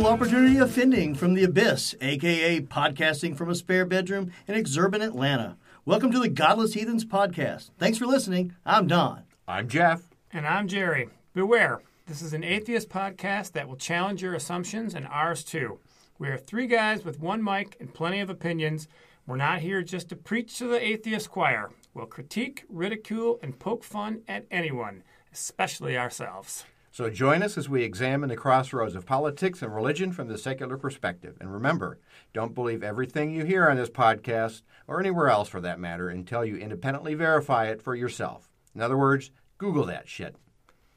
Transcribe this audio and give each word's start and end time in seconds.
Equal 0.00 0.14
opportunity 0.14 0.56
offending 0.56 1.14
from 1.14 1.34
the 1.34 1.44
abyss, 1.44 1.94
aka 2.00 2.62
podcasting 2.62 3.36
from 3.36 3.50
a 3.50 3.54
spare 3.54 3.84
bedroom 3.84 4.32
in 4.48 4.54
exurban 4.54 5.04
Atlanta. 5.04 5.58
Welcome 5.84 6.10
to 6.12 6.18
the 6.18 6.30
Godless 6.30 6.72
Heathens 6.72 7.04
podcast. 7.04 7.68
Thanks 7.78 7.98
for 7.98 8.06
listening. 8.06 8.54
I'm 8.64 8.86
Don. 8.86 9.24
I'm 9.46 9.68
Jeff. 9.68 10.08
And 10.32 10.46
I'm 10.46 10.68
Jerry. 10.68 11.10
Beware, 11.34 11.82
this 12.06 12.22
is 12.22 12.32
an 12.32 12.44
atheist 12.44 12.88
podcast 12.88 13.52
that 13.52 13.68
will 13.68 13.76
challenge 13.76 14.22
your 14.22 14.32
assumptions 14.32 14.94
and 14.94 15.06
ours 15.06 15.44
too. 15.44 15.80
We 16.18 16.28
are 16.28 16.38
three 16.38 16.66
guys 16.66 17.04
with 17.04 17.20
one 17.20 17.44
mic 17.44 17.76
and 17.78 17.92
plenty 17.92 18.20
of 18.20 18.30
opinions. 18.30 18.88
We're 19.26 19.36
not 19.36 19.60
here 19.60 19.82
just 19.82 20.08
to 20.08 20.16
preach 20.16 20.56
to 20.56 20.66
the 20.66 20.82
atheist 20.82 21.30
choir. 21.30 21.72
We'll 21.92 22.06
critique, 22.06 22.64
ridicule, 22.70 23.38
and 23.42 23.58
poke 23.58 23.84
fun 23.84 24.22
at 24.26 24.46
anyone, 24.50 25.02
especially 25.30 25.98
ourselves. 25.98 26.64
So 26.92 27.08
join 27.08 27.42
us 27.42 27.56
as 27.56 27.68
we 27.68 27.84
examine 27.84 28.28
the 28.30 28.36
crossroads 28.36 28.96
of 28.96 29.06
politics 29.06 29.62
and 29.62 29.72
religion 29.74 30.10
from 30.12 30.26
the 30.26 30.36
secular 30.36 30.76
perspective. 30.76 31.36
And 31.40 31.52
remember, 31.52 31.98
don't 32.34 32.54
believe 32.54 32.82
everything 32.82 33.30
you 33.30 33.44
hear 33.44 33.68
on 33.68 33.76
this 33.76 33.88
podcast, 33.90 34.62
or 34.88 34.98
anywhere 34.98 35.28
else 35.28 35.48
for 35.48 35.60
that 35.60 35.78
matter, 35.78 36.08
until 36.08 36.44
you 36.44 36.56
independently 36.56 37.14
verify 37.14 37.66
it 37.66 37.80
for 37.80 37.94
yourself. 37.94 38.48
In 38.74 38.80
other 38.80 38.98
words, 38.98 39.30
Google 39.58 39.84
that 39.86 40.08
shit. 40.08 40.34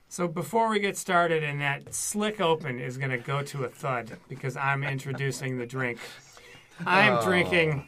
So 0.10 0.28
before 0.28 0.70
we 0.70 0.80
get 0.80 0.98
started, 0.98 1.44
and 1.44 1.62
that 1.62 1.94
slick 1.94 2.42
open 2.42 2.80
is 2.80 2.98
going 2.98 3.12
to 3.12 3.18
go 3.20 3.44
to 3.44 3.64
a 3.64 3.70
thud 3.70 4.18
because 4.28 4.58
I'm 4.58 4.84
introducing 4.84 5.58
the 5.58 5.66
drink. 5.68 6.00
I'm 6.86 7.18
Oh. 7.18 7.24
drinking 7.24 7.88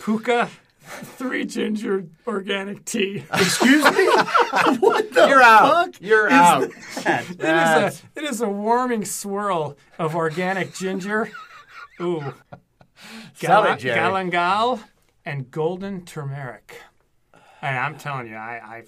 Pukka 0.00 0.48
Three 0.88 1.44
Ginger 1.44 2.06
Organic 2.26 2.84
Tea. 2.84 3.24
Excuse 3.32 3.84
me? 3.84 4.06
what 4.80 5.12
the 5.12 5.26
You're 5.28 5.42
out. 5.42 5.84
fuck 5.86 5.94
You're 6.00 6.30
out. 6.30 6.70
that? 7.04 7.24
It 7.30 7.40
is, 7.40 7.42
a, 7.44 7.92
it 8.20 8.24
is 8.24 8.40
a 8.40 8.48
warming 8.48 9.04
swirl 9.04 9.76
of 9.98 10.14
organic 10.16 10.74
ginger. 10.74 11.30
Ooh. 12.00 12.32
Sell 13.34 13.64
it, 13.64 13.78
Jerry. 13.80 13.98
Galangal 13.98 14.80
and 15.24 15.50
golden 15.50 16.04
turmeric. 16.04 16.80
And 17.62 17.76
I'm 17.76 17.96
telling 17.96 18.28
you, 18.28 18.36
I, 18.36 18.82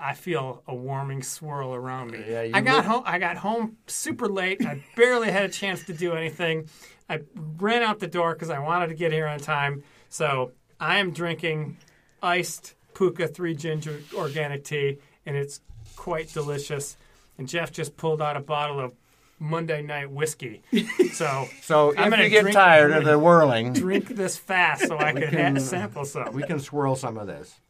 I, 0.00 0.10
I 0.10 0.14
feel 0.14 0.62
a 0.66 0.74
warming 0.74 1.22
swirl 1.22 1.74
around 1.74 2.10
me. 2.12 2.24
Yeah, 2.26 2.42
you 2.42 2.52
I 2.54 2.60
got 2.60 2.76
look- 2.78 2.84
home. 2.86 3.02
I 3.04 3.18
got 3.18 3.36
home 3.36 3.76
super 3.86 4.28
late. 4.28 4.64
I 4.64 4.82
barely 4.96 5.30
had 5.30 5.44
a 5.44 5.48
chance 5.48 5.84
to 5.84 5.92
do 5.92 6.14
anything. 6.14 6.68
I 7.10 7.20
ran 7.34 7.82
out 7.82 7.98
the 7.98 8.06
door 8.06 8.32
because 8.34 8.48
I 8.50 8.58
wanted 8.58 8.88
to 8.88 8.94
get 8.94 9.12
here 9.12 9.26
on 9.26 9.38
time. 9.38 9.82
So 10.08 10.52
I 10.82 10.98
am 10.98 11.12
drinking 11.12 11.76
iced 12.22 12.74
Pukka 12.94 13.32
Three 13.32 13.54
Ginger 13.54 14.00
organic 14.14 14.64
tea, 14.64 14.98
and 15.24 15.36
it's 15.36 15.60
quite 15.96 16.32
delicious. 16.32 16.96
And 17.38 17.48
Jeff 17.48 17.72
just 17.72 17.96
pulled 17.96 18.20
out 18.20 18.36
a 18.36 18.40
bottle 18.40 18.80
of 18.80 18.92
Monday 19.38 19.82
night 19.82 20.10
whiskey. 20.10 20.62
So 21.12 21.46
So 21.62 21.90
I'm 21.96 22.06
if 22.06 22.10
gonna 22.10 22.22
you 22.24 22.30
get 22.30 22.40
drink- 22.42 22.54
tired 22.56 22.90
of 22.92 23.04
the 23.04 23.18
whirling, 23.26 23.72
drink 23.74 24.08
this 24.08 24.36
fast 24.36 24.88
so 24.88 24.98
I 24.98 25.12
could 25.12 25.28
can- 25.30 25.60
sample 25.60 26.04
some. 26.04 26.32
we 26.32 26.42
can 26.42 26.58
swirl 26.58 26.96
some 26.96 27.16
of 27.18 27.26
this. 27.26 27.60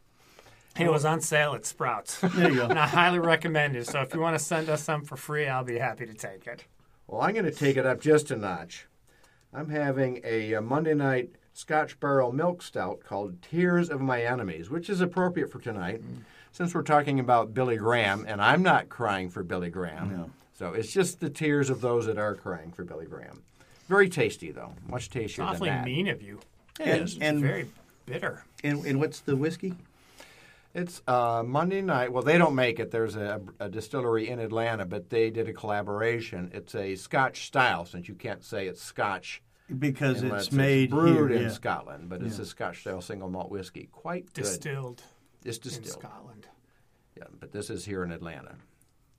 It 0.78 0.90
was 0.90 1.04
on 1.04 1.20
sale 1.20 1.54
at 1.54 1.66
Sprouts. 1.66 2.18
There 2.34 2.48
you 2.50 2.56
go. 2.56 2.66
and 2.66 2.78
I 2.78 2.86
highly 2.86 3.18
recommend 3.18 3.76
it. 3.76 3.86
So 3.88 4.00
if 4.00 4.14
you 4.14 4.20
want 4.20 4.38
to 4.38 4.42
send 4.44 4.68
us 4.70 4.82
some 4.82 5.04
for 5.04 5.16
free, 5.16 5.46
I'll 5.46 5.64
be 5.64 5.76
happy 5.78 6.06
to 6.06 6.14
take 6.14 6.46
it. 6.46 6.64
Well, 7.06 7.20
I'm 7.20 7.34
going 7.34 7.44
to 7.44 7.50
take 7.50 7.76
it 7.76 7.84
up 7.84 8.00
just 8.00 8.30
a 8.30 8.36
notch. 8.36 8.86
I'm 9.52 9.68
having 9.68 10.20
a, 10.24 10.58
Monday 10.60 10.94
night 10.94 11.30
Scotch 11.52 12.00
barrel 12.00 12.32
milk 12.32 12.62
stout 12.62 13.00
called 13.00 13.40
Tears 13.42 13.90
of 13.90 14.00
My 14.00 14.22
Enemies, 14.22 14.70
which 14.70 14.88
is 14.88 15.00
appropriate 15.00 15.50
for 15.52 15.58
tonight 15.60 16.02
since 16.50 16.74
we're 16.74 16.82
talking 16.82 17.20
about 17.20 17.54
Billy 17.54 17.76
Graham, 17.76 18.24
and 18.28 18.40
I'm 18.40 18.62
not 18.62 18.88
crying 18.88 19.28
for 19.30 19.42
Billy 19.42 19.70
Graham. 19.70 20.10
No. 20.16 20.30
So 20.54 20.72
it's 20.74 20.92
just 20.92 21.20
the 21.20 21.30
tears 21.30 21.70
of 21.70 21.80
those 21.80 22.06
that 22.06 22.18
are 22.18 22.34
crying 22.34 22.72
for 22.72 22.84
Billy 22.84 23.06
Graham. 23.06 23.42
Very 23.88 24.08
tasty, 24.08 24.50
though. 24.50 24.72
Much 24.86 25.10
tastier 25.10 25.44
Awfully 25.44 25.70
than 25.70 25.78
that. 25.78 25.84
mean 25.86 26.08
of 26.08 26.22
you. 26.22 26.40
And, 26.78 27.02
It's 27.02 27.18
and, 27.20 27.40
very 27.40 27.68
bitter. 28.06 28.44
and, 28.62 28.84
and 28.86 29.00
what's 29.00 29.20
the 29.20 29.36
whiskey? 29.36 29.74
It's 30.74 31.02
uh, 31.06 31.42
Monday 31.44 31.82
night. 31.82 32.12
Well, 32.12 32.22
they 32.22 32.38
don't 32.38 32.54
make 32.54 32.80
it. 32.80 32.90
There's 32.90 33.16
a, 33.16 33.42
a 33.60 33.68
distillery 33.68 34.28
in 34.30 34.38
Atlanta, 34.38 34.86
but 34.86 35.10
they 35.10 35.28
did 35.30 35.48
a 35.48 35.52
collaboration. 35.52 36.50
It's 36.54 36.74
a 36.74 36.96
Scotch 36.96 37.46
style, 37.46 37.84
since 37.84 38.08
you 38.08 38.14
can't 38.14 38.42
say 38.42 38.66
it's 38.66 38.82
Scotch 38.82 39.42
Because 39.78 40.22
unless 40.22 40.46
it's 40.46 40.52
made 40.52 40.90
brewed 40.90 41.30
here, 41.30 41.38
in 41.38 41.42
yeah. 41.44 41.48
Scotland, 41.50 42.08
but 42.08 42.22
it's 42.22 42.38
a 42.38 42.46
Scotch 42.46 42.80
style 42.80 43.00
single 43.00 43.28
malt 43.28 43.50
whiskey. 43.50 43.88
Quite 43.92 44.32
good. 44.34 44.42
Distilled 44.42 45.02
It's 45.44 45.58
distilled. 45.58 45.86
in. 45.86 45.92
Scotland. 45.92 46.46
Yeah, 47.16 47.24
but 47.38 47.52
this 47.52 47.70
is 47.70 47.84
here 47.84 48.02
in 48.04 48.12
Atlanta. 48.12 48.56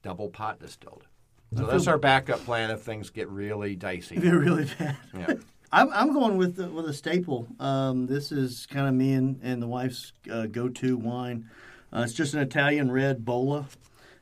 Double 0.02 0.30
pot 0.30 0.60
distilled. 0.60 1.08
So 1.56 1.66
that's 1.68 1.88
our 1.88 2.00
backup 2.00 2.40
plan 2.46 2.72
if 2.72 2.82
things 2.82 3.12
get 3.12 3.30
really 3.30 3.76
dicey. 3.76 4.18
They're 4.18 4.40
really 4.40 4.66
bad. 4.80 4.98
Yeah. 5.16 5.34
I'm, 5.72 5.90
I'm 5.92 6.14
going 6.14 6.38
with 6.38 6.56
the, 6.56 6.68
with 6.68 6.86
a 6.86 6.94
staple. 6.94 7.48
Um, 7.60 8.06
this 8.06 8.32
is 8.32 8.68
kind 8.68 8.88
of 8.88 8.94
me 8.94 9.14
and, 9.14 9.40
and 9.42 9.62
the 9.62 9.68
wife's 9.68 10.14
uh, 10.32 10.46
go-to 10.46 10.98
wine. 10.98 11.50
Uh, 11.92 12.02
it's 12.02 12.14
just 12.14 12.34
an 12.36 12.42
Italian 12.42 12.92
red 12.92 13.26
Bolla. 13.26 13.66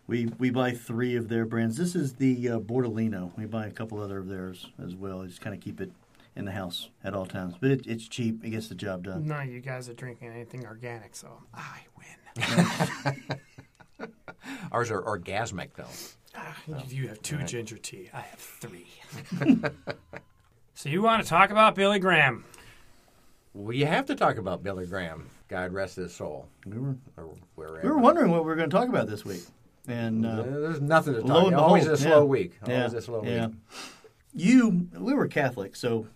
We 0.07 0.25
we 0.39 0.49
buy 0.49 0.71
three 0.71 1.15
of 1.15 1.29
their 1.29 1.45
brands. 1.45 1.77
This 1.77 1.95
is 1.95 2.15
the 2.15 2.49
uh, 2.49 2.59
Bardolino. 2.59 3.31
We 3.37 3.45
buy 3.45 3.67
a 3.67 3.71
couple 3.71 3.99
other 4.01 4.17
of 4.17 4.27
theirs 4.27 4.67
as 4.83 4.95
well. 4.95 5.23
Just 5.25 5.39
kind 5.41 5.55
of 5.55 5.61
keep 5.61 5.79
it 5.79 5.91
in 6.35 6.45
the 6.45 6.51
house 6.51 6.89
at 7.03 7.13
all 7.13 7.25
times. 7.25 7.55
But 7.59 7.71
it, 7.71 7.87
it's 7.87 8.07
cheap. 8.07 8.43
It 8.43 8.51
gets 8.51 8.67
the 8.67 8.75
job 8.75 9.03
done. 9.03 9.27
No, 9.27 9.41
you 9.41 9.59
guys 9.59 9.89
are 9.89 9.93
drinking 9.93 10.29
anything 10.29 10.65
organic, 10.65 11.15
so 11.15 11.29
I 11.53 11.79
win. 11.97 13.31
Ours 14.71 14.91
are 14.91 15.01
orgasmic, 15.01 15.69
though. 15.75 15.85
Ah, 16.35 16.55
you 16.87 17.09
have 17.09 17.21
two 17.21 17.43
ginger 17.43 17.77
tea. 17.77 18.09
I 18.13 18.21
have 18.21 18.39
three. 18.39 18.87
so 20.73 20.89
you 20.89 21.01
want 21.01 21.21
to 21.21 21.27
talk 21.27 21.49
about 21.49 21.75
Billy 21.75 21.99
Graham? 21.99 22.45
Well, 23.53 23.73
you 23.73 23.85
have 23.85 24.05
to 24.05 24.15
talk 24.15 24.37
about 24.37 24.63
Billy 24.63 24.85
Graham. 24.85 25.29
God 25.49 25.73
rest 25.73 25.97
his 25.97 26.15
soul. 26.15 26.47
We 26.65 26.79
were 26.79 26.95
Or 27.17 27.35
wherever. 27.55 27.81
we 27.83 27.89
were 27.89 27.97
wondering 27.97 28.31
what 28.31 28.43
we 28.43 28.49
were 28.49 28.55
going 28.55 28.69
to 28.69 28.75
talk 28.75 28.87
about 28.87 29.07
this 29.07 29.25
week, 29.25 29.41
and 29.87 30.25
uh, 30.25 30.43
There's 30.43 30.79
nothing 30.79 31.15
to 31.15 31.21
talk 31.21 31.47
about. 31.47 31.59
Always 31.59 31.87
a 31.87 31.97
slow 31.97 32.19
yeah. 32.19 32.23
week. 32.23 32.53
Always 32.63 32.93
yeah, 32.93 32.97
a 32.97 33.01
slow 33.01 33.23
yeah. 33.25 33.47
week. 33.47 33.55
You, 34.33 34.87
we 34.97 35.13
were 35.13 35.27
Catholic, 35.27 35.75
so 35.75 36.07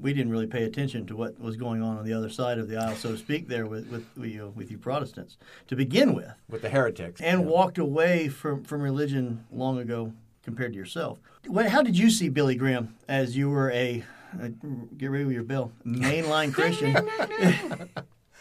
we 0.00 0.12
didn't 0.12 0.30
really 0.30 0.46
pay 0.46 0.64
attention 0.64 1.06
to 1.06 1.16
what 1.16 1.38
was 1.40 1.56
going 1.56 1.82
on 1.82 1.98
on 1.98 2.04
the 2.04 2.12
other 2.12 2.28
side 2.28 2.58
of 2.58 2.68
the 2.68 2.76
aisle, 2.76 2.94
so 2.96 3.10
to 3.12 3.18
speak, 3.18 3.48
there 3.48 3.66
with 3.66 3.88
with 3.88 4.04
you, 4.16 4.38
know, 4.38 4.48
with 4.54 4.70
you 4.70 4.78
Protestants 4.78 5.36
to 5.66 5.76
begin 5.76 6.14
with, 6.14 6.30
With 6.48 6.62
the 6.62 6.68
heretics. 6.70 7.20
and 7.20 7.40
Yeah. 7.42 7.46
walked 7.46 7.78
away 7.78 8.28
from 8.28 8.64
from 8.64 8.80
religion 8.82 9.44
long 9.50 9.78
ago 9.78 10.12
compared 10.42 10.72
to 10.72 10.78
yourself. 10.78 11.18
What, 11.46 11.66
how 11.68 11.82
did 11.82 11.96
you 11.98 12.10
see 12.10 12.28
Billy 12.28 12.54
Graham 12.54 12.94
as 13.08 13.36
you 13.36 13.50
were 13.50 13.70
a, 13.72 14.04
a 14.40 14.48
get 14.96 15.10
ready 15.10 15.24
with 15.24 15.34
your 15.34 15.42
bill 15.44 15.72
mainline 15.84 16.52
Christian? 16.52 16.94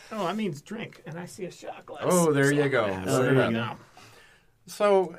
Oh, 0.10 0.26
that 0.26 0.38
means 0.38 0.62
drink, 0.62 1.02
and 1.06 1.20
I 1.20 1.26
see 1.26 1.44
a 1.44 1.52
shot 1.52 1.86
glass. 1.86 2.04
Oh, 2.06 2.32
there 2.32 2.54
you 2.54 2.70
go. 2.70 2.86
Oh, 3.08 3.22
there 3.24 3.34
you 3.46 3.52
go. 3.52 3.72
So, 4.66 5.18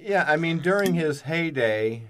yeah, 0.00 0.24
I 0.28 0.36
mean, 0.36 0.60
during 0.60 0.94
his 0.94 1.22
heyday, 1.22 2.04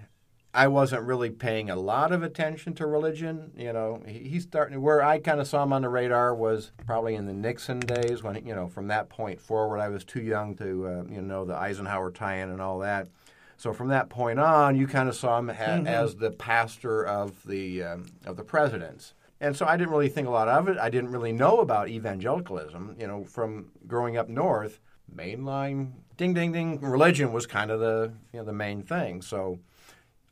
I 0.54 0.68
wasn't 0.68 1.04
really 1.04 1.30
paying 1.30 1.70
a 1.70 1.76
lot 1.76 2.12
of 2.12 2.22
attention 2.22 2.74
to 2.74 2.86
religion. 2.86 3.52
You 3.56 3.72
know, 3.72 4.02
he, 4.06 4.18
he's 4.28 4.42
starting 4.42 4.80
where 4.82 5.02
I 5.02 5.18
kind 5.18 5.40
of 5.40 5.46
saw 5.46 5.62
him 5.62 5.72
on 5.72 5.82
the 5.82 5.88
radar 5.88 6.34
was 6.34 6.72
probably 6.86 7.14
in 7.14 7.26
the 7.26 7.32
Nixon 7.32 7.80
days 7.80 8.22
when 8.22 8.46
you 8.46 8.54
know 8.54 8.68
from 8.68 8.88
that 8.88 9.08
point 9.08 9.40
forward 9.40 9.78
I 9.78 9.88
was 9.88 10.04
too 10.04 10.20
young 10.20 10.54
to 10.56 10.86
uh, 10.86 11.04
you 11.10 11.22
know 11.22 11.44
the 11.44 11.54
Eisenhower 11.54 12.10
tie-in 12.10 12.50
and 12.50 12.60
all 12.60 12.78
that. 12.80 13.08
So 13.56 13.72
from 13.72 13.88
that 13.88 14.10
point 14.10 14.40
on, 14.40 14.76
you 14.76 14.86
kind 14.86 15.08
of 15.08 15.14
saw 15.14 15.38
him 15.38 15.48
ha- 15.48 15.84
as 15.86 16.16
the 16.16 16.32
pastor 16.32 17.06
of 17.06 17.42
the 17.44 17.82
um, 17.84 18.06
of 18.26 18.36
the 18.36 18.44
presidents. 18.44 19.14
And 19.40 19.56
so 19.56 19.66
I 19.66 19.76
didn't 19.76 19.90
really 19.90 20.08
think 20.08 20.28
a 20.28 20.30
lot 20.30 20.48
of 20.48 20.68
it. 20.68 20.78
I 20.78 20.90
didn't 20.90 21.10
really 21.10 21.32
know 21.32 21.60
about 21.60 21.88
evangelicalism, 21.88 22.96
you 22.98 23.06
know, 23.06 23.24
from 23.24 23.70
growing 23.86 24.16
up 24.16 24.28
north. 24.28 24.80
Mainline 25.14 25.92
ding 26.16 26.34
ding 26.34 26.52
ding 26.52 26.80
religion 26.80 27.32
was 27.32 27.46
kind 27.46 27.70
of 27.70 27.80
the 27.80 28.12
you 28.32 28.38
know 28.38 28.44
the 28.44 28.52
main 28.52 28.82
thing. 28.82 29.22
So 29.22 29.58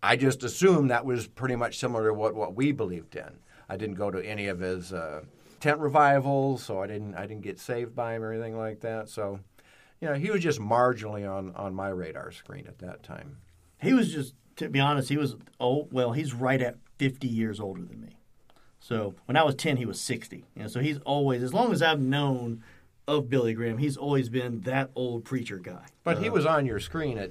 I 0.02 0.16
just 0.16 0.42
assumed 0.42 0.90
that 0.90 1.04
was 1.04 1.26
pretty 1.26 1.56
much 1.56 1.78
similar 1.78 2.08
to 2.08 2.14
what, 2.14 2.34
what 2.34 2.54
we 2.54 2.72
believed 2.72 3.16
in. 3.16 3.38
I 3.68 3.76
didn't 3.76 3.96
go 3.96 4.10
to 4.10 4.24
any 4.24 4.46
of 4.48 4.60
his 4.60 4.92
uh, 4.92 5.22
tent 5.60 5.78
revivals, 5.78 6.62
so 6.62 6.82
I 6.82 6.86
didn't 6.86 7.14
I 7.14 7.26
didn't 7.26 7.42
get 7.42 7.60
saved 7.60 7.94
by 7.94 8.14
him 8.14 8.22
or 8.22 8.32
anything 8.32 8.56
like 8.56 8.80
that. 8.80 9.08
So 9.08 9.40
you 10.00 10.08
know, 10.08 10.14
he 10.14 10.30
was 10.30 10.42
just 10.42 10.58
marginally 10.58 11.30
on, 11.30 11.54
on 11.54 11.74
my 11.74 11.88
radar 11.88 12.32
screen 12.32 12.66
at 12.66 12.78
that 12.78 13.02
time. 13.02 13.36
He 13.80 13.92
was 13.92 14.12
just, 14.12 14.34
to 14.56 14.68
be 14.68 14.80
honest, 14.80 15.08
he 15.08 15.16
was 15.16 15.36
old. 15.58 15.92
Well, 15.92 16.12
he's 16.12 16.32
right 16.32 16.60
at 16.60 16.76
50 16.98 17.28
years 17.28 17.60
older 17.60 17.82
than 17.82 18.00
me. 18.00 18.16
So 18.80 19.14
when 19.26 19.36
I 19.36 19.42
was 19.42 19.54
10, 19.54 19.76
he 19.76 19.84
was 19.84 20.00
60. 20.00 20.44
You 20.56 20.62
know, 20.62 20.68
so 20.68 20.80
he's 20.80 20.98
always, 21.04 21.42
as 21.42 21.52
long 21.52 21.72
as 21.72 21.82
I've 21.82 22.00
known 22.00 22.62
of 23.06 23.28
Billy 23.28 23.52
Graham, 23.52 23.78
he's 23.78 23.96
always 23.96 24.28
been 24.28 24.60
that 24.62 24.90
old 24.94 25.24
preacher 25.24 25.58
guy. 25.58 25.84
But 26.02 26.22
he 26.22 26.30
was 26.30 26.46
on 26.46 26.64
your 26.66 26.80
screen 26.80 27.18
at. 27.18 27.30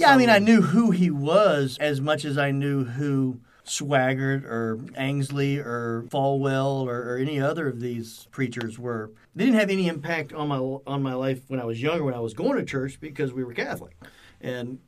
Yeah, 0.00 0.12
I 0.12 0.16
mean, 0.16 0.30
I 0.30 0.38
knew 0.38 0.62
who 0.62 0.90
he 0.90 1.10
was 1.10 1.76
as 1.80 2.00
much 2.00 2.24
as 2.24 2.38
I 2.38 2.50
knew 2.50 2.84
who 2.84 3.40
Swaggart 3.66 4.44
or 4.44 4.78
Angsley 4.98 5.58
or 5.58 6.04
Falwell 6.08 6.86
or, 6.86 7.12
or 7.12 7.16
any 7.18 7.38
other 7.40 7.68
of 7.68 7.80
these 7.80 8.26
preachers 8.30 8.78
were. 8.78 9.12
They 9.36 9.44
didn't 9.44 9.60
have 9.60 9.70
any 9.70 9.86
impact 9.88 10.32
on 10.32 10.48
my 10.48 10.58
on 10.58 11.02
my 11.02 11.14
life 11.14 11.42
when 11.48 11.60
I 11.60 11.64
was 11.64 11.80
younger, 11.80 12.02
when 12.04 12.14
I 12.14 12.20
was 12.20 12.34
going 12.34 12.56
to 12.58 12.64
church 12.64 12.98
because 13.00 13.32
we 13.32 13.44
were 13.44 13.52
Catholic, 13.52 13.96
and 14.40 14.78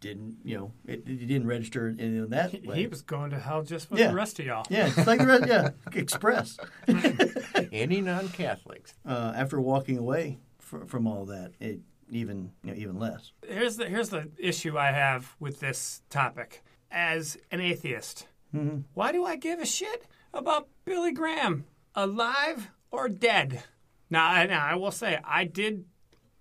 didn't 0.00 0.38
you 0.42 0.56
know 0.56 0.72
it, 0.84 1.04
it 1.06 1.26
didn't 1.28 1.46
register 1.46 1.88
in, 1.88 2.00
in 2.00 2.30
that 2.30 2.64
way. 2.66 2.76
He 2.80 2.86
was 2.88 3.02
going 3.02 3.30
to 3.30 3.38
hell 3.38 3.62
just 3.62 3.88
with 3.90 4.00
Yeah. 4.00 4.08
the 4.08 4.14
rest 4.16 4.40
of 4.40 4.46
y'all. 4.46 4.66
yeah, 4.68 4.88
it's 4.88 5.06
like 5.06 5.20
the 5.20 5.26
rest, 5.26 5.46
yeah, 5.46 5.68
Express. 5.92 6.56
any 7.72 8.00
non 8.00 8.28
Catholics. 8.30 8.94
Uh, 9.06 9.32
after 9.36 9.60
walking 9.60 9.98
away 9.98 10.38
fr- 10.58 10.86
from 10.86 11.06
all 11.06 11.26
that, 11.26 11.52
it 11.60 11.80
even 12.14 12.52
you 12.62 12.70
know, 12.72 12.76
even 12.78 12.98
less. 12.98 13.32
Here's 13.46 13.76
the 13.76 13.88
here's 13.88 14.08
the 14.10 14.30
issue 14.38 14.76
I 14.78 14.92
have 14.92 15.34
with 15.40 15.60
this 15.60 16.02
topic. 16.10 16.62
As 16.90 17.38
an 17.50 17.60
atheist, 17.60 18.26
Mm-hmm. 18.54 18.80
why 18.92 19.12
do 19.12 19.24
I 19.24 19.36
give 19.36 19.60
a 19.60 19.64
shit 19.66 20.04
about 20.34 20.68
Billy 20.84 21.10
Graham, 21.12 21.64
alive 21.94 22.68
or 22.90 23.08
dead? 23.08 23.62
Now, 24.10 24.26
I, 24.28 24.44
now 24.44 24.62
I 24.66 24.74
will 24.74 24.90
say 24.90 25.18
I 25.24 25.44
did 25.44 25.86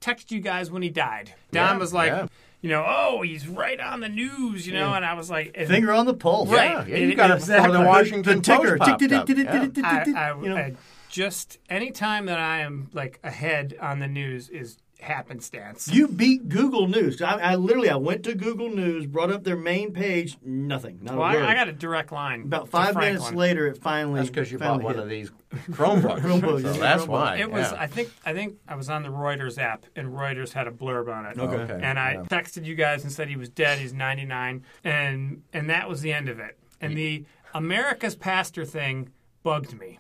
text 0.02 0.30
you 0.30 0.42
guys 0.42 0.70
when 0.70 0.82
he 0.82 0.90
died. 0.90 1.34
Don 1.54 1.76
Yeah, 1.76 1.78
was 1.78 1.94
like, 1.94 2.10
yeah. 2.12 2.28
you 2.60 2.70
know, 2.70 2.84
oh, 2.86 3.22
he's 3.22 3.48
right 3.48 3.80
on 3.80 4.02
the 4.02 4.10
news, 4.10 4.68
you 4.68 4.74
know, 4.74 4.94
and 4.94 5.06
I 5.06 5.14
was 5.14 5.30
like, 5.30 5.56
Finger 5.56 5.94
on 5.94 6.06
the 6.06 6.14
pulse. 6.14 6.50
Right. 6.50 6.86
Yeah, 6.86 6.98
you 6.98 7.16
got 7.16 7.32
it 7.32 7.40
before 7.40 7.56
Exactly. 7.56 7.78
the 7.78 7.86
Washington 7.86 8.42
ticker. 8.42 8.78
Yeah. 8.78 10.54
I 10.56 10.76
just 11.10 11.60
anytime 11.70 12.26
that 12.26 12.40
I 12.40 12.60
am 12.60 12.90
like 12.94 13.20
ahead 13.24 13.76
on 13.82 14.00
the 14.00 14.08
news 14.08 14.50
is 14.50 14.78
happenstance. 15.02 15.88
You 15.88 16.08
beat 16.08 16.50
Google 16.50 16.88
News. 16.88 17.22
I, 17.22 17.38
I 17.38 17.56
literally 17.56 17.90
I 17.90 17.96
went 17.96 18.24
to 18.24 18.36
Google 18.36 18.70
News, 18.70 19.06
brought 19.06 19.32
up 19.32 19.44
their 19.44 19.58
main 19.58 19.94
page, 19.94 20.38
nothing, 20.44 21.00
not 21.02 21.18
well, 21.18 21.30
a 21.30 21.34
word. 21.34 21.44
I, 21.44 21.52
I 21.52 21.56
got 21.56 21.68
a 21.68 21.74
direct 21.74 22.12
line. 22.12 22.44
About 22.44 22.66
to 22.66 22.72
five 22.72 22.96
minutes 22.96 23.32
later, 23.32 23.68
it 23.68 23.82
finally. 23.82 24.20
That's 24.20 24.30
because 24.30 24.52
you 24.52 24.58
bought 24.58 24.82
one 24.82 24.96
hit. 24.96 25.04
of 25.04 25.10
these 25.10 25.32
Chromebooks. 25.72 26.20
Chromebooks, 26.22 26.62
so 26.62 26.72
yeah, 26.74 26.80
that's 26.80 27.04
Chromebook. 27.04 27.08
why. 27.08 27.38
It 27.38 27.52
was. 27.52 27.72
yeah. 27.72 27.82
I 27.82 27.88
think. 27.88 28.12
I 28.26 28.34
think 28.34 28.58
I 28.68 28.76
was 28.76 28.90
on 28.90 29.04
the 29.04 29.10
Reuters 29.10 29.58
app, 29.58 29.86
and 29.96 30.10
Reuters 30.10 30.54
had 30.54 30.68
a 30.68 30.72
blurb 30.72 31.14
on 31.14 31.26
it. 31.26 31.38
Okay. 31.38 31.56
Okay, 31.56 31.80
And 31.84 32.00
I 32.00 32.14
yeah. 32.14 32.22
texted 32.24 32.66
you 32.66 32.76
guys 32.76 33.04
and 33.04 33.12
said 33.12 33.28
he 33.28 33.36
was 33.36 33.50
dead. 33.50 33.80
He's 33.80 33.94
99, 33.94 34.64
and 34.84 35.44
and 35.54 35.70
that 35.70 35.90
was 35.90 36.02
the 36.02 36.14
end 36.14 36.30
of 36.30 36.40
it. 36.40 36.58
And 36.80 36.98
the 36.98 37.26
America's 37.54 38.16
pastor 38.16 38.66
thing 38.66 39.10
bugged 39.44 39.78
me. 39.80 40.00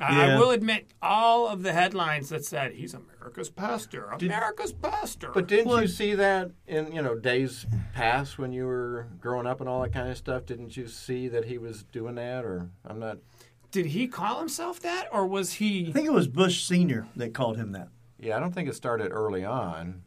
I, 0.00 0.30
I 0.32 0.38
will 0.38 0.50
admit, 0.50 0.86
all 1.02 1.46
of 1.48 1.62
the 1.62 1.72
headlines 1.72 2.30
that 2.30 2.44
said 2.44 2.72
he's 2.72 2.94
America's 2.94 3.50
pastor, 3.50 4.06
America's 4.06 4.72
pastor. 4.72 5.30
But 5.32 5.46
didn't 5.46 5.70
you 5.80 5.86
see 5.88 6.14
that 6.14 6.50
in 6.66 6.92
you 6.92 7.02
know 7.02 7.14
days 7.14 7.66
past 7.94 8.38
when 8.38 8.52
you 8.52 8.66
were 8.66 9.08
growing 9.20 9.46
up 9.46 9.60
and 9.60 9.68
all 9.68 9.82
that 9.82 9.92
kind 9.92 10.08
of 10.08 10.16
stuff? 10.16 10.46
Didn't 10.46 10.76
you 10.76 10.86
see 10.88 11.28
that 11.28 11.44
he 11.44 11.58
was 11.58 11.82
doing 11.84 12.14
that? 12.14 12.44
Or 12.44 12.70
I'm 12.86 12.98
not. 12.98 13.18
did 13.70 13.86
he 13.86 14.08
call 14.08 14.38
himself 14.38 14.80
that, 14.80 15.08
or 15.12 15.26
was 15.26 15.54
he? 15.54 15.88
I 15.88 15.92
think 15.92 16.06
it 16.06 16.12
was 16.12 16.28
Bush 16.28 16.64
Senior 16.64 17.06
that 17.16 17.34
called 17.34 17.56
him 17.56 17.72
that. 17.72 17.88
Yeah, 18.18 18.36
I 18.36 18.40
don't 18.40 18.52
think 18.52 18.68
it 18.68 18.74
started 18.74 19.10
early 19.10 19.44
on. 19.44 20.02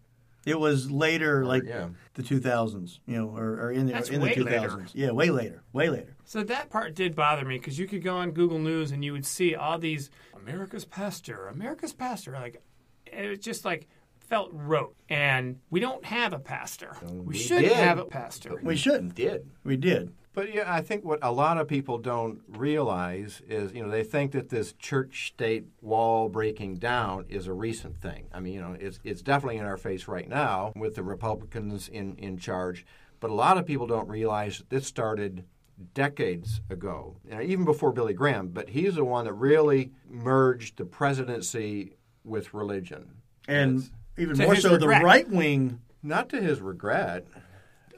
It 0.45 0.60
was 0.60 0.92
later, 0.92 1.44
oh, 1.44 1.48
like 1.48 1.63
yeah. 1.66 1.88
the 2.16 2.24
2000s, 2.24 3.00
you 3.06 3.16
know, 3.18 3.30
or, 3.30 3.54
or 3.62 3.72
in 3.72 3.86
the 3.86 3.94
That's 3.94 4.10
in 4.10 4.22
the 4.22 4.28
2000s. 4.28 4.45
later. 4.45 4.86
Yeah, 4.94 5.12
way 5.12 5.30
later, 5.30 5.63
way 5.72 5.90
later. 5.90 6.16
So 6.25 6.44
that 6.44 6.69
part 6.69 6.95
did 6.95 7.16
bother 7.16 7.45
me 7.45 7.57
because 7.57 7.80
you 7.80 7.88
could 7.88 8.04
go 8.04 8.18
on 8.18 8.31
Google 8.31 8.60
News 8.60 8.92
and 8.92 9.04
you 9.04 9.13
would 9.13 9.25
see 9.25 9.56
all 9.56 9.78
these 9.78 10.10
America's 10.36 10.86
pastor, 10.86 11.48
America's 11.48 11.94
pastor. 11.94 12.31
Like 12.31 12.62
it 13.06 13.30
was 13.30 13.40
just 13.40 13.63
like 13.63 13.88
felt 14.19 14.50
rote, 14.54 14.95
and 15.10 15.60
we 15.69 15.80
don't 15.80 16.04
have 16.06 16.34
a 16.34 16.40
pastor. 16.40 16.98
we, 17.04 17.19
we 17.19 17.38
should 17.38 17.62
did. 17.62 17.74
have 17.74 18.00
a 18.00 18.06
pastor. 18.06 18.60
We 18.62 18.75
shouldn't. 18.75 19.16
Did. 19.16 19.50
We 19.63 19.78
did. 19.78 20.13
But 20.33 20.53
yeah, 20.53 20.63
I 20.65 20.81
think 20.81 21.06
what 21.06 21.19
a 21.21 21.31
lot 21.31 21.59
of 21.59 21.68
people 21.68 22.00
don't 22.00 22.41
realize 22.50 23.41
is, 23.47 23.71
you 23.71 23.83
know, 23.83 23.89
they 23.89 24.03
think 24.03 24.31
that 24.31 24.50
this 24.50 24.74
church-state 24.74 25.65
wall 25.81 26.27
breaking 26.27 26.77
down 26.77 27.25
is 27.30 27.45
a 27.45 27.53
recent 27.53 28.01
thing. 28.01 28.25
I 28.33 28.39
mean, 28.39 28.53
you 28.53 28.62
know, 28.62 28.75
it's 28.80 29.00
it's 29.03 29.21
definitely 29.21 29.57
in 29.57 29.65
our 29.65 29.77
face 29.77 30.07
right 30.07 30.27
now 30.27 30.74
with 30.75 30.95
the 30.95 31.03
Republicans 31.03 31.88
in 31.88 32.15
in 32.18 32.38
charge. 32.38 32.85
But 33.19 33.30
a 33.30 33.35
lot 33.35 33.57
of 33.57 33.65
people 33.65 33.88
don't 33.88 34.09
realize 34.09 34.57
that 34.57 34.69
this 34.69 34.88
started 34.88 35.45
decades 35.94 36.62
ago, 36.69 37.18
you 37.25 37.35
know, 37.35 37.41
even 37.41 37.65
before 37.65 37.91
Billy 37.91 38.13
Graham. 38.13 38.47
But 38.50 38.69
he's 38.69 38.95
the 38.95 39.06
one 39.06 39.25
that 39.25 39.33
really 39.33 39.91
merged 40.09 40.77
the 40.77 40.85
presidency 40.85 41.94
with 42.24 42.53
religion, 42.53 43.21
And 43.47 43.80
It's 43.80 43.91
even 44.18 44.38
more 44.38 44.56
his 44.56 44.63
so, 44.63 44.77
the 44.77 44.88
right 44.88 45.27
wing. 45.30 45.80
not 46.01 46.30
to 46.30 46.41
his 46.41 46.62
regret. 46.62 47.25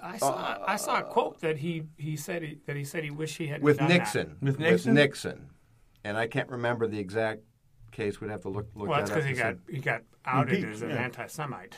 I 0.05 0.17
saw 0.17 0.33
uh, 0.33 0.63
I 0.67 0.75
saw 0.75 0.99
a 0.99 1.03
quote 1.03 1.41
that 1.41 1.57
he 1.57 1.83
he 1.97 2.15
said 2.15 2.43
he, 2.43 2.57
that 2.67 2.75
he 2.75 2.83
said 2.83 3.03
he 3.03 3.11
wished 3.11 3.37
he 3.37 3.47
had 3.47 3.61
with 3.61 3.79
done 3.79 3.89
Nixon. 3.89 4.37
With 4.41 4.59
Nixon? 4.59 4.93
Nixon. 4.93 5.49
And 6.03 6.17
I 6.17 6.27
can't 6.27 6.49
remember 6.49 6.87
the 6.87 6.99
exact 6.99 7.41
case. 7.91 8.21
We'd 8.21 8.29
have 8.31 8.41
to 8.43 8.49
look 8.49 8.67
look 8.75 8.87
Well, 8.89 8.99
that's 8.99 9.09
because 9.09 9.25
he 9.25 9.33
got 9.33 9.55
see. 9.67 9.75
he 9.75 9.79
got 9.81 10.01
outed 10.25 10.55
Impeached, 10.59 10.73
as 10.75 10.81
an 10.83 10.89
yeah. 10.91 10.95
anti-Semite. 10.97 11.75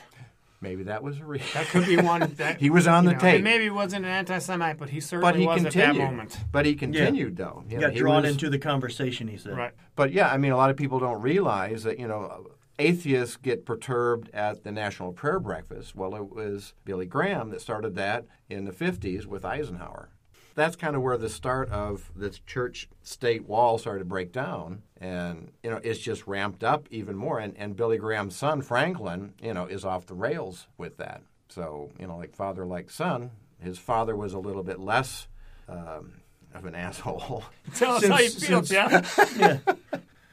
Maybe 0.60 0.82
that 0.84 1.04
was 1.04 1.20
a 1.20 1.24
reason. 1.24 1.46
That 1.54 1.66
could 1.68 1.86
be 1.86 1.96
one 1.98 2.20
that 2.38 2.58
He 2.60 2.68
was 2.68 2.88
on 2.88 3.04
the 3.04 3.12
know, 3.12 3.18
tape. 3.20 3.44
maybe 3.44 3.64
he 3.64 3.70
wasn't 3.70 4.04
an 4.04 4.10
anti-Semite, 4.10 4.76
but 4.76 4.88
he 4.90 4.98
certainly 4.98 5.30
but 5.32 5.38
he 5.38 5.46
was 5.46 5.62
continued. 5.62 5.88
at 5.88 5.92
that 5.94 5.98
moment. 6.04 6.38
But 6.50 6.66
he 6.66 6.74
continued 6.74 7.36
though. 7.36 7.62
You 7.68 7.76
know, 7.76 7.80
got 7.82 7.92
he 7.92 7.98
drawn 8.00 8.22
was- 8.22 8.32
into 8.32 8.50
the 8.50 8.58
conversation, 8.58 9.28
he 9.28 9.36
said. 9.36 9.56
Right. 9.56 9.72
But 9.94 10.12
yeah, 10.12 10.28
I 10.28 10.36
mean, 10.36 10.50
a 10.52 10.56
lot 10.56 10.70
of 10.70 10.76
people 10.76 10.98
don't 10.98 11.22
realize 11.22 11.84
that 11.84 11.98
you 12.00 12.08
know 12.08 12.48
atheists 12.78 13.36
get 13.36 13.64
perturbed 13.66 14.30
at 14.32 14.64
the 14.64 14.72
National 14.72 15.12
Prayer 15.12 15.40
Breakfast. 15.40 15.94
Well, 15.96 16.14
it 16.14 16.28
was 16.34 16.74
Billy 16.84 17.06
Graham 17.06 17.50
that 17.50 17.60
started 17.60 17.94
that 17.96 18.24
in 18.48 18.64
the 18.64 18.72
'50s 18.72 19.26
with 19.26 19.44
Eisenhower. 19.44 20.10
That's 20.54 20.74
kind 20.74 20.96
of 20.96 21.02
where 21.02 21.16
the 21.16 21.28
start 21.28 21.70
of 21.70 22.10
this 22.16 22.40
church-state 22.40 23.44
wall 23.46 23.78
started 23.78 24.00
to 24.00 24.04
break 24.04 24.32
down, 24.32 24.82
and 25.00 25.52
you 25.62 25.70
know 25.70 25.80
it's 25.84 26.00
just 26.00 26.26
ramped 26.26 26.64
up 26.64 26.88
even 26.90 27.16
more. 27.16 27.38
And, 27.38 27.56
and 27.56 27.76
Billy 27.76 27.98
Graham's 27.98 28.34
son 28.36 28.62
Franklin, 28.62 29.34
you 29.40 29.54
know, 29.54 29.66
is 29.66 29.84
off 29.84 30.06
the 30.06 30.14
rails 30.14 30.66
with 30.76 30.96
that. 30.96 31.22
So 31.48 31.90
you 31.98 32.06
know, 32.06 32.16
like 32.16 32.34
father 32.34 32.66
like 32.66 32.90
son. 32.90 33.30
His 33.60 33.78
father 33.78 34.14
was 34.16 34.34
a 34.34 34.38
little 34.38 34.62
bit 34.62 34.78
less 34.78 35.26
um, 35.68 36.14
of 36.54 36.64
an 36.64 36.74
asshole. 36.76 37.44
Tell 37.74 37.94
us 37.96 38.02
Since- 38.02 38.12
how 38.14 38.20
you 38.20 38.30
feel, 38.30 38.64
since- 38.64 38.68
Jeff. 38.70 39.36
Yeah. 39.38 39.58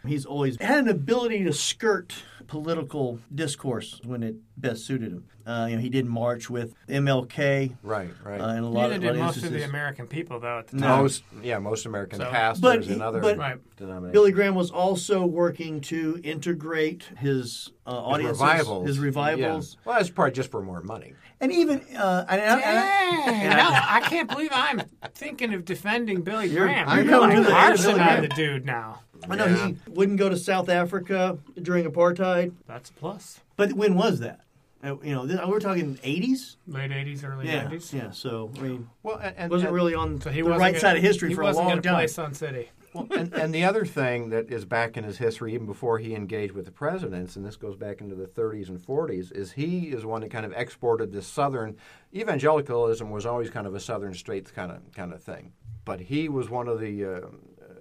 He's 0.08 0.26
always 0.28 0.58
had 0.62 0.84
an 0.84 0.90
ability 0.90 1.44
to 1.46 1.54
skirt 1.54 2.14
political 2.48 3.20
discourse 3.34 4.00
when 4.04 4.24
it 4.24 4.36
best 4.58 4.86
suited 4.86 5.12
him. 5.12 5.26
Uh, 5.46 5.68
you 5.70 5.76
know, 5.76 5.82
he 5.82 5.90
did 5.90 6.08
march 6.08 6.50
with 6.50 6.74
MLK 6.90 7.76
Right, 7.84 8.10
right. 8.24 8.42
uh, 8.42 8.48
in 8.54 8.64
a 8.64 8.70
lot, 8.70 8.82
Neither 8.90 8.96
of, 8.96 9.02
did 9.02 9.08
lot 9.08 9.14
of 9.16 9.36
most 9.36 9.44
of 9.46 9.52
the 9.52 9.64
American 9.64 10.08
people, 10.08 10.40
though, 10.40 10.58
at 10.60 10.68
the 10.68 10.80
time. 10.80 11.02
Most, 11.04 11.24
yeah, 11.44 11.60
most 11.60 11.86
American 11.86 12.18
So- 12.20 12.32
pastors 12.32 12.62
But 12.62 12.84
he- 12.84 12.94
and 12.94 13.04
other 13.04 13.20
but- 13.20 13.38
Right. 13.38 13.58
denominations. 13.78 14.14
Billy 14.14 14.32
Graham 14.32 14.56
was 14.56 14.72
also 14.72 15.24
working 15.26 15.82
to 15.82 16.20
integrate 16.24 17.04
his 17.20 17.72
uh, 17.86 18.16
His 18.18 18.26
revivals. 18.30 18.88
his 18.88 18.98
revivals, 18.98 19.76
Yeah. 19.76 19.82
Well, 19.86 19.98
that's 19.98 20.10
probably 20.10 20.32
just 20.32 20.50
for 20.50 20.64
more 20.64 20.82
money. 20.82 21.14
and 21.40 21.52
even 21.52 21.80
uh, 21.96 22.26
and, 22.28 22.42
and, 22.42 22.60
Dang, 22.62 23.50
no, 23.58 23.70
I 23.70 24.02
can't 24.10 24.28
believe 24.30 24.50
I'm 24.52 24.82
thinking 25.14 25.54
of 25.54 25.66
defending 25.66 26.22
Billy 26.24 26.48
You're- 26.48 26.62
Graham. 26.72 26.88
you're 26.90 27.06
You're, 27.06 27.20
coming 27.20 27.38
like 27.38 27.46
to 27.46 27.52
the 27.52 27.56
end 27.56 27.74
of 27.74 27.80
harshing 27.80 27.98
Billy 27.98 28.10
on 28.10 28.22
the 28.24 28.28
dude 28.30 28.66
now. 28.66 29.02
I 29.30 29.36
know 29.36 29.46
Yeah. 29.46 29.68
he 29.68 29.76
wouldn't 29.88 30.18
go 30.20 30.30
to 30.30 30.38
South 30.38 30.70
Africa 30.70 31.38
during 31.62 31.86
apartheid, 31.86 32.54
That's 32.68 32.90
a 32.90 32.94
plus. 32.94 33.40
but 33.56 33.74
when 33.74 33.96
was 33.96 34.20
that? 34.20 34.42
Uh, 34.84 34.98
you 35.02 35.16
know, 35.16 35.26
this, 35.26 35.40
we're 35.48 35.60
talking 35.60 35.98
80s. 36.04 36.58
Late 36.68 36.92
80s, 36.92 37.24
early 37.24 37.48
Yeah, 37.48 37.64
90s. 37.68 37.92
yeah. 37.94 38.12
So 38.12 38.52
I 38.58 38.62
mean, 38.62 38.90
Well, 39.02 39.18
and, 39.18 39.36
and, 39.38 39.52
wasn't 39.52 39.70
and- 39.70 39.76
really 39.76 39.96
on 39.96 40.22
So 40.22 40.30
he 40.30 40.42
the 40.42 40.44
wasn't 40.48 40.62
right 40.62 40.72
gonna- 40.74 40.80
side 40.80 40.98
of 40.98 41.04
history 41.04 41.30
he 41.30 41.36
for 41.36 41.42
a 41.42 41.46
wasn't 41.46 41.68
long 41.68 41.80
gonna 41.82 41.96
play 41.96 42.02
time. 42.06 42.08
Sun 42.08 42.34
City. 42.36 42.70
Well, 42.94 43.08
and, 43.12 43.34
and 43.34 43.54
the 43.54 43.66
other 43.66 43.84
thing 43.84 44.30
that 44.30 44.50
is 44.50 44.64
back 44.64 44.96
in 44.96 45.04
his 45.04 45.18
history, 45.18 45.54
even 45.54 45.66
before 45.66 45.98
he 46.00 46.14
engaged 46.16 46.54
with 46.54 46.64
the 46.64 46.72
presidents, 46.72 47.36
and 47.36 47.44
this 47.46 47.58
goes 47.58 47.76
back 47.76 48.00
into 48.00 48.16
the 48.16 48.26
30s 48.28 48.70
and 48.70 48.80
40s, 48.80 49.32
is 49.34 49.52
he 49.54 49.88
is 49.88 50.06
one 50.06 50.22
that 50.22 50.32
kind 50.32 50.46
of 50.46 50.54
exported 50.54 51.12
this 51.12 51.28
southern 51.28 51.76
evangelicalism 52.16 53.10
was 53.12 53.26
always 53.26 53.50
kind 53.50 53.68
of 53.68 53.76
a 53.76 53.80
southern 53.80 54.14
states 54.14 54.50
kind 54.52 54.72
of 54.72 54.80
kind 54.96 55.12
of 55.14 55.22
thing, 55.22 55.52
but 55.84 56.00
he 56.00 56.30
was 56.30 56.50
one 56.50 56.68
of 56.70 56.80
the 56.80 57.04
uh, 57.06 57.20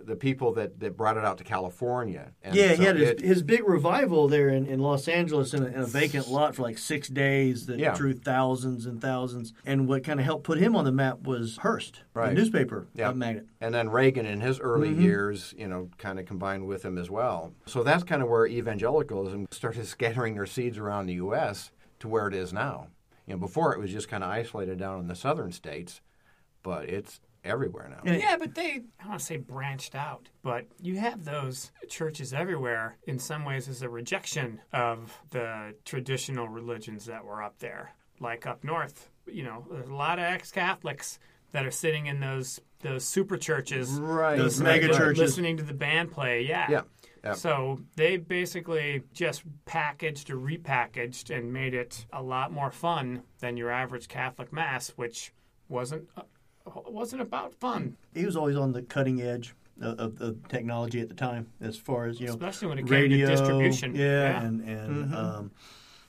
the 0.06 0.16
people 0.16 0.52
that, 0.54 0.80
that 0.80 0.96
brought 0.96 1.16
it 1.16 1.24
out 1.24 1.38
to 1.38 1.44
California. 1.44 2.32
And 2.42 2.54
Yeah, 2.54 2.70
so 2.70 2.76
he 2.76 2.84
had 2.84 2.96
his, 2.96 3.10
it- 3.10 3.20
his 3.20 3.42
big 3.42 3.66
revival 3.66 4.28
there 4.28 4.48
in, 4.48 4.66
in 4.66 4.80
Los 4.80 5.08
Angeles 5.08 5.54
in 5.54 5.62
a, 5.62 5.66
in 5.66 5.80
a 5.80 5.86
vacant 5.86 6.28
lot 6.28 6.54
for 6.54 6.62
like 6.62 6.78
six 6.78 7.08
days 7.08 7.66
that 7.66 7.78
Yeah. 7.78 7.94
drew 7.94 8.12
thousands 8.14 8.86
and 8.86 9.00
thousands. 9.00 9.52
And 9.64 9.88
what 9.88 10.04
kind 10.04 10.20
of 10.20 10.26
helped 10.26 10.44
put 10.44 10.58
him 10.58 10.74
on 10.76 10.84
the 10.84 10.92
map 10.92 11.22
was 11.22 11.58
Hearst, 11.58 12.02
Right. 12.14 12.28
the 12.28 12.34
newspaper 12.34 12.86
Yeah. 12.94 13.12
magnet. 13.12 13.46
And 13.60 13.74
then 13.74 13.88
Reagan 13.88 14.26
in 14.26 14.40
his 14.40 14.60
early 14.60 14.90
Mm-hmm. 14.90 15.02
years, 15.02 15.54
you 15.56 15.66
know, 15.68 15.88
kind 15.98 16.18
of 16.18 16.26
combined 16.26 16.66
with 16.66 16.84
him 16.84 16.98
as 16.98 17.10
well. 17.10 17.52
So 17.66 17.82
that's 17.82 18.04
kind 18.04 18.22
of 18.22 18.28
where 18.28 18.46
evangelicalism 18.46 19.46
started 19.50 19.86
scattering 19.86 20.34
their 20.34 20.46
seeds 20.46 20.78
around 20.78 21.06
the 21.06 21.14
U.S. 21.14 21.70
to 22.00 22.08
where 22.08 22.28
it 22.28 22.34
is 22.34 22.52
now. 22.52 22.88
You 23.26 23.34
know, 23.34 23.38
before 23.40 23.74
it 23.74 23.80
was 23.80 23.90
just 23.90 24.08
kind 24.08 24.22
of 24.22 24.30
isolated 24.30 24.78
down 24.78 25.00
in 25.00 25.08
the 25.08 25.14
southern 25.14 25.50
states, 25.52 26.02
but 26.62 26.88
it's 26.88 27.20
everywhere 27.44 27.88
now. 27.88 28.12
Yeah, 28.12 28.36
but 28.36 28.54
they, 28.54 28.82
I 28.98 29.02
don't 29.02 29.08
want 29.08 29.20
to 29.20 29.26
say 29.26 29.36
branched 29.36 29.94
out, 29.94 30.28
but 30.42 30.66
you 30.80 30.98
have 30.98 31.24
those 31.24 31.72
churches 31.88 32.32
everywhere 32.32 32.96
in 33.06 33.18
some 33.18 33.44
ways 33.44 33.68
as 33.68 33.82
a 33.82 33.88
rejection 33.88 34.60
of 34.72 35.20
the 35.30 35.74
traditional 35.84 36.48
religions 36.48 37.06
that 37.06 37.24
were 37.24 37.42
up 37.42 37.58
there. 37.58 37.94
Like 38.20 38.46
up 38.46 38.64
north, 38.64 39.10
you 39.26 39.42
know, 39.42 39.66
there's 39.70 39.88
a 39.88 39.94
lot 39.94 40.18
of 40.18 40.24
ex 40.24 40.50
Catholics 40.50 41.18
that 41.52 41.64
are 41.64 41.70
sitting 41.70 42.06
in 42.06 42.20
those 42.20 42.60
those 42.80 43.04
super 43.04 43.36
churches. 43.36 43.90
Right. 43.90 44.36
Those 44.36 44.60
mega 44.60 44.88
right. 44.88 44.96
churches. 44.96 45.20
Listening 45.20 45.56
to 45.56 45.62
the 45.62 45.72
band 45.72 46.12
play, 46.12 46.42
yeah. 46.42 46.66
Yeah. 46.70 46.82
yeah. 47.24 47.32
So 47.32 47.80
they 47.96 48.18
basically 48.18 49.02
just 49.12 49.42
packaged 49.64 50.30
or 50.30 50.36
repackaged 50.36 51.36
and 51.36 51.52
made 51.52 51.74
it 51.74 52.06
a 52.12 52.22
lot 52.22 52.52
more 52.52 52.70
fun 52.70 53.22
than 53.40 53.56
your 53.56 53.70
average 53.70 54.08
Catholic 54.08 54.52
mass, 54.52 54.90
which 54.96 55.32
wasn't 55.68 56.08
wasn't 56.74 57.22
about 57.22 57.54
fun, 57.54 57.96
He 58.14 58.24
was 58.24 58.36
always 58.36 58.56
on 58.56 58.72
the 58.72 58.82
cutting 58.82 59.20
edge 59.20 59.54
of, 59.80 59.98
of, 59.98 60.20
of 60.20 60.48
technology 60.48 61.00
at 61.00 61.08
the 61.08 61.14
time, 61.14 61.48
as 61.60 61.76
far 61.76 62.06
as 62.06 62.20
you 62.20 62.26
know, 62.26 62.32
especially 62.32 62.68
when 62.68 62.78
it 62.78 62.82
came 62.82 62.90
radio, 62.90 63.26
to 63.26 63.32
distribution. 63.32 63.94
Yeah, 63.94 64.42
and 64.42 64.60
and 64.60 65.04
Mm-hmm. 65.06 65.14
um, 65.14 65.50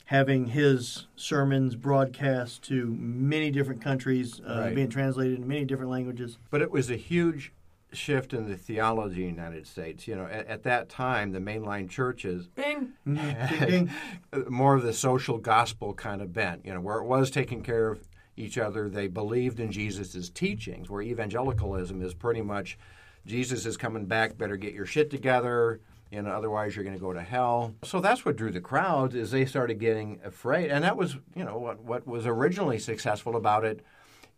having 0.06 0.46
his 0.46 1.06
sermons 1.16 1.74
broadcast 1.74 2.62
to 2.62 2.86
many 2.96 3.50
different 3.50 3.82
countries, 3.82 4.40
uh, 4.48 4.60
Right. 4.66 4.74
being 4.74 4.88
translated 4.88 5.34
into 5.36 5.48
many 5.48 5.64
different 5.64 5.90
languages. 5.90 6.38
But 6.50 6.62
it 6.62 6.70
was 6.70 6.90
a 6.90 6.96
huge 6.96 7.52
shift 7.92 8.32
in 8.32 8.48
the 8.48 8.56
theology 8.56 9.26
in 9.26 9.34
the 9.34 9.42
United 9.42 9.66
States. 9.66 10.06
You 10.06 10.14
know, 10.14 10.26
at, 10.26 10.46
at 10.46 10.62
that 10.62 10.88
time, 10.88 11.32
the 11.32 11.40
mainline 11.40 11.88
churches 11.90 12.46
Bing. 12.46 12.92
Ding, 13.04 13.36
ding. 13.66 13.90
more 14.48 14.76
of 14.76 14.82
the 14.84 14.92
social 14.92 15.38
gospel 15.38 15.92
kind 15.92 16.22
of 16.22 16.32
bent, 16.32 16.64
you 16.64 16.72
know, 16.72 16.80
where 16.80 16.98
it 16.98 17.04
was 17.04 17.28
taking 17.30 17.62
care 17.62 17.88
of 17.90 18.06
each 18.36 18.58
other. 18.58 18.88
They 18.88 19.08
believed 19.08 19.60
in 19.60 19.72
Jesus' 19.72 20.28
teachings, 20.30 20.90
where 20.90 21.02
evangelicalism 21.02 22.02
is 22.02 22.14
pretty 22.14 22.42
much 22.42 22.78
Jesus 23.26 23.66
is 23.66 23.76
coming 23.76 24.06
back, 24.06 24.38
better 24.38 24.56
get 24.56 24.74
your 24.74 24.86
shit 24.86 25.10
together, 25.10 25.80
and 26.12 26.28
otherwise 26.28 26.76
you're 26.76 26.84
going 26.84 26.96
to 26.96 27.02
go 27.02 27.12
to 27.12 27.22
hell. 27.22 27.74
So 27.82 28.00
that's 28.00 28.24
what 28.24 28.36
drew 28.36 28.52
the 28.52 28.60
crowds 28.60 29.14
is 29.14 29.30
they 29.30 29.44
started 29.44 29.80
getting 29.80 30.20
afraid. 30.24 30.70
And 30.70 30.84
that 30.84 30.96
was, 30.96 31.16
you 31.34 31.44
know, 31.44 31.58
what, 31.58 31.82
what 31.82 32.06
was 32.06 32.26
originally 32.26 32.78
successful 32.78 33.36
about 33.36 33.64
it 33.64 33.84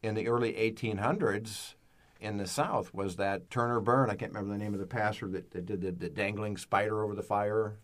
in 0.03 0.15
the 0.15 0.29
early 0.29 0.53
1800s 0.55 1.75
in 2.21 2.39
the 2.39 2.47
South 2.47 2.93
was 2.95 3.17
that 3.17 3.51
Turner 3.51 3.81
Byrne, 3.81 4.11
I 4.11 4.15
can't 4.15 4.33
remember 4.33 4.53
the 4.53 4.63
name 4.63 4.75
of 4.75 4.81
the 4.81 4.87
pastor 4.87 5.29
that, 5.29 5.51
that 5.53 5.67
did 5.67 5.83
the, 5.83 5.93
the 5.93 6.09
dangling 6.09 6.57
spider 6.57 7.05
over 7.05 7.15
the 7.15 7.23
fire 7.23 7.77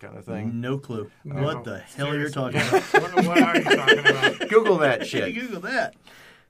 kind 0.00 0.16
of 0.16 0.24
thing. 0.24 0.60
No 0.60 0.78
clue 0.78 1.10
No, 1.24 1.42
what 1.42 1.64
the 1.64 1.78
hell 1.78 2.14
you're 2.14 2.28
seriously. 2.28 2.60
talking 2.60 2.60
about. 3.00 3.14
what, 3.14 3.26
what 3.26 3.42
are 3.42 3.56
you 3.56 3.64
talking 3.64 3.98
about? 3.98 4.38
Google 4.48 4.78
that 4.78 5.06
shit. 5.06 5.34
Google 5.34 5.60
that. 5.62 5.94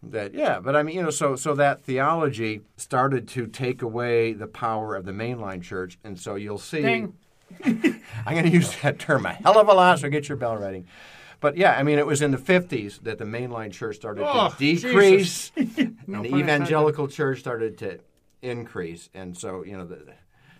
That 0.02 0.34
yeah, 0.34 0.60
but 0.60 0.76
I 0.76 0.82
mean, 0.82 0.96
you 0.96 1.02
know, 1.02 1.10
so 1.10 1.36
so 1.36 1.54
that 1.54 1.82
theology 1.82 2.60
started 2.76 3.26
to 3.28 3.46
take 3.46 3.82
away 3.82 4.32
the 4.34 4.46
power 4.46 4.94
of 4.94 5.04
the 5.04 5.12
mainline 5.12 5.62
church, 5.62 5.98
and 6.04 6.18
so 6.20 6.34
you'll 6.34 6.58
see. 6.58 6.82
Ding. 6.82 7.14
I'm 7.64 8.34
going 8.34 8.44
to 8.44 8.50
use 8.50 8.76
that 8.82 8.98
term 8.98 9.24
a 9.24 9.32
hell 9.32 9.58
of 9.58 9.68
a 9.68 9.72
lot, 9.72 10.00
so 10.00 10.08
get 10.10 10.28
your 10.28 10.36
bell 10.36 10.56
ready. 10.56 10.84
But 11.40 11.56
yeah, 11.56 11.72
I 11.72 11.82
mean, 11.82 11.98
it 11.98 12.06
was 12.06 12.22
in 12.22 12.30
the 12.30 12.38
50s 12.38 13.02
that 13.04 13.18
the 13.18 13.24
mainline 13.24 13.70
church 13.72 13.96
started 13.96 14.24
Oh, 14.26 14.48
to 14.50 14.56
decrease, 14.58 15.52
No 15.56 15.62
and 15.64 15.76
the 15.76 15.84
pun 15.84 16.16
intended. 16.24 16.38
evangelical 16.40 17.08
church 17.08 17.38
started 17.40 17.78
to 17.78 17.98
increase, 18.42 19.08
and 19.14 19.36
so 19.36 19.64
you 19.64 19.76
know 19.76 19.86
the 19.86 20.14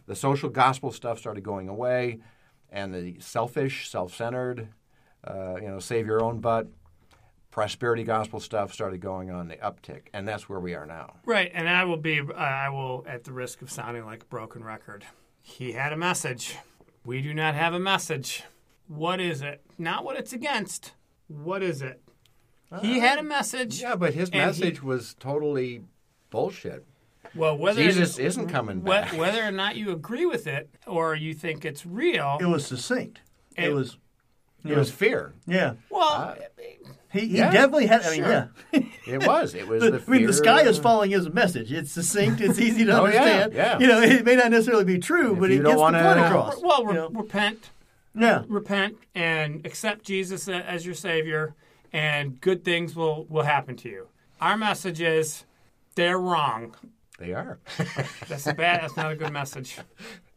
the 0.06 0.16
social 0.16 0.48
gospel 0.48 0.92
stuff 0.92 1.18
started 1.18 1.42
going 1.44 1.68
away, 1.68 2.20
and 2.70 2.94
the 2.94 3.16
selfish, 3.20 3.88
self-centered, 3.88 4.68
uh, 5.24 5.56
you 5.60 5.68
know, 5.68 5.78
save 5.78 6.06
your 6.06 6.22
own 6.22 6.40
butt 6.40 6.66
prosperity 7.50 8.04
gospel 8.04 8.38
stuff 8.38 8.70
started 8.72 9.00
going 9.00 9.30
on 9.30 9.48
the 9.48 9.56
uptick, 9.56 10.08
and 10.12 10.28
that's 10.28 10.46
where 10.48 10.60
we 10.60 10.74
are 10.74 10.84
now. 10.84 11.14
Right, 11.24 11.50
and 11.54 11.68
I 11.68 11.84
will 11.84 11.96
be, 11.96 12.20
uh, 12.20 12.32
I 12.34 12.68
will, 12.68 13.04
at 13.08 13.24
the 13.24 13.32
risk 13.32 13.62
of 13.62 13.70
sounding 13.70 14.04
like 14.04 14.22
a 14.24 14.26
broken 14.26 14.62
record, 14.62 15.06
he 15.40 15.72
had 15.72 15.92
a 15.92 15.96
message. 15.96 16.56
We 17.04 17.22
do 17.22 17.32
not 17.32 17.54
have 17.54 17.72
a 17.72 17.78
message. 17.78 18.42
What 18.88 19.20
is 19.20 19.40
it? 19.40 19.62
Not 19.78 20.04
what 20.04 20.16
it's 20.16 20.32
against. 20.34 20.92
What 21.28 21.62
is 21.62 21.80
it? 21.80 22.02
He 22.82 22.98
had 22.98 23.18
a 23.18 23.22
message. 23.22 23.80
Yeah, 23.80 23.94
but 23.96 24.12
his 24.12 24.28
And 24.30 24.34
he- 24.40 24.46
message 24.46 24.82
was 24.82 25.14
totally 25.14 25.82
bullshit. 26.30 26.84
Well, 27.36 27.56
whether 27.56 27.82
Jesus 27.82 28.18
isn't 28.18 28.48
coming 28.48 28.80
whe- 28.80 28.84
back. 29.02 29.12
whether 29.16 29.42
or 29.44 29.50
not 29.50 29.76
you 29.76 29.90
agree 29.92 30.26
with 30.26 30.46
it 30.46 30.68
or 30.86 31.14
you 31.14 31.34
think 31.34 31.64
it's 31.64 31.84
real, 31.86 32.38
It 32.40 32.46
was 32.46 32.66
succinct. 32.66 33.20
It, 33.56 33.64
It- 33.64 33.72
was, 33.74 33.96
It 34.64 34.76
was 34.76 34.90
fear. 34.90 35.32
yeah. 35.46 35.74
well, 35.90 36.02
uh, 36.02 36.34
He, 37.12 37.20
he 37.20 37.26
Yeah, 37.38 37.50
definitely 37.52 37.86
had. 37.86 38.02
I 38.02 38.10
mean, 38.10 38.22
sure. 38.24 38.50
yeah. 38.72 38.80
It 39.06 39.26
was. 39.26 39.54
It 39.54 39.66
was 39.68 39.82
The- 39.82 39.90
the. 39.98 40.04
I 40.06 40.10
mean, 40.10 40.26
the 40.26 40.32
fear- 40.32 40.44
sky 40.44 40.62
is 40.62 40.78
falling 40.78 41.12
is 41.12 41.26
a 41.26 41.30
message. 41.30 41.72
It's 41.72 41.92
succinct. 41.92 42.40
It's 42.40 42.58
easy 42.58 42.84
to 42.84 42.92
Oh, 43.00 43.06
yeah, 43.06 43.22
understand. 43.22 43.52
yeah. 43.54 43.78
You 43.78 43.86
know, 43.86 44.00
it 44.02 44.24
may 44.24 44.34
not 44.36 44.50
necessarily 44.50 44.84
be 44.84 44.98
true, 44.98 45.34
If 45.34 45.40
but 45.40 45.50
you 45.50 45.60
it 45.60 45.62
don't 45.62 45.64
gets 45.64 45.76
the 45.76 45.80
wanna- 45.82 46.02
point 46.02 46.18
across. 46.26 46.62
well, 46.62 46.82
you 46.82 46.92
know? 46.94 47.08
repent, 47.10 47.70
yeah. 48.14 48.42
repent, 48.48 48.96
and 49.14 49.64
accept 49.64 50.04
Jesus 50.04 50.48
as 50.48 50.84
your 50.84 50.94
Savior, 50.96 51.54
and 51.92 52.40
good 52.40 52.64
things 52.64 52.94
will 52.96 53.24
will 53.30 53.44
happen 53.44 53.76
to 53.76 53.88
you. 53.88 54.08
Our 54.40 54.56
message 54.58 55.00
is, 55.00 55.44
they're 55.94 56.18
wrong. 56.18 56.74
They 57.18 57.32
are. 57.32 57.58
That's 58.28 58.46
a 58.46 58.54
bad. 58.54 58.82
That's 58.82 58.96
not 58.96 59.12
a 59.12 59.16
good 59.16 59.32
message. 59.32 59.78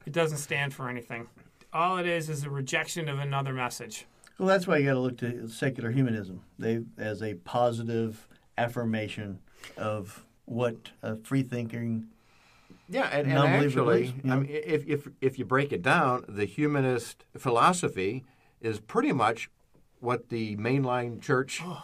It 0.06 0.14
doesn't 0.14 0.38
stand 0.38 0.74
for 0.74 0.90
anything. 0.90 1.28
All 1.74 1.98
it 1.98 2.08
is 2.08 2.30
is 2.30 2.44
a 2.44 2.50
rejection 2.50 3.10
of 3.10 3.20
another 3.20 3.54
message. 3.54 4.06
Well, 4.40 4.48
that's 4.48 4.66
why 4.66 4.78
you 4.78 4.86
got 4.86 4.94
to 4.94 5.00
look 5.00 5.18
to 5.18 5.50
secular 5.50 5.92
humanism. 5.92 6.42
They 6.58 6.80
as 6.98 7.22
a 7.22 7.34
positive 7.36 8.28
affirmation 8.58 9.40
of 9.78 10.26
what 10.46 10.92
a 11.04 11.18
free 11.18 11.44
thinking. 11.44 12.08
Yeah, 12.88 13.10
and, 13.12 13.28
and 13.28 13.36
Non-believer 13.36 13.66
actually, 13.66 13.84
believes, 13.84 14.14
yeah. 14.24 14.34
I 14.34 14.40
mean, 14.40 14.50
if, 14.50 14.88
if 14.88 15.08
if 15.22 15.38
you 15.38 15.46
break 15.46 15.74
it 15.74 15.82
down, 15.82 16.24
the 16.28 16.46
humanist 16.46 17.26
philosophy 17.38 18.24
is 18.62 18.80
pretty 18.80 19.12
much 19.12 19.50
what 20.00 20.30
the 20.30 20.56
mainline 20.56 21.22
church. 21.22 21.62
Oh. 21.64 21.84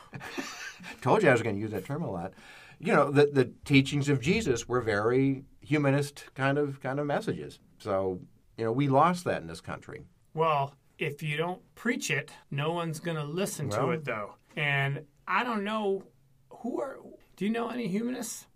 told 1.01 1.23
you 1.23 1.29
I 1.29 1.33
was 1.33 1.41
going 1.41 1.55
to 1.55 1.61
use 1.61 1.71
that 1.71 1.85
term 1.85 2.03
a 2.03 2.09
lot. 2.09 2.33
You 2.79 2.93
know, 2.93 3.11
the 3.11 3.27
the 3.27 3.51
teachings 3.63 4.09
of 4.09 4.21
Jesus 4.21 4.67
were 4.67 4.81
very 4.81 5.43
humanist 5.61 6.25
kind 6.35 6.57
of 6.57 6.81
kind 6.81 6.99
of 6.99 7.05
messages. 7.05 7.59
So 7.79 8.19
you 8.57 8.65
know, 8.65 8.71
we 8.71 8.87
lost 8.87 9.23
that 9.25 9.41
in 9.41 9.47
this 9.47 9.61
country. 9.61 10.05
Well, 10.33 10.73
if 10.97 11.21
you 11.21 11.37
don't 11.37 11.61
preach 11.75 12.09
it, 12.09 12.31
no 12.51 12.71
one's 12.71 12.99
going 12.99 13.17
to 13.17 13.23
listen 13.23 13.69
to 13.71 13.89
it, 13.91 14.05
though. 14.05 14.35
And 14.55 15.01
I 15.27 15.43
don't 15.43 15.63
know 15.63 16.03
who 16.49 16.79
are. 16.81 16.99
Do 17.35 17.45
you 17.45 17.51
know 17.51 17.69
any 17.69 17.87
humanists? 17.87 18.47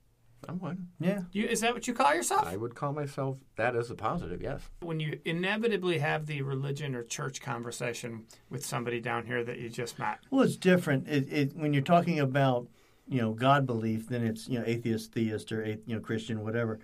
Someone 0.45 0.87
Yeah. 1.01 1.23
You, 1.33 1.47
is 1.47 1.59
that 1.61 1.73
what 1.73 1.85
you 1.85 1.93
call 1.93 2.15
yourself? 2.15 2.47
I 2.47 2.55
would 2.55 2.73
call 2.73 2.93
myself 2.93 3.39
that 3.57 3.75
as 3.75 3.91
a 3.91 3.95
positive. 3.95 4.41
Yes. 4.41 4.61
when 4.79 5.01
you 5.01 5.19
inevitably 5.25 5.99
have 5.99 6.27
the 6.27 6.41
religion 6.43 6.95
or 6.95 7.03
church 7.03 7.41
conversation 7.41 8.25
with 8.49 8.65
somebody 8.65 9.01
down 9.01 9.25
here 9.25 9.43
that 9.43 9.59
you 9.59 9.69
just 9.69 9.99
met. 9.99 10.19
Well, 10.31 10.43
it's 10.43 10.55
different. 10.55 11.09
It, 11.09 11.27
it, 11.31 11.55
when 11.57 11.73
you're 11.73 11.81
talking 11.83 12.21
about 12.21 12.67
you 13.09 13.21
know 13.21 13.33
God 13.33 13.65
belief, 13.65 14.07
then 14.07 14.23
it's 14.23 14.47
you 14.47 14.59
know 14.59 14.65
atheist, 14.65 15.11
theist, 15.13 15.51
or 15.51 15.65
you 15.65 15.95
know 15.95 15.99
Christian, 15.99 16.43
whatever. 16.43 16.79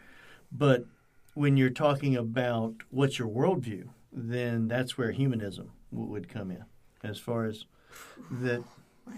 But 0.52 0.86
when 1.36 1.56
you're 1.56 1.70
talking 1.70 2.16
about 2.16 2.74
what's 2.90 3.20
your 3.20 3.28
worldview, 3.28 3.90
then 4.12 4.68
that's 4.68 4.98
where 4.98 5.12
humanism 5.12 5.72
w- 5.92 6.10
would 6.12 6.28
come 6.28 6.52
in, 6.52 6.66
as 7.04 7.20
far 7.20 7.46
as 7.46 7.66
that 8.32 8.64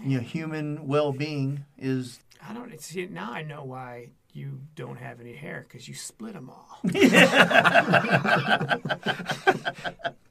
you 0.04 0.18
know 0.18 0.22
human 0.22 0.86
well-being 0.86 1.64
is. 1.78 2.20
I 2.46 2.52
don't 2.52 2.78
see 2.80 3.00
it 3.00 3.10
now. 3.10 3.32
I 3.32 3.42
know 3.42 3.64
why 3.64 4.10
you 4.32 4.60
don't 4.76 4.98
have 4.98 5.20
any 5.20 5.34
hair 5.34 5.66
because 5.66 5.88
you 5.88 5.94
split 5.94 6.34
them 6.34 6.50
all. 6.50 6.78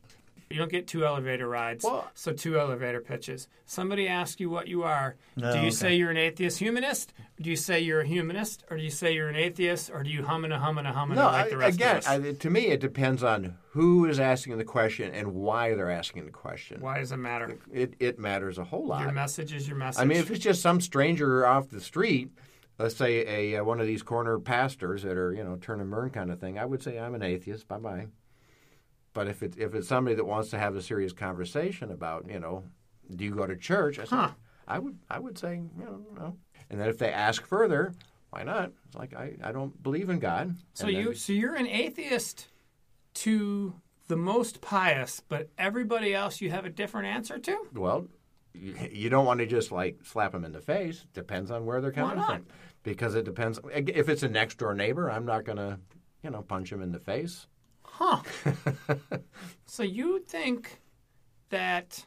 you 0.50 0.58
don't 0.58 0.72
get 0.72 0.88
two 0.88 1.06
elevator 1.06 1.48
rides, 1.48 1.84
Well- 1.84 2.10
so 2.14 2.32
two 2.34 2.60
elevator 2.60 3.02
pitches. 3.02 3.48
Somebody 3.66 4.08
asks 4.08 4.40
you 4.40 4.50
what 4.50 4.68
you 4.68 4.84
are. 4.84 5.16
No, 5.36 5.52
do 5.52 5.60
you 5.60 5.66
okay. 5.68 5.72
say 5.72 5.96
you're 5.96 6.12
an 6.12 6.18
atheist 6.18 6.60
humanist? 6.60 7.14
Do 7.42 7.50
you 7.50 7.56
say 7.56 7.80
you're 7.82 8.02
a 8.02 8.08
humanist, 8.08 8.64
or 8.70 8.78
do 8.78 8.84
you 8.84 8.90
say 8.90 9.14
you're 9.14 9.28
an 9.28 9.36
atheist, 9.36 9.92
or 9.92 10.04
do 10.04 10.10
you 10.10 10.24
hum 10.24 10.44
and 10.44 10.54
a 10.54 10.60
hum 10.60 10.78
and 10.78 10.88
a 10.88 10.92
hum 10.92 11.12
and 11.12 11.20
No, 11.20 11.26
like 11.28 11.50
the 11.50 11.58
rest 11.58 11.76
again, 11.76 11.98
of 11.98 12.04
us? 12.04 12.08
I, 12.08 12.32
to 12.34 12.50
me, 12.50 12.68
it 12.68 12.80
depends 12.80 13.24
on 13.24 13.58
who 13.72 14.06
is 14.06 14.20
asking 14.20 14.58
the 14.58 14.64
question 14.64 15.14
and 15.14 15.34
why 15.34 15.76
they're 15.76 15.92
asking 15.92 16.26
the 16.26 16.32
question. 16.32 16.82
why 16.82 17.00
does 17.00 17.12
it 17.12 17.18
matter? 17.18 17.58
It, 17.72 17.96
it 18.00 18.18
matters 18.18 18.58
a 18.58 18.64
whole 18.64 18.88
lot. 18.88 19.02
Your 19.02 19.12
message 19.12 19.54
is 19.54 19.68
your 19.68 19.78
message. 19.78 20.02
I 20.02 20.06
mean, 20.06 20.18
if 20.18 20.32
it's 20.32 20.44
just 20.44 20.62
some 20.62 20.82
stranger 20.82 21.46
off 21.46 21.70
the 21.70 21.82
street, 21.82 22.30
let's 22.80 22.96
say 22.96 23.54
a 23.54 23.60
uh, 23.60 23.64
one 23.64 23.80
of 23.80 23.88
these 23.88 24.02
corner 24.04 24.40
pastors 24.40 25.04
that 25.04 25.18
are 25.18 25.34
you 25.34 25.44
know 25.44 25.58
turn 25.58 25.82
and 25.82 25.92
burn 25.92 26.10
kind 26.10 26.32
of 26.32 26.40
thing, 26.40 26.58
I 26.58 26.66
would 26.66 26.82
say 26.82 26.98
I'm 26.98 27.14
an 27.16 27.24
atheist. 27.24 27.68
Bye 27.68 27.78
bye. 27.80 28.08
But 29.18 29.28
if 29.28 29.42
it's 29.42 29.58
if 29.58 29.74
it's 29.74 29.88
somebody 29.88 30.16
that 30.16 30.26
wants 30.26 30.52
to 30.52 30.60
have 30.60 30.76
a 30.76 30.82
serious 30.82 31.12
conversation 31.12 31.90
about 31.92 32.30
you 32.30 32.40
know, 32.40 32.64
do 33.16 33.24
you 33.26 33.34
go 33.34 33.48
to 33.48 33.56
church? 33.56 33.98
I, 33.98 34.04
Huh. 34.04 34.30
I 34.68 34.78
would 34.78 35.00
I 35.10 35.18
would 35.18 35.40
say 35.40 35.56
you 35.56 35.86
know 35.86 36.06
no. 36.16 36.38
And 36.70 36.80
then 36.80 36.88
if 36.88 37.00
they 37.00 37.12
ask 37.12 37.44
further, 37.44 37.96
why 38.30 38.44
not? 38.44 38.74
It's 38.86 38.96
like 38.96 39.16
I, 39.16 39.36
I 39.44 39.52
don't 39.52 39.82
believe 39.82 40.10
in 40.12 40.20
God. 40.20 40.54
So 40.76 40.86
then- 40.86 40.94
you 40.98 41.14
so 41.16 41.34
you're 41.34 41.56
an 41.56 41.66
atheist 41.66 42.46
to 43.26 43.74
the 44.08 44.16
most 44.16 44.62
pious, 44.62 45.20
but 45.28 45.50
everybody 45.58 46.14
else 46.14 46.40
you 46.40 46.52
have 46.52 46.66
a 46.66 46.70
different 46.70 47.08
answer 47.08 47.40
to? 47.40 47.58
Well, 47.74 48.06
you, 48.54 48.76
you 48.92 49.10
don't 49.10 49.26
want 49.26 49.40
to 49.40 49.48
just 49.48 49.72
like 49.72 49.98
slap 50.04 50.32
them 50.34 50.46
in 50.46 50.52
the 50.52 50.62
face. 50.62 51.08
Depends 51.16 51.50
on 51.50 51.66
where 51.66 51.82
they're 51.82 51.92
coming 51.92 52.24
from. 52.24 52.46
Because 52.84 53.16
it 53.16 53.26
depends. 53.26 53.60
If 53.74 54.10
it's 54.10 54.22
a 54.22 54.30
next 54.30 54.60
door 54.60 54.76
neighbor, 54.76 55.10
I'm 55.10 55.26
not 55.26 55.44
going 55.44 55.58
to, 55.58 55.80
you 56.22 56.30
know, 56.30 56.44
punch 56.44 56.72
him 56.72 56.84
in 56.84 56.92
the 56.92 57.00
face. 57.00 57.48
Huh. 58.00 58.22
so 59.66 59.82
you 59.82 60.20
think 60.20 60.80
that 61.50 62.06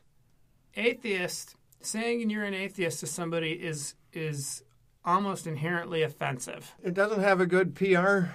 atheist 0.77 1.57
saying 1.81 2.31
you're 2.31 2.45
an 2.45 2.55
atheist 2.55 3.01
to 3.01 3.09
somebody 3.09 3.53
is 3.53 3.95
is 4.13 4.63
almost 5.05 5.49
inherently 5.49 6.03
offensive. 6.03 6.75
It 6.83 6.95
doesn't 6.95 7.23
have 7.23 7.41
a 7.41 7.47
good 7.47 7.75
PR 7.75 8.27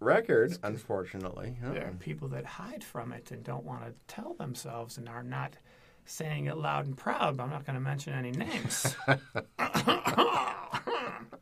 record, 0.00 0.58
unfortunately. 0.64 1.56
Uh-uh. 1.64 1.72
There 1.74 1.86
are 1.86 1.92
people 1.92 2.26
that 2.28 2.44
hide 2.44 2.82
from 2.82 3.12
it 3.12 3.30
and 3.30 3.44
don't 3.44 3.64
want 3.64 3.84
to 3.84 3.92
tell 4.08 4.34
themselves 4.34 4.98
and 4.98 5.08
are 5.08 5.22
not 5.22 5.54
saying 6.06 6.46
it 6.46 6.56
loud 6.56 6.86
and 6.86 6.96
proud, 6.96 7.36
but 7.36 7.44
I'm 7.44 7.50
not 7.50 7.64
going 7.64 7.74
to 7.74 7.80
mention 7.80 8.12
any 8.12 8.32
names. 8.32 8.96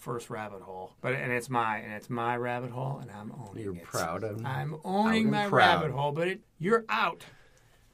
First 0.00 0.30
rabbit 0.30 0.62
hole, 0.62 0.94
but 1.02 1.12
and 1.12 1.30
it's 1.30 1.50
my 1.50 1.76
and 1.76 1.92
it's 1.92 2.08
my 2.08 2.34
rabbit 2.34 2.70
hole, 2.70 3.00
and 3.02 3.10
I'm 3.10 3.30
owning 3.38 3.62
You're 3.62 3.76
it. 3.76 3.82
proud 3.82 4.24
of. 4.24 4.42
I'm 4.46 4.76
owning 4.82 5.30
my 5.30 5.46
proud. 5.46 5.82
rabbit 5.82 5.90
hole, 5.90 6.10
but 6.12 6.26
it, 6.26 6.40
you're 6.58 6.86
out. 6.88 7.22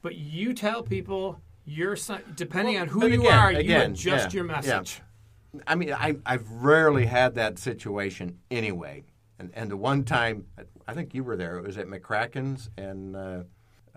But 0.02 0.14
you 0.14 0.54
tell 0.54 0.84
people 0.84 1.40
you're 1.64 1.96
depending 2.36 2.74
Well, 2.74 2.82
on 2.82 2.88
who 2.88 3.08
you 3.08 3.22
again- 3.22 3.32
are, 3.38 3.52
you 3.52 3.58
again, 3.58 3.90
adjust 3.90 4.32
yeah, 4.32 4.36
your 4.36 4.44
message. 4.44 5.00
I 5.66 5.74
mean, 5.74 5.92
I, 5.92 6.14
I've 6.24 6.48
rarely 6.48 7.06
had 7.06 7.34
that 7.34 7.58
situation 7.58 8.38
anyway. 8.52 9.02
And, 9.40 9.50
and 9.54 9.68
the 9.68 9.76
one 9.76 10.04
time, 10.04 10.44
I 10.86 10.94
think 10.94 11.12
you 11.12 11.24
were 11.24 11.36
there, 11.36 11.58
it 11.58 11.64
was 11.66 11.76
at 11.76 11.88
McCracken's, 11.88 12.70
and 12.78 13.16
uh, 13.16 13.42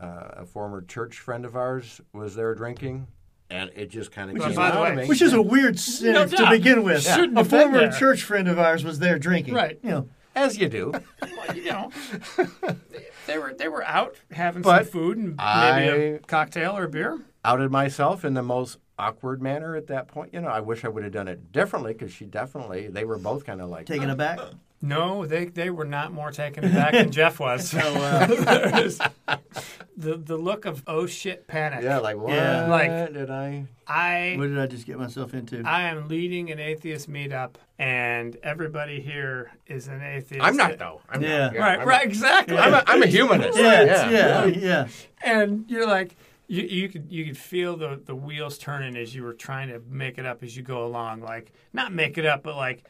uh, 0.02 0.30
a 0.34 0.46
former 0.48 0.82
church 0.82 1.20
friend 1.20 1.46
of 1.46 1.56
ours 1.56 2.02
was 2.12 2.34
there 2.36 2.56
drinking, 2.56 3.06
and 3.50 3.70
it 3.76 3.90
just 3.90 4.12
kind 4.12 4.30
of 4.30 4.34
Which 4.36 4.44
came 4.44 4.52
is, 4.52 4.58
by 4.58 4.72
the 4.72 4.78
out 4.78 4.84
way- 4.84 4.90
of 4.92 4.96
me. 4.98 5.08
Which 5.08 5.22
is 5.22 5.34
a 5.34 5.42
weird 5.42 5.80
sentence 5.80 6.32
to 6.34 6.50
begin 6.50 6.84
with. 6.84 7.04
Shouldn't 7.04 7.38
A 7.38 7.44
former 7.44 7.80
there. 7.80 7.92
church 7.92 8.24
friend 8.24 8.48
of 8.48 8.60
ours 8.60 8.84
was 8.84 9.00
there 9.00 9.18
drinking. 9.20 9.54
Right. 9.54 9.80
You 9.84 9.90
know, 9.90 10.10
As 10.36 10.58
you 10.58 10.70
do. 10.70 10.92
Well, 11.22 11.56
you 11.56 11.66
know, 11.66 11.92
they 13.28 13.38
were 13.38 13.54
they 13.54 13.68
were 13.68 13.84
out 13.84 14.16
having 14.32 14.62
But 14.62 14.84
some 14.86 14.92
food 14.92 15.18
and 15.18 15.36
maybe 15.38 15.90
I- 15.90 15.96
a 16.16 16.20
cocktail 16.20 16.78
or 16.78 16.84
a 16.86 16.90
beer. 16.90 17.20
Outed 17.46 17.72
myself 17.72 18.26
in 18.26 18.34
the 18.34 18.44
most 18.44 18.78
awkward 18.98 19.42
manner 19.42 19.76
at 19.76 19.88
that 19.88 20.08
point. 20.10 20.34
You 20.34 20.42
know, 20.42 20.50
I 20.50 20.60
wish 20.60 20.84
I 20.84 20.90
would 20.90 21.04
have 21.04 21.14
done 21.14 21.28
it 21.30 21.52
differently 21.54 21.94
because 21.94 22.12
she 22.12 22.26
definitely, 22.26 22.88
they 22.88 23.06
were 23.06 23.18
both 23.18 23.46
kind 23.46 23.62
of 23.62 23.70
like, 23.70 23.86
taking 23.86 24.10
it 24.10 24.18
back. 24.18 24.40
No, 24.82 25.26
they 25.26 25.46
they 25.46 25.70
were 25.70 25.86
not 25.86 26.14
more 26.14 26.32
taken 26.32 26.64
aback 26.64 26.94
than 26.94 27.12
Jeff 27.20 27.40
was. 27.40 27.74
Oh, 27.76 27.94
wow. 27.96 28.26
There's- 28.28 29.00
the 29.98 30.16
the 30.16 30.38
look 30.38 30.66
of 30.66 30.84
oh 30.88 31.06
shit 31.06 31.48
panic. 31.48 31.84
yeah, 31.84 31.98
like, 32.00 32.16
what 32.18 32.34
Yeah. 32.34 32.68
Like- 32.68 33.14
did 33.14 33.30
I? 33.30 33.66
I 33.86 34.36
what 34.38 34.48
did 34.48 34.58
I 34.60 34.68
just 34.68 34.86
get 34.86 34.98
myself 34.98 35.34
into? 35.34 35.64
I 35.66 35.90
am 35.90 36.08
leading 36.08 36.52
an 36.52 36.60
atheist 36.60 37.10
meetup, 37.10 37.56
and 37.78 38.38
everybody 38.44 39.02
here 39.02 39.52
is 39.68 39.88
an 39.88 40.02
atheist. 40.02 40.46
I'm 40.46 40.56
not, 40.56 40.78
though. 40.78 41.02
I'm 41.10 41.22
Yeah. 41.24 41.48
not. 41.48 41.56
Right, 41.58 41.80
I'm 41.80 41.88
right, 41.88 42.06
A, 42.06 42.08
exactly. 42.08 42.58
I'm, 42.58 42.74
a, 42.74 42.84
I'm 42.88 43.02
a 43.04 43.08
humanist. 43.08 43.58
yeah, 43.58 43.82
yeah. 43.84 44.10
yeah, 44.10 44.46
yeah, 44.46 44.58
yeah. 44.60 44.88
and 45.24 45.66
you're 45.70 45.88
like 45.88 46.16
you, 46.48 46.64
you 46.64 46.88
could 46.90 47.08
you 47.12 47.26
could 47.26 47.38
feel 47.38 47.76
the 47.76 48.00
the 48.06 48.16
wheels 48.16 48.58
turning 48.58 48.96
as 48.96 49.14
you 49.14 49.24
were 49.24 49.34
trying 49.34 49.68
to 49.70 49.82
make 49.90 50.18
it 50.18 50.26
up 50.26 50.42
as 50.44 50.56
you 50.56 50.64
go 50.64 50.86
along 50.86 51.22
like 51.22 51.52
not 51.74 51.92
make 51.92 52.18
it 52.18 52.26
up 52.26 52.42
but 52.44 52.56
like 52.56 52.84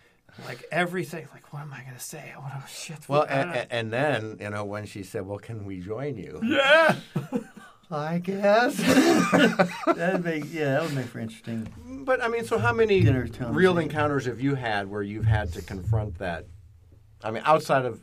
like 0.46 0.64
everything 0.72 1.28
like 1.34 1.52
what 1.54 1.62
am 1.62 1.74
i 1.74 1.82
going 1.82 1.94
to 1.96 2.00
say 2.00 2.34
what 2.38 2.52
oh 2.56 2.64
shit 2.68 3.08
Well, 3.10 3.26
and, 3.30 3.68
and 3.72 3.92
then, 3.94 4.38
you 4.40 4.50
know, 4.50 4.64
when 4.66 4.86
she 4.86 5.04
said, 5.04 5.26
well, 5.26 5.40
can 5.40 5.66
we 5.66 5.80
join 5.80 6.18
you? 6.18 6.40
yeah 6.44 6.96
I 7.92 8.20
guess. 8.20 8.76
That'd 9.88 10.24
make 10.24 10.46
yeah, 10.54 10.74
that 10.74 10.84
would 10.84 10.94
make 10.94 11.08
for 11.08 11.20
interesting. 11.20 11.68
but, 12.06 12.22
I 12.24 12.28
mean, 12.28 12.46
so 12.46 12.60
how 12.60 12.72
many 12.72 13.02
real 13.50 13.80
encounters 13.80 14.26
have 14.26 14.40
you 14.40 14.54
had 14.54 14.88
where 14.88 15.02
you've 15.02 15.26
had 15.26 15.52
to 15.54 15.62
confront 15.64 16.20
that? 16.20 16.46
I 17.24 17.32
mean, 17.32 17.42
outside 17.48 17.86
of 17.86 18.00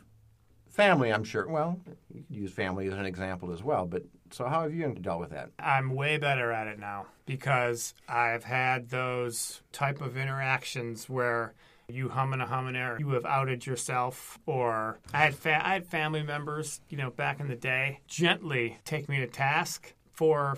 family, 0.69 1.13
I'm 1.13 1.23
sure. 1.23 1.47
Well, 1.47 1.79
you 2.13 2.21
could 2.23 2.35
use 2.35 2.51
family 2.51 2.87
as 2.87 2.93
an 2.95 3.05
example 3.05 3.53
as 3.53 3.63
well. 3.63 3.85
But 3.85 4.03
so 4.31 4.45
how 4.47 4.63
have 4.63 4.73
you 4.73 4.93
dealt 4.99 5.21
with 5.21 5.29
that? 5.29 5.51
i'm 5.57 5.95
way 5.95 6.17
better 6.17 6.51
at 6.51 6.67
it 6.67 6.77
now 6.79 7.05
because 7.25 7.93
i've 8.09 8.43
had 8.43 8.89
those 8.89 9.61
type 9.71 10.01
of 10.01 10.17
interactions 10.17 11.07
where 11.07 11.53
you 11.89 12.09
hum 12.09 12.33
and 12.33 12.41
a 12.41 12.45
hum 12.45 12.67
and 12.67 12.75
air. 12.75 12.97
You 12.99 13.09
have 13.11 13.25
outed 13.25 13.65
yourself, 13.65 14.37
or 14.45 14.99
I 15.13 15.19
had 15.19 15.35
fa- 15.35 15.65
I 15.65 15.73
had 15.73 15.87
family 15.87 16.21
members, 16.21 16.81
you 16.89 16.97
know, 16.97 17.09
back 17.11 17.39
in 17.39 17.47
the 17.47 17.55
day, 17.55 18.01
gently 18.07 18.77
take 18.83 19.07
me 19.07 19.19
to 19.19 19.27
task 19.27 19.93
for 20.11 20.57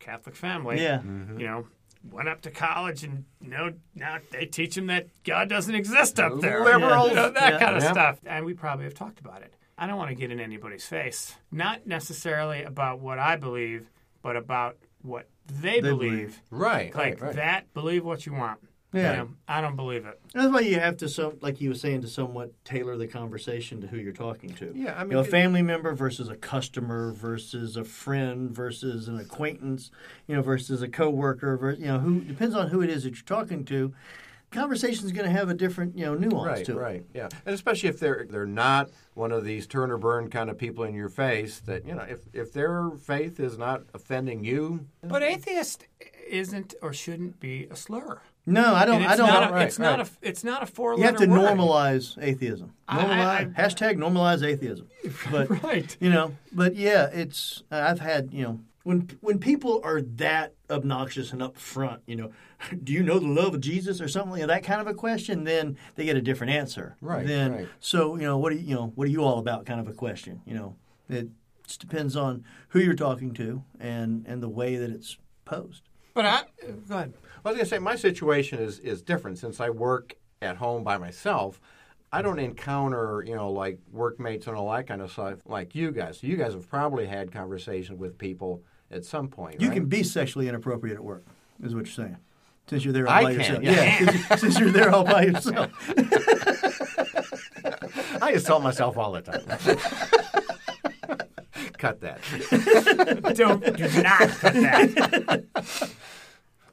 Catholic 0.00 0.34
family. 0.34 0.82
Yeah. 0.82 0.98
Mm-hmm. 0.98 1.38
you 1.38 1.46
know, 1.46 1.66
went 2.10 2.28
up 2.28 2.40
to 2.42 2.50
college 2.50 3.04
and 3.04 3.24
you 3.40 3.50
know 3.50 3.72
now 3.94 4.18
they 4.32 4.46
teach 4.46 4.74
them 4.74 4.86
that 4.88 5.06
God 5.24 5.48
doesn't 5.48 5.74
exist 5.74 6.18
up 6.18 6.40
there. 6.40 6.64
Liberals. 6.64 7.10
You 7.10 7.14
know, 7.16 7.30
that 7.30 7.52
Yeah. 7.54 7.58
kind 7.60 7.76
of 7.76 7.82
Yeah. 7.84 7.92
stuff. 7.92 8.18
And 8.26 8.44
we 8.44 8.54
probably 8.54 8.84
have 8.86 8.94
talked 8.94 9.20
about 9.20 9.42
it. 9.42 9.54
I 9.78 9.86
don't 9.86 9.96
want 9.98 10.08
to 10.10 10.14
get 10.16 10.32
in 10.32 10.40
anybody's 10.40 10.86
face. 10.86 11.36
Not 11.52 11.86
necessarily 11.86 12.62
about 12.64 12.98
what 12.98 13.18
I 13.20 13.36
believe, 13.36 13.88
but 14.22 14.34
about 14.36 14.78
what 15.02 15.28
they, 15.46 15.80
They 15.80 15.90
believe. 15.90 16.10
believe. 16.10 16.42
Right. 16.50 16.92
Like 16.94 17.20
right, 17.20 17.20
right. 17.20 17.36
that, 17.36 17.72
believe 17.74 18.04
what 18.04 18.26
you 18.26 18.32
want. 18.32 18.58
Yeah. 18.92 19.10
You 19.10 19.16
know, 19.18 19.28
I 19.48 19.60
don't 19.60 19.76
believe 19.76 20.06
it. 20.06 20.18
That's 20.32 20.50
why 20.52 20.60
you 20.60 20.78
have 20.80 20.96
to, 20.98 21.08
so, 21.08 21.36
like 21.42 21.60
you 21.60 21.70
were 21.70 21.74
saying, 21.74 22.00
to 22.02 22.08
somewhat 22.08 22.52
tailor 22.64 22.96
the 22.96 23.06
conversation 23.06 23.80
to 23.82 23.86
who 23.86 23.98
you're 23.98 24.12
talking 24.12 24.50
to. 24.54 24.72
Yeah, 24.74 24.94
I 24.94 25.02
you 25.02 25.08
mean, 25.08 25.14
know, 25.14 25.18
a 25.20 25.24
it- 25.24 25.30
family 25.30 25.60
member 25.62 25.92
versus 25.94 26.28
a 26.28 26.36
customer 26.36 27.12
versus 27.12 27.76
a 27.76 27.84
friend 27.84 28.50
versus 28.50 29.08
an 29.08 29.18
acquaintance, 29.18 29.90
you 30.26 30.36
know, 30.36 30.40
versus 30.42 30.80
a 30.82 30.88
coworker. 30.88 31.56
Versus, 31.56 31.80
you 31.80 31.86
know, 31.88 31.98
who 31.98 32.20
depends 32.20 32.54
on 32.54 32.68
who 32.68 32.80
it 32.80 32.88
is 32.88 33.02
that 33.04 33.14
you're 33.14 33.22
talking 33.24 33.64
to. 33.66 33.92
Conversation 34.52 35.04
is 35.04 35.12
going 35.12 35.26
to 35.26 35.32
have 35.32 35.50
a 35.50 35.54
different, 35.54 35.98
you 35.98 36.04
know, 36.06 36.14
nuance 36.14 36.46
Right, 36.58 36.64
to 36.66 36.72
it. 36.72 36.76
right, 36.76 37.04
yeah, 37.12 37.28
and 37.44 37.52
especially 37.54 37.88
if 37.88 37.98
they're 37.98 38.26
they're 38.30 38.46
not 38.46 38.88
one 39.14 39.32
of 39.32 39.44
these 39.44 39.66
turn 39.66 39.90
or 39.90 39.98
burn 39.98 40.30
kind 40.30 40.48
of 40.48 40.56
people 40.56 40.84
in 40.84 40.94
your 40.94 41.08
face. 41.08 41.58
That 41.60 41.84
you 41.84 41.94
know, 41.96 42.04
if 42.08 42.20
if 42.32 42.52
their 42.52 42.90
faith 42.92 43.40
is 43.40 43.58
not 43.58 43.82
offending 43.92 44.44
you, 44.44 44.86
But 45.02 45.24
atheist 45.24 45.86
isn't 46.28 46.74
or 46.80 46.92
shouldn't 46.92 47.40
be 47.40 47.66
a 47.70 47.76
slur. 47.76 48.20
No, 48.48 48.74
I 48.74 48.84
don't. 48.84 49.02
I 49.02 49.08
it's 49.08 49.16
don't. 49.16 49.26
not. 49.26 49.50
A, 49.50 49.52
right, 49.54 49.66
it's 49.66 49.78
not 49.78 50.00
a. 50.00 50.08
It's 50.22 50.44
not 50.44 50.62
a 50.62 50.66
four 50.66 50.96
you 50.96 51.02
have 51.02 51.16
to 51.16 51.26
word. 51.26 51.40
normalize 51.40 52.16
atheism. 52.22 52.72
Normalize 52.88 53.00
I- 53.00 53.40
I- 53.40 53.44
hashtag 53.66 53.96
normalize 53.96 54.42
atheism. 54.46 54.88
But 55.30 55.62
Right. 55.62 55.96
you 56.00 56.10
know, 56.10 56.36
but 56.52 56.76
yeah, 56.76 57.08
it's 57.12 57.62
I've 57.70 57.98
had 58.00 58.32
you 58.32 58.44
know 58.44 58.60
when 58.84 59.08
when 59.20 59.38
people 59.40 59.80
are 59.82 60.00
that 60.00 60.54
obnoxious 60.70 61.32
and 61.32 61.42
upfront, 61.42 61.98
you 62.06 62.14
know, 62.14 62.30
do 62.84 62.92
you 62.92 63.02
know 63.02 63.18
the 63.18 63.26
love 63.26 63.54
of 63.54 63.60
Jesus 63.60 64.00
or 64.00 64.06
something 64.06 64.38
like 64.38 64.46
that 64.46 64.62
kind 64.62 64.80
of 64.80 64.86
a 64.86 64.94
question, 64.94 65.42
then 65.42 65.76
they 65.96 66.04
get 66.04 66.16
a 66.16 66.22
different 66.22 66.52
answer. 66.52 66.96
Right, 67.00 67.26
Then 67.26 67.52
right. 67.52 67.68
so 67.80 68.14
you 68.14 68.22
know 68.22 68.38
what 68.38 68.50
do 68.52 68.58
you, 68.58 68.64
you 68.68 68.74
know 68.76 68.92
what 68.94 69.08
are 69.08 69.10
you 69.10 69.24
all 69.24 69.40
about 69.40 69.66
kind 69.66 69.80
of 69.80 69.88
a 69.88 69.92
question. 69.92 70.40
You 70.46 70.54
know, 70.54 70.76
it 71.08 71.28
just 71.66 71.80
depends 71.80 72.14
on 72.14 72.44
who 72.68 72.78
you're 72.78 72.94
talking 72.94 73.34
to 73.34 73.64
and 73.80 74.24
and 74.28 74.40
the 74.40 74.48
way 74.48 74.76
that 74.76 74.90
it's 74.90 75.18
posed. 75.44 75.82
But 76.14 76.24
I 76.26 76.42
go 76.88 76.94
ahead. 76.94 77.12
I 77.46 77.50
was 77.50 77.56
going 77.58 77.66
to 77.66 77.70
say 77.70 77.78
my 77.78 77.94
situation 77.94 78.58
is 78.58 78.80
is 78.80 79.02
different 79.02 79.38
since 79.38 79.60
I 79.60 79.70
work 79.70 80.16
at 80.42 80.56
home 80.56 80.82
by 80.82 80.98
myself. 80.98 81.60
I 82.12 82.20
don't 82.22 82.40
encounter, 82.40 83.22
you 83.26 83.34
know, 83.36 83.50
like 83.50 83.78
workmates 83.92 84.48
and 84.48 84.56
all 84.56 84.70
that 84.72 84.88
kind 84.88 85.00
of 85.00 85.12
stuff 85.12 85.38
like 85.46 85.74
you 85.74 85.92
guys. 85.92 86.18
So 86.20 86.26
you 86.26 86.36
guys 86.36 86.54
have 86.54 86.68
probably 86.68 87.06
had 87.06 87.32
conversations 87.32 88.00
with 88.00 88.18
people 88.18 88.62
at 88.90 89.04
some 89.04 89.28
point. 89.28 89.60
You 89.60 89.68
right? 89.68 89.74
can 89.74 89.86
be 89.86 90.02
sexually 90.02 90.48
inappropriate 90.48 90.96
at 90.96 91.04
work, 91.04 91.24
is 91.62 91.72
what 91.74 91.86
you're 91.86 91.92
saying. 91.92 92.16
Since 92.68 92.84
you're 92.84 92.92
there 92.92 93.06
all 93.06 93.12
I 93.12 93.22
by 93.22 93.30
can, 93.30 93.40
yourself. 93.40 93.62
yeah. 93.62 93.98
since, 93.98 94.40
since 94.40 94.58
you're 94.58 94.72
there 94.72 94.90
all 94.90 95.04
by 95.04 95.22
yourself. 95.22 95.70
I 98.22 98.32
insult 98.32 98.64
myself 98.64 98.98
all 98.98 99.12
the 99.12 99.22
time. 99.22 99.42
Cut 101.78 102.00
that. 102.00 102.18
Don't 103.36 103.62
do 103.76 104.02
not 104.02 104.28
cut 104.40 104.54
that. 104.54 105.44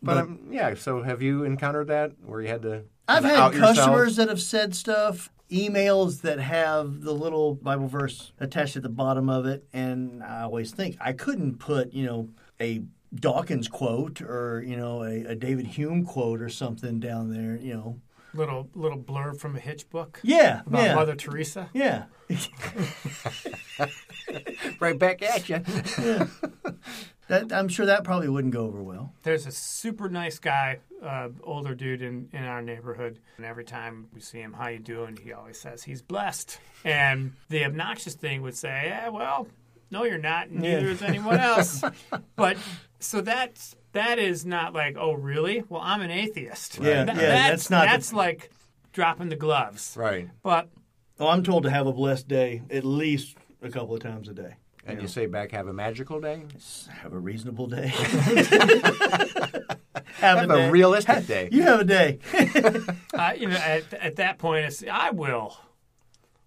But 0.04 0.18
um, 0.18 0.40
yeah, 0.52 0.74
so 0.76 1.02
have 1.02 1.22
you 1.22 1.44
encountered 1.44 1.88
that 1.88 2.12
where 2.26 2.42
you 2.42 2.50
had 2.50 2.62
to? 2.64 2.84
I've 3.08 3.24
had 3.24 3.36
out 3.36 3.54
yourself? 3.54 3.76
customers 3.78 4.16
that 4.18 4.30
have 4.30 4.42
said 4.42 4.76
stuff, 4.76 5.32
emails 5.50 6.22
that 6.22 6.40
have 6.40 7.02
the 7.02 7.14
little 7.14 7.56
Bible 7.56 7.88
verse 7.88 8.32
attached 8.40 8.76
at 8.76 8.84
the 8.84 8.90
bottom 8.90 9.30
of 9.30 9.46
it, 9.46 9.66
and 9.74 10.22
I 10.24 10.42
always 10.44 10.72
think 10.72 10.98
I 11.02 11.14
couldn't 11.14 11.58
put, 11.60 11.94
you 11.94 12.06
know, 12.06 12.30
a 12.62 12.84
Dawkins 13.16 13.68
quote 13.68 14.22
or 14.22 14.64
you 14.66 14.76
know 14.76 15.04
a, 15.04 15.24
a 15.26 15.36
David 15.36 15.68
Hume 15.68 16.04
quote 16.06 16.42
or 16.42 16.50
something 16.50 17.00
down 17.00 17.32
there, 17.32 17.56
you 17.58 17.74
know. 17.76 18.00
little 18.34 18.70
little 18.74 18.98
blurb 18.98 19.40
from 19.40 19.56
a 19.56 19.60
Hitch 19.60 19.90
book 19.90 20.20
Yeah, 20.24 20.62
about 20.66 20.84
yeah, 20.84 20.96
Mother 20.96 21.16
Teresa. 21.16 21.70
yeah. 21.74 22.06
Right 24.80 24.98
back 24.98 25.22
at 25.22 25.48
you. 25.50 25.62
That, 27.30 27.54
I'm 27.54 27.70
sure 27.70 27.86
that 27.86 28.04
probably 28.04 28.28
wouldn't 28.28 28.54
go 28.54 28.66
over 28.66 28.84
well. 28.84 29.14
There's 29.24 29.46
a 29.48 29.52
super 29.52 30.10
nice 30.10 30.40
guy, 30.40 30.80
uh, 31.02 31.30
older 31.44 31.74
dude 31.74 32.02
in, 32.02 32.30
in 32.34 32.44
our 32.44 32.62
neighborhood, 32.62 33.20
and 33.38 33.46
every 33.46 33.64
time 33.64 34.08
we 34.14 34.20
see 34.20 34.40
him, 34.40 34.52
how 34.54 34.68
you 34.68 34.80
doing? 34.80 35.18
He 35.22 35.32
always 35.32 35.58
says 35.60 35.84
he's 35.84 36.02
blessed. 36.02 36.60
And 36.84 37.34
the 37.50 37.64
obnoxious 37.66 38.16
thing 38.16 38.42
would 38.42 38.58
say, 38.58 38.84
yeah, 38.88 39.08
well, 39.10 39.48
no, 39.90 40.04
you're 40.04 40.18
not, 40.18 40.52
neither 40.52 40.86
Yeah. 40.88 40.92
is 40.92 41.02
anyone 41.02 41.40
else. 41.40 41.82
but 42.36 42.58
so 43.00 43.22
that's 43.22 43.76
that 43.94 44.20
is 44.20 44.46
not 44.46 44.74
like, 44.74 44.98
oh, 45.00 45.14
really? 45.14 45.64
Well, 45.70 45.82
I'm 45.82 46.02
an 46.02 46.12
atheist. 46.12 46.80
Yeah, 46.82 47.06
Th- 47.06 47.18
yeah, 47.18 47.50
that's 47.50 47.70
not 47.70 47.82
the- 47.86 47.92
That's 47.92 48.12
like 48.12 48.52
dropping 48.92 49.30
the 49.30 49.36
gloves. 49.36 49.96
right. 49.98 50.30
But 50.44 50.70
Oh, 51.20 51.28
I'm 51.28 51.44
told 51.44 51.64
to 51.64 51.70
have 51.70 51.86
a 51.88 51.94
blessed 51.94 52.28
day 52.28 52.64
at 52.72 52.84
least 52.84 53.38
a 53.62 53.70
couple 53.70 53.94
of 53.96 54.02
times 54.02 54.28
a 54.28 54.34
day. 54.34 54.56
And 54.86 55.02
you 55.02 55.08
say 55.08 55.28
back, 55.28 55.52
have 55.52 55.68
a 55.68 55.74
magical 55.74 56.20
day? 56.20 56.44
Have 57.02 57.14
a 57.14 57.20
reasonable 57.20 57.68
day. 57.68 57.88
have, 57.88 59.70
Have 60.16 60.50
a 60.50 60.72
realistic 60.72 61.26
day. 61.28 61.50
You 61.52 61.64
have 61.64 61.80
a 61.82 61.84
day. 61.86 62.20
uh, 63.14 63.34
you 63.38 63.48
know, 63.48 63.56
at, 63.56 63.94
at 63.94 64.16
that 64.18 64.38
point, 64.38 64.66
it's 64.66 64.84
I 64.90 65.12
will. 65.12 65.58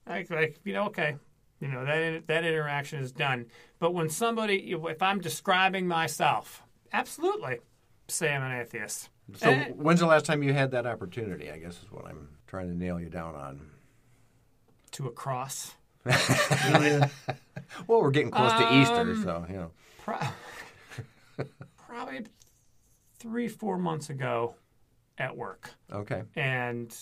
Like, 0.06 0.30
like 0.30 0.58
you 0.64 0.72
know, 0.74 0.84
okay, 0.86 1.16
you 1.60 1.68
know 1.68 1.84
that 1.84 2.26
that 2.26 2.44
interaction 2.44 3.00
is 3.00 3.10
done. 3.12 3.46
But 3.78 3.92
when 3.94 4.08
somebody, 4.08 4.56
if 4.72 5.02
I'm 5.02 5.20
describing 5.20 5.86
myself, 5.86 6.62
absolutely, 6.92 7.58
say 8.08 8.34
I'm 8.34 8.42
an 8.42 8.60
atheist. 8.60 9.08
So, 9.34 9.50
Eh, 9.50 9.70
when's 9.74 10.00
the 10.00 10.06
last 10.06 10.24
time 10.24 10.42
you 10.42 10.52
had 10.52 10.70
that 10.70 10.86
opportunity? 10.86 11.50
I 11.50 11.58
guess 11.58 11.82
is 11.82 11.90
what 11.90 12.06
I'm 12.06 12.28
trying 12.46 12.68
to 12.68 12.74
nail 12.76 13.00
you 13.00 13.08
down 13.08 13.34
on. 13.34 13.70
to 14.92 15.06
a 15.08 15.10
cross. 15.10 15.74
Yeah. 16.06 17.08
Well, 17.88 18.00
we're 18.00 18.10
getting 18.12 18.30
close 18.30 18.52
to 18.52 18.74
Easter, 18.80 19.00
Um, 19.00 19.22
so 19.22 19.44
you 19.50 19.56
know. 19.56 19.70
Pro- 20.02 20.18
probably 21.86 22.24
three, 23.18 23.48
four 23.48 23.76
months 23.76 24.08
ago, 24.08 24.54
at 25.18 25.36
work, 25.36 25.70
Okay. 25.92 26.22
and 26.36 26.96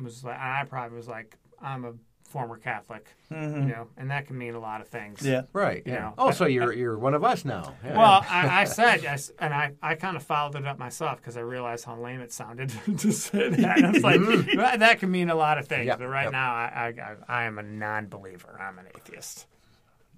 was 0.00 0.22
like, 0.24 0.38
I 0.38 0.64
probably 0.68 0.96
was 0.96 1.08
like, 1.08 1.36
I'm 1.60 1.84
a 1.84 1.92
former 2.34 2.58
Catholic, 2.58 3.06
you 3.30 3.36
mm-hmm. 3.36 3.68
know, 3.68 3.86
and 3.96 4.10
that 4.10 4.26
can 4.26 4.36
mean 4.36 4.54
a 4.54 4.58
lot 4.58 4.80
of 4.80 4.88
things. 4.88 5.22
yeah. 5.22 5.42
Right. 5.52 5.84
You 5.86 5.92
Yeah. 5.92 6.00
know, 6.00 6.14
oh, 6.18 6.32
I- 6.44 6.48
you're 6.48 6.72
you're 6.72 6.98
one 6.98 7.14
of 7.14 7.22
us 7.22 7.44
now. 7.44 7.76
Yeah. 7.84 7.96
Well, 7.96 8.26
I, 8.28 8.62
I 8.62 8.64
said, 8.78 9.06
I 9.06 9.12
s 9.12 9.30
and 9.38 9.54
I, 9.54 9.74
I 9.80 9.94
kind 9.94 10.16
of 10.16 10.24
followed 10.24 10.56
it 10.56 10.66
up 10.66 10.76
myself 10.76 11.18
because 11.18 11.36
I 11.36 11.42
realized 11.42 11.84
how 11.84 11.96
lame 11.96 12.20
it 12.20 12.32
sounded 12.32 12.70
to 12.98 13.12
say 13.12 13.50
that. 13.50 13.76
And 13.76 13.86
I 13.86 13.90
was 13.92 14.02
like, 14.02 14.20
mm-hmm. 14.20 14.78
that 14.80 14.98
can 14.98 15.12
mean 15.12 15.30
a 15.30 15.36
lot 15.36 15.58
of 15.58 15.68
things. 15.68 15.86
Yep, 15.86 16.00
but 16.00 16.08
right 16.08 16.24
yep. 16.24 16.32
now, 16.32 16.52
I, 16.52 16.92
I, 16.98 17.42
I 17.42 17.44
am 17.44 17.60
a 17.60 17.62
non 17.62 18.08
believer. 18.08 18.60
I'm 18.60 18.80
an 18.80 18.86
atheist. 18.96 19.46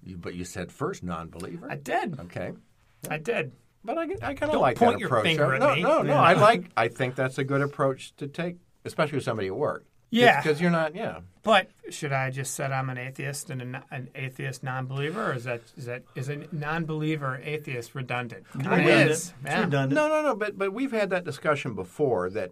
You, 0.03 0.17
but 0.17 0.33
you 0.33 0.43
said 0.43 0.71
first 0.71 1.03
non-believer. 1.03 1.67
I 1.69 1.75
did. 1.75 2.19
okay. 2.19 2.53
I 3.11 3.19
did. 3.19 3.51
But 3.83 3.99
I, 3.99 4.07
I 4.23 4.33
kind 4.33 4.51
of 4.51 4.59
like 4.59 4.77
point 4.77 4.93
that 4.93 4.99
your 4.99 5.07
approach. 5.09 5.25
finger 5.25 5.53
at 5.53 5.59
no, 5.59 5.75
me. 5.75 5.83
no, 5.83 6.01
no. 6.01 6.13
Yeah. 6.13 6.21
I 6.21 6.33
like. 6.33 6.71
I 6.75 6.87
think 6.87 7.13
that's 7.15 7.37
a 7.37 7.43
good 7.43 7.61
approach 7.61 8.15
to 8.17 8.27
take, 8.27 8.55
especially 8.85 9.17
with 9.17 9.23
somebody 9.23 9.49
at 9.49 9.55
work. 9.55 9.85
Yeah. 10.09 10.41
Because 10.41 10.61
you're 10.61 10.71
not. 10.71 10.95
Yeah. 10.95 11.19
But 11.43 11.69
should 11.89 12.11
I 12.13 12.29
just 12.29 12.55
said 12.55 12.71
I'm 12.71 12.89
an 12.89 12.97
atheist 12.97 13.49
and 13.49 13.61
a, 13.61 13.65
non- 13.65 13.83
an 13.91 14.09
atheist 14.15 14.63
non-believer, 14.63 15.31
or 15.31 15.33
is 15.33 15.43
that 15.45 15.61
is 15.77 15.85
that 15.85 16.03
is 16.15 16.29
a 16.29 16.45
non-believer 16.51 17.41
atheist 17.43 17.95
redundant? 17.95 18.45
Redundant. 18.53 19.11
It's 19.11 19.33
Yeah. 19.45 19.63
redundant. 19.65 19.93
No, 19.93 20.07
no, 20.09 20.21
no. 20.21 20.35
But 20.35 20.57
but 20.57 20.73
we've 20.73 20.91
had 20.91 21.09
that 21.11 21.23
discussion 21.23 21.73
before 21.73 22.29
that 22.31 22.51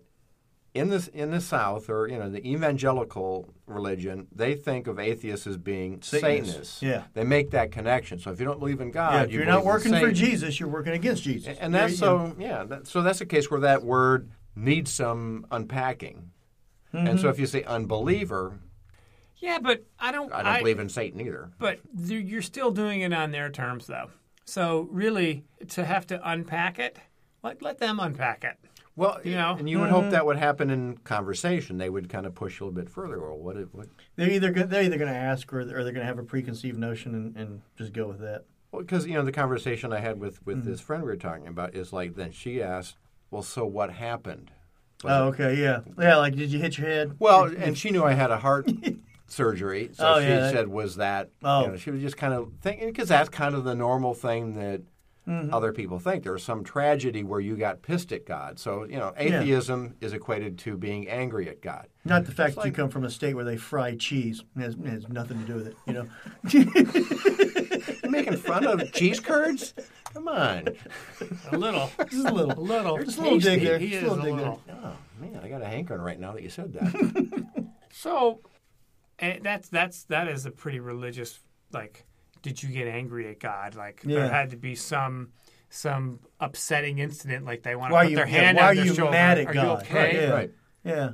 in 0.74 0.90
this 0.90 1.08
in 1.08 1.32
the 1.32 1.40
South 1.42 1.90
or 1.90 2.08
you 2.08 2.18
know 2.18 2.30
the 2.30 2.46
evangelical 2.46 3.54
religion, 3.66 4.28
they 4.34 4.56
think 4.56 4.88
of 4.88 5.00
atheists 5.00 5.48
as 5.48 5.58
being 5.58 6.02
Satanists. 6.02 6.52
Satanists. 6.52 6.82
Yeah. 6.82 7.04
They 7.14 7.24
make 7.24 7.52
that 7.52 7.72
connection. 7.72 8.20
So 8.20 8.32
if 8.32 8.40
you 8.40 8.46
don't 8.46 8.60
believe 8.60 8.82
in 8.82 8.92
God, 8.92 9.14
Yeah, 9.14 9.24
if 9.24 9.32
you 9.32 9.38
you're 9.40 9.48
not 9.48 9.66
working 9.66 9.94
for 9.94 10.12
Jesus, 10.12 10.60
you're 10.60 10.70
working 10.70 10.94
against 10.94 11.24
Jesus. 11.24 11.58
And 11.60 11.74
that's 11.74 12.00
There 12.00 12.12
you 12.14 12.18
so 12.30 12.36
yeah. 12.38 12.64
That, 12.66 12.88
so 12.88 13.02
that's 13.02 13.22
a 13.22 13.26
case 13.26 13.50
where 13.50 13.62
that 13.62 13.84
word 13.84 14.30
needs 14.56 14.92
some 14.92 15.46
unpacking. 15.52 16.32
And 16.98 17.08
Mm-hmm. 17.08 17.18
so 17.20 17.30
if 17.30 17.40
you 17.40 17.46
say 17.46 17.64
unbeliever, 17.64 18.60
Yeah, 19.38 19.60
but 19.62 19.84
I 20.00 20.12
don't. 20.12 20.32
I 20.34 20.44
don't 20.44 20.60
believe 20.60 20.80
in 20.80 20.90
Satan 20.90 21.20
either. 21.22 21.52
But 21.60 21.80
you- 21.98 22.20
you're 22.20 22.42
still 22.42 22.72
doing 22.72 23.02
it 23.02 23.14
on 23.14 23.32
their 23.32 23.50
terms, 23.50 23.88
though. 23.88 24.10
So 24.46 24.88
really, 24.92 25.44
to 25.70 25.84
have 25.86 26.08
to 26.08 26.30
unpack 26.30 26.80
it, 26.80 26.98
let 27.44 27.62
let 27.62 27.78
them 27.80 28.00
unpack 28.00 28.44
it. 28.44 28.58
Well, 28.98 29.20
You 29.26 29.36
know? 29.36 29.56
and 29.60 29.70
you 29.70 29.80
would 29.80 29.90
Mm-hmm. 29.90 29.94
hope 30.04 30.12
that 30.12 30.26
would 30.26 30.38
happen 30.38 30.70
in 30.70 30.98
conversation. 31.00 31.78
They 31.78 31.90
would 31.90 32.08
kind 32.08 32.26
of 32.26 32.34
push 32.34 32.60
a 32.62 32.64
little 32.64 32.74
bit 32.82 32.90
further. 32.90 33.18
Or 33.18 33.36
what? 33.36 33.58
if- 33.58 33.74
what 33.74 33.88
They're 34.16 34.30
either 34.30 34.52
they're 34.54 34.84
either 34.84 34.98
going 34.98 35.12
to 35.12 35.18
ask 35.18 35.52
or, 35.52 35.60
or 35.60 35.66
they're 35.84 35.92
going 35.92 35.96
to 35.96 36.06
have 36.06 36.18
a 36.20 36.24
preconceived 36.24 36.78
notion 36.80 37.14
and, 37.14 37.36
and 37.36 37.62
just 37.78 37.92
go 37.92 38.08
with 38.08 38.20
that. 38.20 38.46
Well, 38.72 38.84
because 38.84 39.06
you 39.06 39.14
know 39.14 39.24
the 39.26 39.32
conversation 39.34 39.92
I 39.92 40.00
had 40.00 40.18
with 40.20 40.46
with 40.46 40.60
Mm-hmm. 40.60 40.70
this 40.70 40.80
friend 40.80 41.04
we 41.04 41.10
were 41.10 41.18
talking 41.18 41.48
about 41.48 41.76
is 41.76 41.92
like 41.92 42.16
then 42.16 42.32
she 42.32 42.62
asked, 42.64 42.96
"Well, 43.32 43.42
so 43.44 43.66
what 43.66 43.92
happened?" 43.92 44.52
Was 45.04 45.12
Oh, 45.12 45.28
okay, 45.28 45.56
yeah, 45.62 45.82
yeah. 46.00 46.16
Like, 46.18 46.36
did 46.36 46.52
you 46.52 46.60
hit 46.60 46.78
your 46.78 46.88
head? 46.88 47.16
Well, 47.20 47.44
and 47.46 47.78
she 47.78 47.92
knew 47.92 48.04
I 48.04 48.14
had 48.14 48.32
a 48.32 48.38
heart 48.38 48.70
surgery, 49.28 49.90
so 49.94 50.16
Oh, 50.16 50.20
she 50.22 50.28
yeah, 50.28 50.52
said, 50.52 50.68
"Was 50.68 50.96
that?" 50.96 51.30
Oh. 51.44 51.62
You 51.62 51.68
know, 51.70 51.78
she 51.78 51.92
was 51.92 52.02
just 52.02 52.18
kind 52.18 52.34
of 52.34 52.52
thinking 52.62 52.88
because 52.88 53.10
that's 53.10 53.30
kind 53.30 53.56
of 53.56 53.64
the 53.64 53.76
normal 53.76 54.14
thing 54.14 54.56
that 54.56 54.82
Mm-hmm. 55.28 55.52
other 55.52 55.74
people 55.74 55.98
think. 55.98 56.24
There's 56.24 56.44
some 56.44 56.64
tragedy 56.64 57.24
where 57.24 57.40
you 57.40 57.56
got 57.58 57.82
pissed 57.82 58.12
at 58.12 58.28
God, 58.28 58.60
so 58.60 58.84
you 58.84 58.98
know 58.98 59.12
atheism 59.18 59.96
is 60.00 60.14
equated 60.14 60.60
to 60.60 60.78
being 60.78 61.08
angry 61.10 61.50
at 61.50 61.64
God. 61.64 61.88
Not 62.04 62.26
the 62.26 62.32
fact 62.32 62.56
that 62.58 62.66
you 62.68 62.72
come 62.72 62.90
from 62.92 63.06
a 63.06 63.10
state 63.10 63.34
where 63.34 63.44
they 63.44 63.58
fry 63.58 63.96
cheese. 63.96 64.44
It 64.56 64.60
has, 64.62 64.76
it 64.76 64.86
has 64.86 65.10
nothing 65.10 65.40
to 65.40 65.46
do 65.48 65.56
with 65.56 65.66
it. 65.70 65.76
You 65.88 65.94
know. 65.94 66.06
Making 68.10 68.38
fun 68.38 68.68
of 68.68 68.92
cheese 68.94 69.20
curds? 69.20 69.74
Come 70.16 70.28
on. 70.30 70.70
A 71.52 71.58
little, 71.58 71.92
just 72.10 72.26
a 72.26 72.32
a 72.32 72.34
little. 72.34 72.64
little. 72.64 72.98
Just 73.04 73.18
a 73.20 73.22
little 73.22 73.38
dig 73.40 73.60
tasty. 73.60 73.66
there. 73.66 73.78
He 73.80 73.90
Just 73.92 74.04
is 74.04 74.12
a 74.12 74.14
a 74.14 74.16
little 74.16 74.24
dig 74.26 74.38
there. 74.38 74.46
little. 74.46 74.62
Oh 74.84 74.98
man, 75.22 75.40
I 75.44 75.50
got 75.50 75.62
a 75.62 75.66
hankering 75.68 76.02
right 76.02 76.20
now 76.20 76.32
that 76.32 76.42
you 76.42 76.50
said 76.50 76.74
that. 76.74 77.66
So, 77.92 78.42
eh, 79.20 79.40
that's 79.42 79.70
that's 79.70 80.04
that 80.06 80.28
is 80.28 80.46
a 80.46 80.52
pretty 80.52 80.80
religious. 80.82 81.40
Like, 81.72 82.06
did 82.42 82.62
you 82.62 82.70
get 82.70 82.88
angry 82.88 83.30
at 83.30 83.40
God? 83.40 83.76
Like, 83.76 84.02
there 84.02 84.28
had 84.28 84.50
to 84.50 84.58
be 84.58 84.76
some 84.76 85.30
some 85.70 86.20
upsetting 86.40 87.00
incident. 87.00 87.46
Like 87.46 87.64
they 87.64 87.76
want 87.76 87.92
to 87.92 87.94
Why 87.94 88.04
put 88.04 88.10
you- 88.12 88.16
their 88.18 88.28
yeah, 88.28 88.34
hand 88.42 88.58
why 88.58 88.64
on 88.64 88.70
are 88.70 88.74
you 88.84 88.94
shoulder. 88.94 89.12
mad 89.12 89.38
at 89.40 89.48
Are 89.48 89.54
God? 89.54 89.64
you 89.64 89.96
okay? 89.98 90.14
Yeah. 90.22 90.30
right. 90.30 90.52
Yeah. 90.84 91.10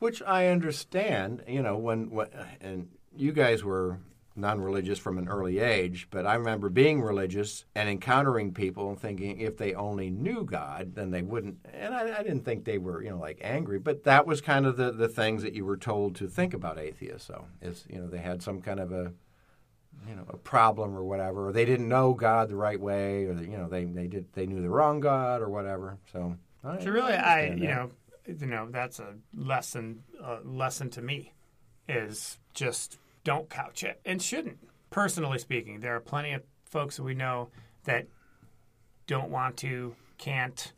Which 0.00 0.22
I 0.22 0.48
understand, 0.48 1.42
you 1.48 1.62
know, 1.62 1.76
when, 1.76 2.10
when 2.10 2.28
and 2.60 2.88
you 3.16 3.32
guys 3.32 3.62
were 3.64 3.98
non-religious 4.38 4.98
from 4.98 5.18
an 5.18 5.28
early 5.28 5.58
age, 5.58 6.06
but 6.10 6.26
I 6.26 6.34
remember 6.34 6.68
being 6.68 7.02
religious 7.02 7.64
and 7.74 7.88
encountering 7.88 8.54
people 8.54 8.88
and 8.88 8.98
thinking 8.98 9.38
if 9.40 9.56
they 9.56 9.74
only 9.74 10.10
knew 10.10 10.44
God, 10.44 10.94
then 10.94 11.10
they 11.10 11.22
wouldn't. 11.22 11.58
And 11.72 11.94
I, 11.94 12.18
I 12.18 12.22
didn't 12.22 12.44
think 12.44 12.64
they 12.64 12.78
were, 12.78 13.02
you 13.02 13.10
know, 13.10 13.18
like 13.18 13.40
angry, 13.42 13.78
but 13.78 14.04
that 14.04 14.26
was 14.26 14.40
kind 14.40 14.64
of 14.66 14.76
the 14.76 14.92
the 14.92 15.08
things 15.08 15.42
that 15.42 15.54
you 15.54 15.64
were 15.64 15.76
told 15.76 16.14
to 16.16 16.28
think 16.28 16.54
about 16.54 16.78
atheists. 16.78 17.26
So 17.26 17.44
is 17.60 17.84
you 17.90 17.98
know 18.00 18.06
they 18.06 18.18
had 18.18 18.42
some 18.42 18.60
kind 18.62 18.80
of 18.80 18.92
a 18.92 19.12
you 20.08 20.14
know 20.14 20.24
a 20.28 20.36
problem 20.36 20.96
or 20.96 21.04
whatever, 21.04 21.48
or 21.48 21.52
they 21.52 21.64
didn't 21.64 21.88
know 21.88 22.14
God 22.14 22.48
the 22.48 22.56
right 22.56 22.80
way, 22.80 23.24
or 23.24 23.34
you 23.34 23.56
know 23.58 23.68
they 23.68 23.84
they 23.84 24.06
did 24.06 24.32
they 24.32 24.46
knew 24.46 24.62
the 24.62 24.70
wrong 24.70 25.00
God 25.00 25.42
or 25.42 25.48
whatever. 25.48 25.98
So. 26.12 26.36
I, 26.64 26.78
So 26.80 26.90
really, 26.90 27.12
I 27.14 27.48
understand 27.50 27.60
you 27.60 27.66
that. 27.68 27.74
know, 27.74 27.90
you 28.40 28.46
know, 28.46 28.68
that's 28.70 28.98
a 28.98 29.14
lesson. 29.34 30.02
A 30.22 30.38
lesson 30.44 30.90
to 30.90 31.02
me 31.02 31.32
is 31.88 32.38
just 32.52 32.98
don't 33.24 33.48
couch 33.48 33.82
it 33.84 34.00
and 34.04 34.20
shouldn't. 34.22 34.58
Personally 34.90 35.38
speaking, 35.38 35.80
there 35.80 35.94
are 35.94 36.00
plenty 36.00 36.32
of 36.32 36.42
folks 36.64 36.96
that 36.96 37.02
we 37.02 37.14
know 37.14 37.50
that 37.84 38.06
don't 39.06 39.30
want 39.30 39.56
to, 39.58 39.94
can't, 40.18 40.72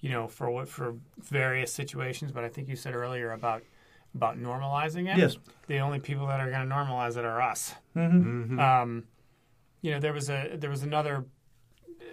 you 0.00 0.10
know, 0.10 0.26
for 0.26 0.50
what 0.50 0.68
for 0.68 0.96
various 1.18 1.72
situations. 1.72 2.32
But 2.32 2.44
I 2.44 2.48
think 2.48 2.68
you 2.68 2.76
said 2.76 2.94
earlier 2.94 3.32
about 3.32 3.62
about 4.14 4.38
normalizing 4.38 5.12
it. 5.12 5.18
Yes. 5.18 5.36
The 5.68 5.78
only 5.78 6.00
people 6.00 6.26
that 6.26 6.40
are 6.40 6.50
going 6.50 6.68
to 6.68 6.74
normalize 6.74 7.16
it 7.16 7.24
are 7.24 7.40
us. 7.40 7.74
Mm-hmm. 7.96 8.58
Um, 8.58 9.04
you 9.80 9.90
know, 9.90 10.00
there 10.00 10.12
was 10.12 10.28
a 10.28 10.56
there 10.56 10.70
was 10.70 10.82
another 10.82 11.24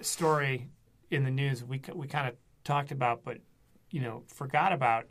story 0.02 0.68
in 1.12 1.24
the 1.24 1.32
news 1.32 1.64
we 1.64 1.82
we 1.94 2.08
kind 2.08 2.28
of 2.28 2.36
talked 2.64 2.92
about, 2.92 3.24
but 3.24 3.38
you 3.92 4.02
know, 4.02 4.24
forgot 4.28 4.72
about, 4.72 5.06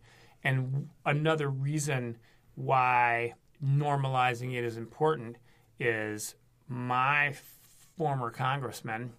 and 0.45 0.89
another 1.05 1.49
reason 1.49 2.17
why 2.55 3.35
normalizing 3.65 4.55
it 4.55 4.65
is 4.65 4.77
important 4.77 5.37
is 5.79 6.35
my 6.69 7.35
former 7.97 8.31
congressman 8.31 9.13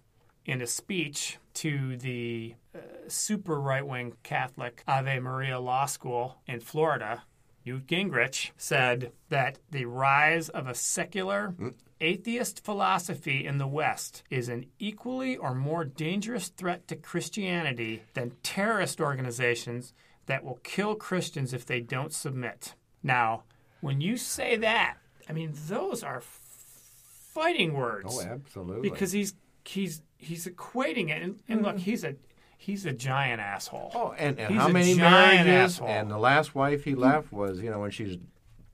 in 0.46 0.62
a 0.62 0.66
speech 0.66 1.38
to 1.54 1.96
the 1.98 2.54
uh, 2.74 2.78
super 3.08 3.60
right 3.60 3.86
wing 3.86 4.14
Catholic 4.22 4.82
Ave 4.86 5.20
Maria 5.20 5.60
Law 5.60 5.86
School 5.86 6.38
in 6.46 6.60
Florida, 6.60 7.24
Newt 7.64 7.86
Gingrich, 7.86 8.50
said 8.56 9.12
that 9.28 9.58
the 9.70 9.84
rise 9.84 10.48
of 10.48 10.66
a 10.66 10.74
secular 10.74 11.54
atheist 12.00 12.64
philosophy 12.64 13.44
in 13.44 13.58
the 13.58 13.66
West 13.66 14.22
is 14.30 14.48
an 14.48 14.66
equally 14.78 15.36
or 15.36 15.54
more 15.54 15.84
dangerous 15.84 16.48
threat 16.48 16.88
to 16.88 16.96
Christianity 16.96 18.02
than 18.14 18.32
terrorist 18.42 19.00
organizations 19.00 19.92
that 20.26 20.42
will 20.42 20.60
kill 20.62 20.94
Christians 20.94 21.52
if 21.52 21.66
they 21.66 21.80
don't 21.80 22.12
submit. 22.12 22.74
Now, 23.02 23.44
when 23.80 24.00
you 24.00 24.16
say 24.16 24.56
that, 24.56 24.96
I 25.28 25.32
mean 25.32 25.52
those 25.66 26.02
are 26.02 26.22
fighting 26.22 27.74
words. 27.74 28.18
Oh, 28.18 28.22
absolutely. 28.22 28.90
because 28.90 29.12
he's 29.12 29.34
he's 29.64 30.02
he's 30.18 30.46
equating 30.46 31.10
it, 31.10 31.22
and, 31.22 31.40
and 31.48 31.62
look, 31.62 31.76
mm-hmm. 31.76 31.84
he's 31.84 32.04
a 32.04 32.16
he's 32.56 32.84
a 32.84 32.92
giant 32.92 33.40
asshole. 33.40 33.90
Oh, 33.94 34.14
and, 34.18 34.38
and 34.38 34.54
how 34.54 34.68
many 34.68 34.94
marriages? 34.94 35.46
asshole. 35.46 35.88
And 35.88 36.10
the 36.10 36.18
last 36.18 36.54
wife 36.54 36.84
he 36.84 36.92
mm-hmm. 36.92 37.00
left 37.00 37.32
was, 37.32 37.60
you 37.60 37.70
know, 37.70 37.80
when 37.80 37.90
she's 37.90 38.18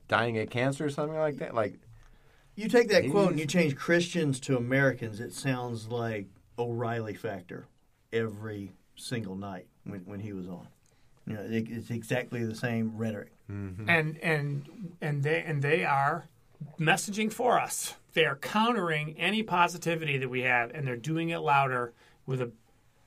dying 0.09 0.37
of 0.37 0.49
cancer 0.49 0.85
or 0.85 0.89
something 0.89 1.17
like 1.17 1.37
that. 1.37 1.55
Like, 1.55 1.75
You 2.55 2.67
take 2.67 2.89
that 2.89 3.09
quote 3.09 3.31
and 3.31 3.39
you 3.39 3.45
change 3.45 3.75
Christians 3.75 4.39
to 4.41 4.57
Americans, 4.57 5.19
it 5.19 5.33
sounds 5.33 5.87
like 5.87 6.27
O'Reilly 6.59 7.13
factor 7.13 7.67
every 8.11 8.73
single 8.95 9.35
night 9.35 9.67
when, 9.85 10.01
when 10.01 10.19
he 10.19 10.33
was 10.33 10.47
on. 10.47 10.67
You 11.25 11.33
know, 11.33 11.41
it, 11.41 11.69
it's 11.69 11.89
exactly 11.89 12.43
the 12.43 12.55
same 12.55 12.97
rhetoric. 12.97 13.31
Mm-hmm. 13.51 13.89
and 13.89 14.17
and 14.17 14.93
and 15.01 15.23
they 15.23 15.41
and 15.41 15.61
they 15.61 15.85
are 15.85 16.27
messaging 16.79 17.31
for 17.31 17.59
us. 17.59 17.95
They 18.13 18.25
are 18.25 18.35
countering 18.35 19.15
any 19.17 19.43
positivity 19.43 20.17
that 20.17 20.29
we 20.29 20.41
have, 20.41 20.71
and 20.73 20.87
they're 20.87 20.95
doing 20.95 21.29
it 21.29 21.37
louder 21.39 21.93
with 22.25 22.41
a 22.41 22.51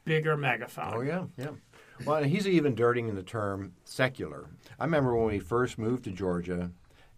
bigger 0.04 0.36
megaphone. 0.36 0.94
oh 0.94 1.00
yeah, 1.02 1.24
yeah. 1.36 1.50
Well, 2.06 2.22
he's 2.24 2.48
even 2.48 2.74
dirtying 2.74 3.14
the 3.14 3.22
term 3.22 3.74
secular. 3.84 4.48
I 4.78 4.84
remember 4.84 5.14
when 5.14 5.26
we 5.26 5.38
first 5.38 5.78
moved 5.78 6.04
to 6.04 6.10
Georgia, 6.10 6.70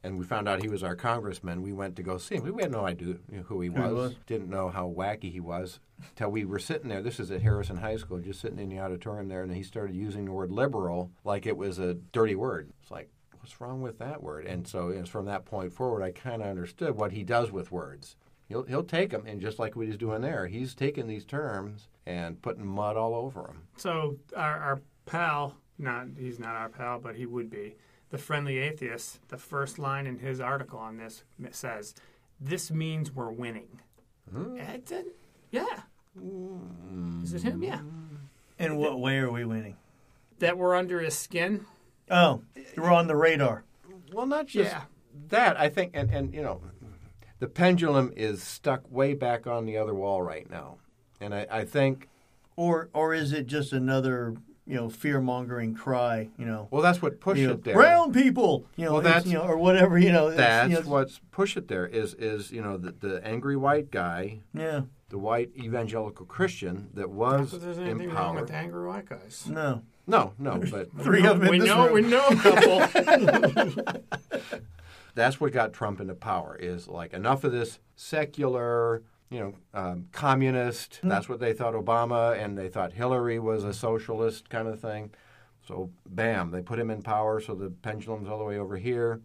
and 0.04 0.18
we 0.18 0.24
found 0.24 0.48
out 0.48 0.62
he 0.62 0.68
was 0.68 0.82
our 0.82 0.96
congressman. 0.96 1.62
We 1.62 1.72
went 1.72 1.96
to 1.96 2.02
go 2.02 2.18
see 2.18 2.36
him. 2.36 2.54
We 2.54 2.62
had 2.62 2.72
no 2.72 2.86
idea 2.86 3.16
who 3.44 3.60
he 3.60 3.68
was. 3.68 3.92
was. 3.92 4.14
Didn't 4.26 4.50
know 4.50 4.68
how 4.68 4.88
wacky 4.88 5.30
he 5.30 5.40
was. 5.40 5.78
Till 6.16 6.30
we 6.30 6.44
were 6.44 6.58
sitting 6.58 6.88
there. 6.88 7.02
This 7.02 7.20
is 7.20 7.30
at 7.30 7.42
Harrison 7.42 7.76
High 7.76 7.96
School, 7.96 8.18
just 8.18 8.40
sitting 8.40 8.58
in 8.58 8.68
the 8.68 8.80
auditorium 8.80 9.28
there, 9.28 9.42
and 9.42 9.54
he 9.54 9.62
started 9.62 9.94
using 9.94 10.24
the 10.24 10.32
word 10.32 10.50
liberal 10.50 11.10
like 11.24 11.46
it 11.46 11.56
was 11.56 11.78
a 11.78 11.94
dirty 11.94 12.34
word. 12.34 12.70
It's 12.82 12.90
like, 12.90 13.08
what's 13.38 13.60
wrong 13.60 13.82
with 13.82 13.98
that 13.98 14.22
word? 14.22 14.46
And 14.46 14.66
so 14.66 14.88
it 14.88 15.00
was 15.00 15.08
from 15.08 15.26
that 15.26 15.44
point 15.44 15.72
forward, 15.72 16.02
I 16.02 16.10
kind 16.10 16.42
of 16.42 16.48
understood 16.48 16.96
what 16.96 17.12
he 17.12 17.22
does 17.22 17.52
with 17.52 17.70
words. 17.70 18.16
He'll 18.48 18.64
he'll 18.64 18.84
take 18.84 19.10
them, 19.10 19.24
and 19.26 19.40
just 19.40 19.58
like 19.58 19.76
what 19.76 19.86
he's 19.86 19.96
doing 19.96 20.20
there, 20.20 20.46
he's 20.46 20.74
taking 20.74 21.06
these 21.06 21.24
terms 21.24 21.88
and 22.06 22.40
putting 22.42 22.66
mud 22.66 22.96
all 22.96 23.14
over 23.14 23.42
them. 23.42 23.62
So 23.76 24.16
our, 24.36 24.58
our 24.58 24.82
pal, 25.06 25.56
not 25.78 26.08
he's 26.18 26.38
not 26.38 26.56
our 26.56 26.68
pal, 26.68 26.98
but 26.98 27.14
he 27.14 27.24
would 27.24 27.48
be 27.48 27.76
the 28.12 28.18
friendly 28.18 28.58
atheist. 28.58 29.18
The 29.28 29.38
first 29.38 29.78
line 29.78 30.06
in 30.06 30.18
his 30.18 30.38
article 30.40 30.78
on 30.78 30.98
this 30.98 31.24
says, 31.50 31.94
"This 32.40 32.70
means 32.70 33.10
we're 33.10 33.32
winning." 33.32 33.80
Hmm. 34.30 34.56
Eh, 34.58 34.72
it 34.74 34.86
did- 34.86 35.06
yeah. 35.50 35.80
Hmm. 36.16 37.22
Is 37.24 37.32
it 37.34 37.42
him? 37.42 37.62
Yeah. 37.62 37.80
In 38.58 38.76
what 38.76 39.00
way 39.00 39.18
are 39.18 39.32
we 39.32 39.44
winning? 39.44 39.76
That 40.38 40.56
we're 40.58 40.74
under 40.76 41.00
his 41.00 41.16
skin. 41.16 41.64
Oh, 42.10 42.42
we're 42.76 42.92
on 42.92 43.06
the 43.06 43.16
radar. 43.16 43.64
Well, 44.12 44.26
not 44.26 44.46
just 44.46 44.70
Yeah. 44.72 44.82
that. 45.28 45.58
I 45.58 45.68
think, 45.70 45.92
and, 45.96 46.10
and 46.10 46.34
you 46.34 46.42
know, 46.42 46.60
the 47.38 47.48
pendulum 47.48 48.12
is 48.14 48.42
stuck 48.42 48.82
way 48.90 49.14
back 49.14 49.46
on 49.46 49.64
the 49.64 49.78
other 49.78 49.94
wall 49.94 50.20
right 50.22 50.48
now, 50.50 50.76
and 51.20 51.34
I, 51.34 51.46
I 51.50 51.64
think, 51.64 52.08
Or 52.56 52.90
or 52.92 53.14
is 53.14 53.32
it 53.32 53.46
just 53.46 53.72
another, 53.72 54.34
you 54.66 54.76
know, 54.76 54.88
fear 54.88 55.20
mongering 55.20 55.74
cry, 55.74 56.28
you 56.38 56.46
know, 56.46 56.68
well, 56.70 56.82
that's 56.82 57.02
what 57.02 57.20
push 57.20 57.38
you 57.38 57.48
know, 57.48 57.52
it 57.54 57.64
there. 57.64 57.74
brown 57.74 58.12
people, 58.12 58.64
you 58.76 58.84
know, 58.84 58.92
Well, 58.94 59.02
that's- 59.02 59.26
you 59.26 59.34
know, 59.34 59.42
or 59.42 59.56
whatever, 59.56 59.98
you 59.98 60.12
know. 60.12 60.28
it's, 60.28 60.36
That's 60.36 60.70
you 60.70 60.80
know, 60.80 60.88
what's 60.88 61.20
push 61.32 61.56
it 61.56 61.66
there 61.68 61.86
is 61.86 62.14
is 62.14 62.52
you 62.52 62.62
know 62.62 62.76
the, 62.76 62.92
the 62.92 63.26
angry 63.26 63.56
white 63.56 63.90
guy, 63.90 64.40
Yeah, 64.54 64.82
the 65.08 65.18
white 65.18 65.50
evangelical 65.56 66.26
Christian 66.26 66.90
that 66.94 67.10
was 67.10 67.50
So 67.50 67.58
there's 67.58 67.78
anything 67.78 68.10
wrong 68.10 68.36
with 68.36 68.50
angry 68.52 68.86
white 68.86 69.08
guys. 69.08 69.46
no. 69.50 69.82
No, 70.04 70.32
no, 70.36 70.60
but 70.70 70.88
Three 71.00 71.24
of 71.26 71.38
them 71.40 71.48
we 71.48 71.58
this 71.60 71.68
know 71.68 71.84
room. 71.86 71.94
we 71.94 72.02
know 72.02 72.26
a 72.26 72.34
couple. 72.34 73.82
that's 75.14 75.40
what 75.40 75.52
got 75.52 75.72
Trump 75.72 76.00
into 76.00 76.14
power. 76.14 76.56
Is 76.58 76.88
like 76.88 77.12
enough 77.12 77.44
of 77.44 77.52
this 77.52 77.78
secular, 77.94 79.02
you 79.32 79.40
know, 79.40 79.54
um, 79.72 80.06
communist. 80.12 80.96
Hmm. 80.96 81.08
That's 81.08 81.28
what 81.28 81.40
they 81.40 81.52
thought 81.54 81.74
Obama, 81.74 82.38
and 82.38 82.56
they 82.56 82.68
thought 82.68 82.92
Hillary 82.92 83.38
was 83.38 83.64
a 83.64 83.72
socialist 83.72 84.50
kind 84.50 84.68
of 84.68 84.78
thing. 84.80 85.10
So, 85.66 85.90
bam, 86.06 86.50
they 86.50 86.60
put 86.60 86.78
him 86.78 86.90
in 86.90 87.02
power. 87.02 87.40
So 87.40 87.54
the 87.54 87.70
pendulum's 87.70 88.28
all 88.28 88.38
the 88.38 88.44
way 88.44 88.58
over 88.58 88.76
here. 88.76 89.20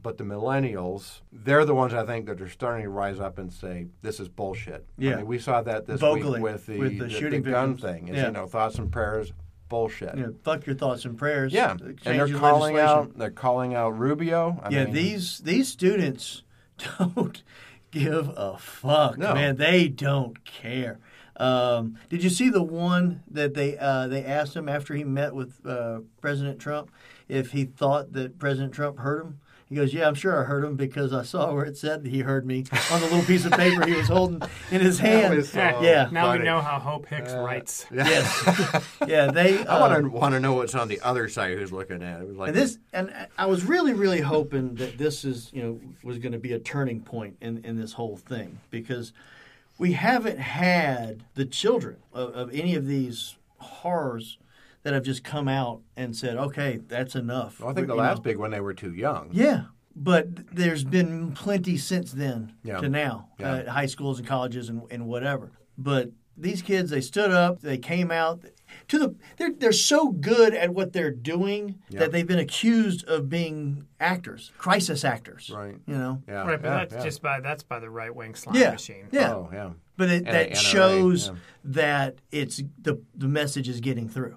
But 0.00 0.16
the 0.16 0.24
millennials, 0.24 1.22
they're 1.32 1.64
the 1.64 1.74
ones 1.74 1.92
I 1.92 2.06
think 2.06 2.26
that 2.26 2.40
are 2.40 2.48
starting 2.48 2.84
to 2.84 2.90
rise 2.90 3.18
up 3.18 3.36
and 3.38 3.52
say 3.52 3.86
this 4.00 4.20
is 4.20 4.28
bullshit. 4.28 4.86
I 4.98 5.02
Yeah. 5.02 5.16
mean, 5.16 5.26
we 5.26 5.38
saw 5.40 5.60
that 5.62 5.86
this 5.86 6.00
Vocally, 6.00 6.34
week 6.40 6.42
with 6.52 6.66
the, 6.66 6.78
with 6.78 6.98
the 6.98 7.10
shooting 7.10 7.42
gun 7.42 7.76
thing. 7.76 8.06
Is, 8.08 8.16
Yeah. 8.16 8.26
You 8.26 8.32
know, 8.32 8.46
thoughts 8.46 8.78
and 8.78 8.92
prayers, 8.92 9.32
bullshit. 9.68 10.14
Know, 10.14 10.34
fuck 10.44 10.66
your 10.66 10.76
thoughts 10.76 11.04
and 11.04 11.18
prayers. 11.18 11.52
Yeah, 11.52 11.74
Change 11.74 12.00
and 12.06 12.20
they're 12.20 12.38
calling 12.38 12.78
out. 12.78 13.18
They're 13.18 13.30
calling 13.30 13.74
out 13.74 13.98
Rubio. 13.98 14.60
I 14.62 14.70
yeah, 14.70 14.84
mean, 14.84 14.94
these 14.94 15.38
these 15.40 15.68
students 15.68 16.44
don't 16.98 17.42
give 17.90 18.30
a 18.36 18.56
fuck, 18.58 19.18
No. 19.18 19.34
man. 19.34 19.56
They 19.56 19.88
don't 19.88 20.44
care. 20.44 20.98
Um, 21.36 21.96
did 22.08 22.24
you 22.24 22.30
see 22.30 22.48
the 22.50 22.62
one 22.62 23.22
that 23.30 23.54
they 23.54 23.78
uh, 23.78 24.08
they 24.08 24.24
asked 24.24 24.56
him 24.56 24.68
after 24.68 24.94
he 24.94 25.04
met 25.04 25.34
with 25.34 25.64
uh, 25.64 26.00
President 26.20 26.58
Trump 26.58 26.90
if 27.28 27.52
he 27.52 27.64
thought 27.64 28.12
that 28.14 28.38
President 28.38 28.72
Trump 28.72 28.98
hurt 28.98 29.24
him? 29.24 29.40
He 29.68 29.74
goes, 29.74 29.92
"Yeah, 29.92 30.08
I'm 30.08 30.14
sure 30.14 30.40
I 30.40 30.44
heard 30.44 30.64
him 30.64 30.76
because 30.76 31.12
I 31.12 31.22
saw 31.22 31.52
where 31.52 31.64
it 31.64 31.76
said 31.76 32.02
that 32.02 32.08
he 32.10 32.20
heard 32.20 32.46
me 32.46 32.64
on 32.90 33.00
the 33.00 33.06
little 33.06 33.22
piece 33.22 33.44
of 33.44 33.52
paper 33.52 33.86
he 33.86 33.94
was 33.94 34.08
holding 34.08 34.40
in 34.70 34.80
his 34.80 34.98
hand." 35.00 35.34
was 35.36 35.50
so 35.50 35.60
yeah, 35.82 36.08
now 36.10 36.32
we 36.32 36.38
know 36.38 36.60
how 36.60 36.78
Hope 36.78 37.06
Hicks 37.06 37.32
writes. 37.32 37.84
yes, 37.92 38.86
yeah. 39.06 39.30
They. 39.30 39.58
I 39.66 39.76
uh, 39.76 39.80
want 39.80 40.02
to 40.02 40.08
want 40.10 40.34
to 40.34 40.40
know 40.40 40.54
what's 40.54 40.74
on 40.74 40.88
the 40.88 41.00
other 41.02 41.28
side. 41.28 41.58
Who's 41.58 41.72
looking 41.72 42.02
at 42.02 42.20
it? 42.20 42.22
it 42.22 42.28
was 42.28 42.36
like 42.38 42.48
And 42.48 42.56
this, 42.56 42.78
and 42.92 43.12
I 43.36 43.46
was 43.46 43.64
really, 43.64 43.92
really 43.92 44.20
hoping 44.20 44.74
that 44.76 44.96
this 44.96 45.24
is, 45.24 45.50
you 45.52 45.62
know, 45.62 45.80
was 46.02 46.18
going 46.18 46.32
to 46.32 46.38
be 46.38 46.52
a 46.52 46.58
turning 46.58 47.02
point 47.02 47.36
in 47.40 47.64
in 47.64 47.78
this 47.78 47.92
whole 47.92 48.16
thing 48.16 48.58
because 48.70 49.12
we 49.76 49.92
haven't 49.92 50.38
had 50.38 51.24
the 51.34 51.44
children 51.44 51.96
of, 52.12 52.34
of 52.34 52.54
any 52.54 52.74
of 52.74 52.86
these 52.86 53.36
horrors 53.58 54.38
that 54.88 54.94
have 54.94 55.02
just 55.04 55.22
come 55.22 55.48
out 55.48 55.82
and 55.96 56.16
said, 56.16 56.38
"Okay, 56.38 56.78
that's 56.88 57.14
enough." 57.14 57.60
Well, 57.60 57.68
I 57.68 57.74
think 57.74 57.88
the 57.88 57.92
You 57.92 58.00
last 58.00 58.18
know. 58.18 58.22
big 58.22 58.38
one 58.38 58.50
they 58.52 58.60
were 58.60 58.72
too 58.72 58.94
young. 58.94 59.28
Yeah, 59.32 59.64
but 59.94 60.54
there's 60.54 60.82
been 60.82 61.32
plenty 61.32 61.76
since 61.76 62.12
then 62.12 62.54
Yeah. 62.64 62.80
to 62.80 62.88
now, 62.88 63.28
Yeah. 63.38 63.52
uh, 63.52 63.70
high 63.70 63.84
schools 63.86 64.18
and 64.18 64.26
colleges 64.26 64.70
and, 64.70 64.82
and 64.90 65.06
whatever. 65.06 65.52
But 65.76 66.10
these 66.38 66.62
kids, 66.62 66.88
they 66.90 67.02
stood 67.02 67.30
up, 67.32 67.60
they 67.60 67.76
came 67.76 68.10
out 68.10 68.44
to 68.88 68.98
the. 68.98 69.14
They're 69.36 69.52
they're 69.52 69.72
so 69.72 70.08
good 70.10 70.54
at 70.54 70.72
what 70.72 70.94
they're 70.94 71.10
doing 71.10 71.80
Yeah. 71.90 72.00
that 72.00 72.12
they've 72.12 72.26
been 72.26 72.38
accused 72.38 73.06
of 73.08 73.28
being 73.28 73.84
actors, 74.00 74.52
crisis 74.56 75.04
actors. 75.04 75.50
Right. 75.54 75.76
You 75.86 75.98
know. 75.98 76.22
Yeah, 76.26 76.46
Right, 76.46 76.62
but 76.62 76.68
yeah, 76.68 76.78
that's 76.78 76.94
yeah. 76.94 77.02
just 77.04 77.20
by 77.20 77.40
that's 77.40 77.62
by 77.62 77.78
the 77.78 77.90
right 77.90 78.14
wing 78.14 78.34
slime 78.34 78.56
Yeah. 78.56 78.70
machine. 78.70 79.08
Yeah. 79.12 79.34
Oh, 79.34 79.50
yeah. 79.52 79.70
But 79.98 80.10
it, 80.10 80.24
NRA, 80.26 80.32
that 80.32 80.56
shows 80.56 81.26
yeah. 81.28 81.34
that 81.64 82.14
it's 82.30 82.62
the 82.80 83.02
the 83.16 83.26
message 83.26 83.68
is 83.68 83.80
getting 83.80 84.08
through. 84.08 84.36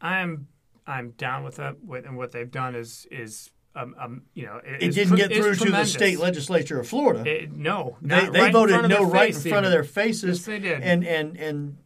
I'm 0.00 0.48
I'm 0.86 1.10
down 1.12 1.44
with 1.44 1.56
that. 1.56 1.82
With, 1.84 2.06
and 2.06 2.16
what 2.16 2.32
they've 2.32 2.50
done 2.50 2.74
is 2.74 3.06
is 3.10 3.50
um, 3.76 3.94
um 3.98 4.22
you 4.34 4.46
know 4.46 4.60
It 4.64 4.82
is 4.82 4.96
it 4.96 5.00
didn't 5.00 5.18
tre- 5.18 5.28
get 5.28 5.36
through 5.36 5.54
to 5.56 5.70
the 5.70 5.84
state 5.84 6.18
legislature 6.18 6.80
of 6.80 6.88
Florida. 6.88 7.28
It, 7.28 7.52
no, 7.52 7.96
they 8.02 8.28
they 8.28 8.40
right 8.42 8.52
voted 8.52 8.82
no 8.82 8.88
their 8.88 9.00
right 9.02 9.28
in 9.34 9.34
face 9.40 9.50
front 9.52 9.66
of 9.66 9.72
their 9.72 9.84
faces. 9.84 10.38
Yes, 10.38 10.46
they 10.46 10.58
did. 10.58 10.82
And 10.82 11.06
and 11.06 11.36
and 11.36 11.78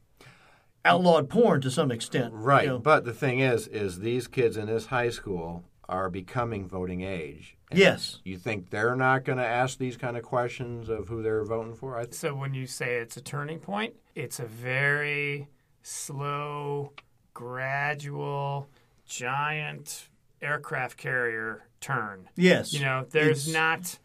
outlawed 0.85 1.29
porn 1.29 1.61
to 1.61 1.70
some 1.70 1.90
extent. 1.92 2.33
Right. 2.35 2.64
you 2.64 2.70
know. 2.70 2.79
But 2.79 3.05
the 3.05 3.12
thing 3.12 3.40
is, 3.40 3.68
is 3.68 4.01
these 4.01 4.27
kids 4.27 4.57
in 4.57 4.66
this 4.66 4.87
high 4.87 5.11
school 5.11 5.64
are 5.88 6.09
becoming 6.11 6.66
voting 6.66 7.03
age. 7.03 7.57
And 7.70 7.79
Yes. 7.79 8.18
You 8.25 8.37
think 8.38 8.70
they're 8.70 8.96
not 8.96 9.25
going 9.25 9.38
to 9.38 9.46
ask 9.46 9.79
these 9.79 9.96
kind 9.96 10.16
of 10.16 10.22
questions 10.22 10.88
of 10.88 11.09
who 11.09 11.22
they're 11.22 11.44
voting 11.44 11.75
for? 11.75 11.96
I 11.98 12.05
th- 12.05 12.14
So 12.14 12.35
when 12.35 12.55
you 12.55 12.66
say 12.66 12.96
it's 12.96 13.16
a 13.16 13.20
turning 13.20 13.59
point, 13.61 13.94
it's 14.14 14.40
a 14.40 14.44
very 14.46 15.48
slow, 15.83 16.92
gradual, 17.35 18.68
giant 19.07 20.09
aircraft 20.40 20.97
carrier 20.97 21.64
turn. 21.81 22.29
Yes. 22.37 22.73
You 22.73 22.81
know, 22.81 23.07
there's 23.11 23.49
It's- 23.49 23.55
not. 23.55 23.99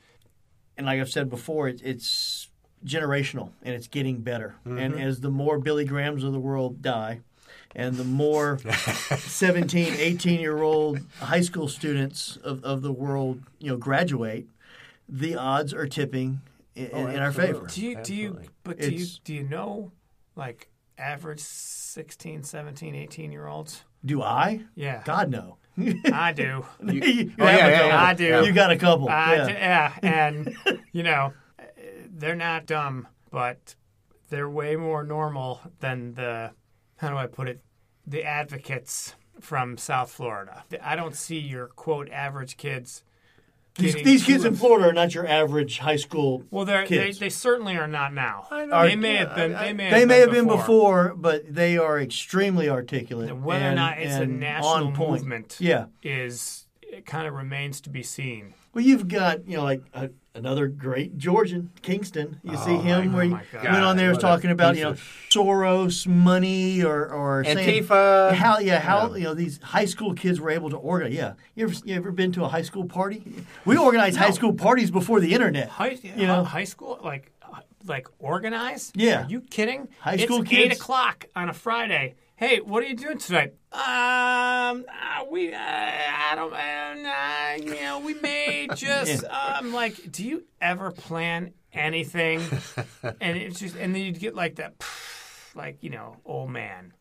and 0.78 0.86
like 0.86 1.00
I've 1.00 1.10
said 1.10 1.30
before, 1.30 1.68
it, 1.68 1.82
it's 1.84 2.50
generational 2.86 3.50
and 3.64 3.74
it's 3.74 3.88
getting 3.88 4.22
better. 4.22 4.56
Mm-hmm. 4.66 4.78
And 4.78 5.00
as 5.00 5.22
the 5.22 5.32
more 5.32 5.58
Billy 5.60 5.86
Grahams 5.86 6.24
of 6.24 6.34
the 6.34 6.40
world 6.40 6.82
die, 6.82 7.22
and 7.76 7.96
the 7.96 8.04
more 8.04 8.60
17, 9.18 9.94
18 9.98 10.40
year 10.40 10.62
old 10.62 11.00
high 11.20 11.42
school 11.42 11.68
students 11.68 12.38
of, 12.38 12.64
of 12.64 12.82
the 12.82 12.92
world, 12.92 13.42
you 13.60 13.70
know, 13.72 13.78
graduate, 13.78 14.48
the 15.10 15.36
odds 15.36 15.74
are 15.74 15.88
tipping 15.88 16.42
in, 16.76 16.90
Oh, 16.94 17.08
in 17.08 17.20
our 17.20 17.32
favor. 17.32 17.68
Do 17.68 17.82
you 17.82 18.02
do 18.04 18.14
you 18.16 18.40
but 18.64 18.80
do 18.80 18.92
you 18.92 19.06
do 19.24 19.34
you 19.34 19.44
know 19.44 19.92
like 20.36 20.70
average 20.98 21.40
16, 21.40 22.44
17, 22.44 22.96
18 22.96 23.32
year 23.32 23.48
olds? 23.48 23.84
Do 24.06 24.22
I? 24.22 24.62
Yeah. 24.76 25.02
God 25.06 25.30
no. 25.30 25.58
I 26.12 26.32
do. 26.34 26.66
you, 26.86 27.02
you 27.02 27.32
Oh, 27.40 27.46
yeah, 27.46 27.68
yeah, 27.68 27.88
yeah. 27.88 28.04
I 28.04 28.14
do. 28.14 28.44
You 28.46 28.52
got 28.52 28.72
a 28.72 28.78
couple. 28.78 29.10
I 29.10 29.36
yeah. 29.36 29.46
d- 29.48 29.54
yeah, 29.54 29.94
and 30.02 30.56
you 30.92 31.04
know, 31.04 31.34
they're 32.10 32.36
not 32.36 32.66
dumb, 32.66 33.08
but 33.32 33.76
they're 34.30 34.50
way 34.50 34.76
more 34.76 35.04
normal 35.04 35.62
than 35.80 36.14
the 36.16 36.52
how 36.98 37.10
do 37.10 37.18
I 37.18 37.28
put 37.28 37.48
it? 37.48 37.62
The 38.08 38.24
advocates 38.24 39.16
from 39.40 39.78
South 39.78 40.10
Florida. 40.10 40.64
I 40.82 40.96
don't 40.96 41.16
see 41.16 41.38
your 41.38 41.68
quote 41.68 42.10
average 42.10 42.58
kids. 42.58 43.04
These, 43.78 43.96
these 43.96 44.24
kids 44.26 44.44
in 44.44 44.56
Florida 44.56 44.90
are 44.90 44.94
not 44.94 45.14
your 45.14 45.28
average 45.28 45.78
high 45.80 45.96
school. 45.98 46.44
Well, 46.50 46.66
they're, 46.66 46.88
they 46.88 47.06
kids. 47.06 47.20
they 47.20 47.30
certainly 47.30 47.78
are 47.78 47.88
not 47.88 48.14
now. 48.14 48.48
know. 48.52 48.84
They 48.84 48.96
may 48.96 49.16
have 49.18 49.36
been. 49.36 49.54
They 49.54 49.74
may 49.74 49.84
have 49.86 49.94
They 49.94 50.00
been 50.00 50.08
may 50.08 50.20
have 50.20 50.32
been 50.32 50.46
before. 50.48 50.58
before, 51.10 51.14
but 51.16 51.54
they 51.54 51.78
are 51.78 52.00
extremely 52.00 52.70
articulate. 52.70 53.30
And 53.30 53.44
Whether 53.44 53.70
or 53.70 53.76
not 53.76 54.00
it's 54.00 54.16
a 54.16 54.24
and 54.24 54.40
national 54.40 54.92
movement. 54.92 55.58
Yeah. 55.60 55.86
is 56.04 56.66
it 56.82 57.06
kind 57.06 57.28
of 57.28 57.34
remains 57.34 57.82
to 57.82 57.90
be 57.90 58.02
seen. 58.02 58.54
Well, 58.78 58.86
you've 58.86 59.08
got 59.08 59.48
you 59.48 59.58
know 59.58 59.64
like 59.64 59.82
uh, 59.92 60.10
another 60.36 60.68
great 60.68 61.18
Georgian, 61.18 61.72
Kingston. 61.82 62.40
You 62.44 62.58
see 62.58 62.76
him 62.78 63.12
where 63.12 63.24
oh 63.24 63.28
he 63.28 63.58
went 63.58 63.84
on 63.84 63.98
there 63.98 64.10
was 64.10 64.20
talking 64.20 64.52
about 64.52 64.78
you 64.78 64.84
know 64.84 64.94
Soros, 65.32 66.06
money, 66.06 66.84
or 66.84 67.10
or 67.10 67.44
Antifa. 67.44 68.34
how 68.34 68.60
yeah 68.60 68.80
how 68.80 69.16
you 69.16 69.24
know 69.24 69.34
these 69.34 69.60
high 69.64 69.86
school 69.86 70.14
kids 70.14 70.40
were 70.40 70.52
able 70.52 70.70
to 70.70 70.78
organize. 70.78 71.16
Yeah, 71.16 71.34
you 71.56 71.66
ever 71.66 71.74
you 71.86 71.96
ever 71.96 72.12
been 72.12 72.32
to 72.34 72.44
a 72.44 72.50
high 72.50 72.62
school 72.62 72.86
party? 72.86 73.24
We 73.66 73.78
organized 73.88 74.18
high 74.18 74.30
school 74.30 74.54
parties 74.54 74.92
before 74.92 75.22
the 75.22 75.34
internet. 75.34 75.70
High, 75.70 75.98
You 76.04 76.28
know? 76.28 76.44
high 76.44 76.66
school, 76.66 77.00
like 77.04 77.32
like 77.88 78.08
organized. 78.20 78.96
Yeah. 78.96 79.26
Are 79.26 79.28
you 79.28 79.42
kidding? 79.42 79.88
High 80.02 80.18
school 80.18 80.42
it's 80.42 80.50
kids- 80.52 80.66
eight 80.66 80.74
o'clock 80.74 81.26
on 81.36 81.50
a 81.50 81.54
Friday. 81.54 82.14
Hey, 82.38 82.60
what 82.60 82.84
are 82.84 82.86
you 82.86 82.96
doing 82.96 83.18
tonight? 83.18 83.56
Um, 83.72 84.86
uh, 84.88 85.26
we, 85.28 85.52
uh, 85.52 85.58
I 85.60 86.34
don't, 86.36 86.54
uh, 86.54 87.74
you 87.76 87.82
know, 87.82 87.98
we 87.98 88.14
may 88.14 88.68
just, 88.76 89.24
um, 89.24 89.74
like, 89.74 90.12
do 90.12 90.24
you 90.24 90.44
ever 90.62 90.92
plan 90.92 91.54
anything? 91.74 92.42
and 93.20 93.38
it's 93.40 93.60
just, 93.60 93.76
and 93.76 93.96
then 93.96 94.04
you'd 94.04 94.20
get 94.20 94.36
like 94.36 94.58
that, 94.58 94.76
like, 95.56 95.82
you 95.82 95.90
know, 95.90 96.18
old 96.26 96.52
man, 96.52 96.94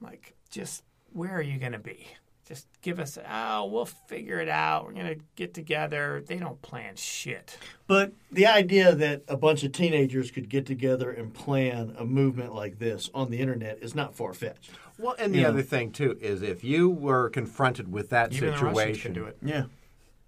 like, 0.00 0.34
just 0.50 0.82
where 1.12 1.36
are 1.36 1.42
you 1.42 1.58
gonna 1.58 1.78
be? 1.78 2.06
Just 2.48 2.66
give 2.80 2.98
us, 2.98 3.18
oh, 3.30 3.66
we'll 3.66 3.84
figure 3.84 4.40
it 4.40 4.48
out. 4.48 4.86
We're 4.86 4.94
gonna 4.94 5.16
get 5.36 5.52
together. 5.52 6.24
They 6.26 6.36
don't 6.38 6.60
plan 6.62 6.96
shit. 6.96 7.58
But 7.86 8.14
the 8.32 8.46
idea 8.46 8.94
that 8.94 9.22
a 9.28 9.36
bunch 9.36 9.64
of 9.64 9.72
teenagers 9.72 10.30
could 10.30 10.48
get 10.48 10.64
together 10.64 11.10
and 11.10 11.34
plan 11.34 11.94
a 11.98 12.06
movement 12.06 12.54
like 12.54 12.78
this 12.78 13.10
on 13.12 13.30
the 13.30 13.38
internet 13.40 13.80
is 13.82 13.94
not 13.94 14.14
far 14.14 14.32
fetched. 14.32 14.70
Well, 14.96 15.14
and 15.18 15.34
the 15.34 15.40
Yeah. 15.40 15.48
other 15.48 15.60
thing 15.60 15.92
too 15.92 16.16
is 16.22 16.40
if 16.40 16.64
you 16.64 16.88
were 16.88 17.28
confronted 17.28 17.92
with 17.92 18.08
that 18.10 18.32
Even 18.32 18.46
the 18.46 18.52
Russians 18.52 18.76
situation, 18.78 19.12
do 19.12 19.24
it. 19.24 19.36
Yeah. 19.42 19.64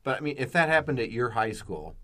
But 0.05 0.19
I 0.19 0.21
mean, 0.21 0.35
if 0.37 0.53
that 0.53 0.69
happened 0.69 1.01
at 1.01 1.11
your 1.11 1.31
high 1.31 1.53
school, 1.53 1.97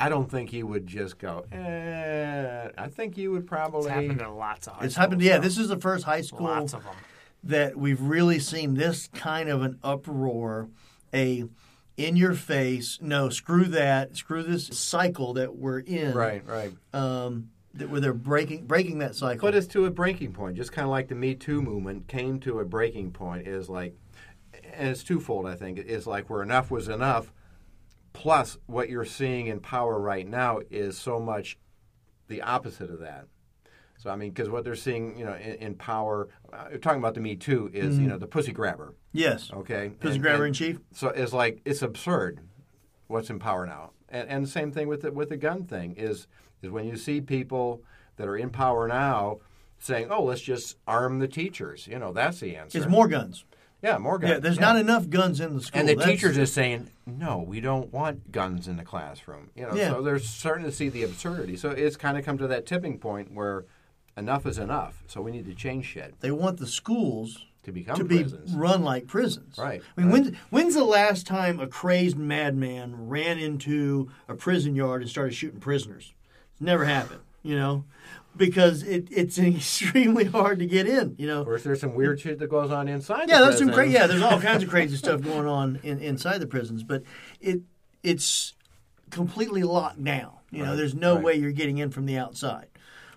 I 0.00 0.08
don't 0.08 0.28
think 0.28 0.52
you 0.52 0.66
would 0.66 0.88
just 0.88 1.18
go. 1.18 1.44
Eh, 1.52 2.68
I 2.76 2.88
think 2.88 3.16
you 3.16 3.30
would 3.30 3.46
probably. 3.46 3.82
It's 3.82 3.90
happened 3.90 4.18
to 4.18 4.30
lots 4.30 4.66
of 4.66 4.72
high 4.74 4.86
It's 4.86 4.96
happened. 4.96 5.22
Yeah, 5.22 5.36
though. 5.36 5.42
this 5.44 5.58
is 5.58 5.68
the 5.68 5.78
first 5.78 6.04
high 6.06 6.22
school 6.22 6.46
lots 6.48 6.72
of 6.74 6.82
them. 6.82 6.94
That 7.42 7.76
we've 7.76 8.00
really 8.00 8.38
seen 8.38 8.74
this 8.74 9.08
kind 9.08 9.48
of 9.48 9.62
an 9.62 9.78
uproar, 9.82 10.68
a 11.14 11.44
in 11.96 12.16
your 12.16 12.34
face, 12.34 12.98
no, 13.02 13.28
screw 13.28 13.64
that, 13.64 14.16
screw 14.16 14.42
this 14.42 14.66
cycle 14.68 15.34
that 15.34 15.56
we're 15.56 15.80
in. 15.80 16.14
Right, 16.14 16.42
right. 16.46 16.72
Um, 16.94 17.50
that 17.74 17.88
where 17.90 18.00
they're 18.00 18.12
breaking 18.12 18.66
breaking 18.66 18.98
that 18.98 19.14
cycle. 19.14 19.40
Put 19.40 19.54
us 19.54 19.66
to 19.68 19.84
a 19.84 19.90
breaking 19.90 20.32
point, 20.32 20.56
just 20.56 20.72
kind 20.72 20.84
of 20.84 20.90
like 20.90 21.08
the 21.08 21.14
Me 21.14 21.34
Too 21.34 21.62
movement 21.62 22.08
came 22.08 22.40
to 22.40 22.60
a 22.60 22.64
breaking 22.64 23.12
point. 23.12 23.46
Is 23.46 23.68
like, 23.68 23.94
and 24.72 24.88
it's 24.88 25.04
twofold. 25.04 25.46
I 25.46 25.54
think 25.54 25.78
is 25.78 26.06
like 26.06 26.28
where 26.30 26.42
enough 26.42 26.70
was 26.70 26.88
enough. 26.88 27.32
Plus, 28.12 28.58
what 28.66 28.88
you're 28.88 29.04
seeing 29.04 29.46
in 29.46 29.60
power 29.60 29.98
right 29.98 30.26
now 30.26 30.60
is 30.68 30.98
so 30.98 31.20
much 31.20 31.58
the 32.26 32.42
opposite 32.42 32.90
of 32.90 33.00
that. 33.00 33.26
So 34.02 34.08
I 34.08 34.16
mean, 34.16 34.30
because 34.30 34.48
what 34.48 34.64
they're 34.64 34.74
seeing, 34.76 35.18
you 35.18 35.26
know, 35.26 35.34
in, 35.34 35.54
in 35.56 35.74
power, 35.74 36.28
uh, 36.54 36.70
talking 36.80 37.00
about 37.00 37.12
the 37.12 37.20
Me 37.20 37.36
Too 37.36 37.68
is 37.72 37.98
you 37.98 38.06
know 38.08 38.16
the 38.16 38.26
pussy 38.26 38.50
grabber. 38.52 38.94
yes. 39.12 39.50
Okay, 39.52 39.90
Pussy 40.00 40.14
And- 40.14 40.22
grabber 40.22 40.44
and 40.46 40.48
in 40.48 40.54
chief. 40.54 40.78
So 40.94 41.08
it's 41.08 41.34
like 41.34 41.60
it's 41.66 41.82
absurd. 41.82 42.40
What's 43.08 43.28
in 43.28 43.38
power 43.38 43.66
now, 43.66 43.90
and 44.08 44.26
and 44.28 44.44
the 44.44 44.48
same 44.48 44.72
thing 44.72 44.88
with 44.88 45.02
the 45.02 45.12
with 45.12 45.28
the 45.28 45.36
gun 45.36 45.64
thing 45.64 45.96
is 45.98 46.26
is 46.62 46.70
when 46.70 46.86
you 46.86 46.96
see 46.96 47.20
people 47.20 47.82
that 48.16 48.26
are 48.26 48.36
in 48.38 48.48
power 48.48 48.88
now 48.88 49.40
saying, 49.78 50.06
"Oh, 50.10 50.22
let's 50.24 50.40
just 50.40 50.76
arm 50.86 51.18
the 51.18 51.28
teachers." 51.28 51.86
You 51.86 51.98
know, 51.98 52.12
that's 52.14 52.40
the 52.40 52.56
answer. 52.56 52.78
It's 52.78 52.86
more 52.86 53.06
guns. 53.06 53.44
yeah, 53.82 53.98
more 53.98 54.18
guns. 54.18 54.30
Yeah, 54.32 54.38
there's 54.38 54.60
not 54.60 54.76
enough 54.76 55.10
guns 55.10 55.40
in 55.40 55.54
the 55.56 55.60
school. 55.60 55.78
And 55.78 55.88
the 55.88 55.94
That's- 55.94 56.10
teachers 56.10 56.38
are 56.38 56.46
saying, 56.46 56.88
"No, 57.06 57.44
we 57.46 57.60
don't 57.60 57.92
want 57.92 58.32
guns 58.32 58.66
in 58.66 58.76
the 58.78 58.84
classroom." 58.84 59.50
You 59.54 59.66
know, 59.66 59.74
Yeah. 59.74 59.90
so 59.90 60.00
they're 60.02 60.18
starting 60.20 60.64
to 60.64 60.72
see 60.72 60.88
the 60.88 61.02
absurdity. 61.02 61.56
So 61.56 61.70
it's 61.70 61.96
kind 61.96 62.16
of 62.16 62.24
come 62.24 62.38
to 62.38 62.46
that 62.46 62.64
tipping 62.64 62.98
point 62.98 63.32
where 63.34 63.64
enough 64.20 64.46
is 64.46 64.58
enough. 64.58 65.02
So 65.08 65.20
we 65.20 65.32
need 65.32 65.46
to 65.46 65.54
change 65.54 65.86
shit 65.86 66.14
they 66.20 66.30
want 66.30 66.58
the 66.58 66.66
schools 66.66 67.46
to 67.64 67.72
become 67.72 67.96
to 67.96 68.04
be 68.04 68.24
run 68.52 68.82
like 68.82 69.06
prisons. 69.06 69.58
Right, 69.58 69.82
I 69.96 70.00
mean, 70.00 70.10
right. 70.10 70.22
when's, 70.22 70.36
when's 70.50 70.74
the 70.74 70.84
last 70.84 71.26
time 71.26 71.60
a 71.60 71.66
crazed 71.66 72.16
madman 72.16 73.08
ran 73.08 73.38
into 73.38 74.10
a 74.28 74.34
prison 74.34 74.74
yard 74.74 75.02
and 75.02 75.10
started 75.10 75.34
shooting 75.34 75.60
prisoners? 75.60 76.14
It's 76.52 76.60
never 76.60 76.84
happened, 76.84 77.20
you 77.42 77.56
know, 77.56 77.84
because 78.36 78.82
it, 78.82 79.08
it's 79.10 79.38
extremely 79.38 80.24
hard 80.24 80.58
to 80.60 80.66
get 80.66 80.86
in, 80.86 81.16
you 81.18 81.26
know. 81.26 81.40
Of 81.40 81.46
course, 81.46 81.62
there's 81.64 81.80
some 81.80 81.94
weird 81.94 82.20
shit 82.20 82.38
that 82.38 82.48
goes 82.48 82.70
on 82.70 82.88
inside. 82.88 83.28
Yeah, 83.28 83.40
the 83.40 83.46
that's 83.46 83.58
some 83.58 83.72
crazy. 83.72 83.94
Yeah, 83.94 84.06
there's 84.06 84.22
all 84.22 84.40
kinds 84.40 84.62
of 84.62 84.70
crazy 84.70 84.96
stuff 84.96 85.20
going 85.20 85.46
on 85.46 85.80
in, 85.82 85.98
inside 85.98 86.38
the 86.38 86.46
prisons, 86.46 86.82
but 86.82 87.02
it 87.40 87.60
it's 88.02 88.54
completely 89.10 89.62
locked 89.62 90.02
down. 90.02 90.32
You 90.50 90.64
know, 90.64 90.74
there's 90.74 90.94
no 90.94 91.14
right. 91.14 91.24
way 91.24 91.34
you're 91.36 91.52
getting 91.52 91.78
in 91.78 91.90
from 91.90 92.06
the 92.06 92.18
outside. 92.18 92.66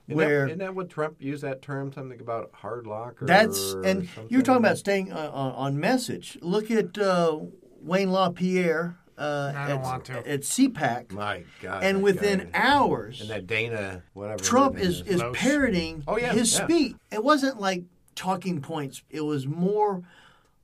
Isn't 0.08 0.18
where 0.18 0.40
that, 0.42 0.48
isn't 0.48 0.60
that 0.60 0.76
what 0.76 0.90
Trump 0.90 1.18
used 1.22 1.44
that 1.44 1.62
term? 1.62 1.94
Something 1.94 2.20
about 2.20 2.50
hard 2.54 2.86
lock? 2.88 3.22
Or 3.22 3.26
That's 3.26 3.74
and 3.74 4.08
something? 4.10 4.28
you 4.30 4.38
were 4.38 4.44
talking 4.44 4.64
about 4.64 4.78
staying 4.78 5.12
uh, 5.14 5.32
on, 5.34 5.52
on 5.54 5.80
message. 5.80 6.38
Look 6.42 6.70
at 6.72 6.98
uh, 6.98 7.40
Wayne 7.82 8.12
LaPierre 8.12 8.98
uh, 9.18 9.54
I 9.56 9.68
don't 9.70 9.80
at, 9.80 9.84
want 9.84 10.06
to. 10.06 10.28
at 10.30 10.42
CPAC, 10.42 11.12
My 11.12 11.44
God. 11.62 11.84
and 11.84 12.02
within 12.04 12.50
guy. 12.52 12.60
hours, 12.60 13.22
and 13.22 13.30
that 13.30 13.48
Dana 13.48 14.04
whatever. 14.14 14.44
Trump 14.44 14.76
name 14.76 14.86
is 14.86 15.02
is 15.02 15.24
parroting 15.34 16.04
Oh, 16.08 16.18
yeah, 16.18 16.34
his 16.34 16.52
yeah. 16.58 16.66
speech. 16.66 16.96
It 17.12 17.24
wasn't 17.24 17.60
like 17.62 17.84
talking 18.16 18.60
points. 18.62 19.04
It 19.10 19.22
was 19.22 19.46
more 19.48 20.02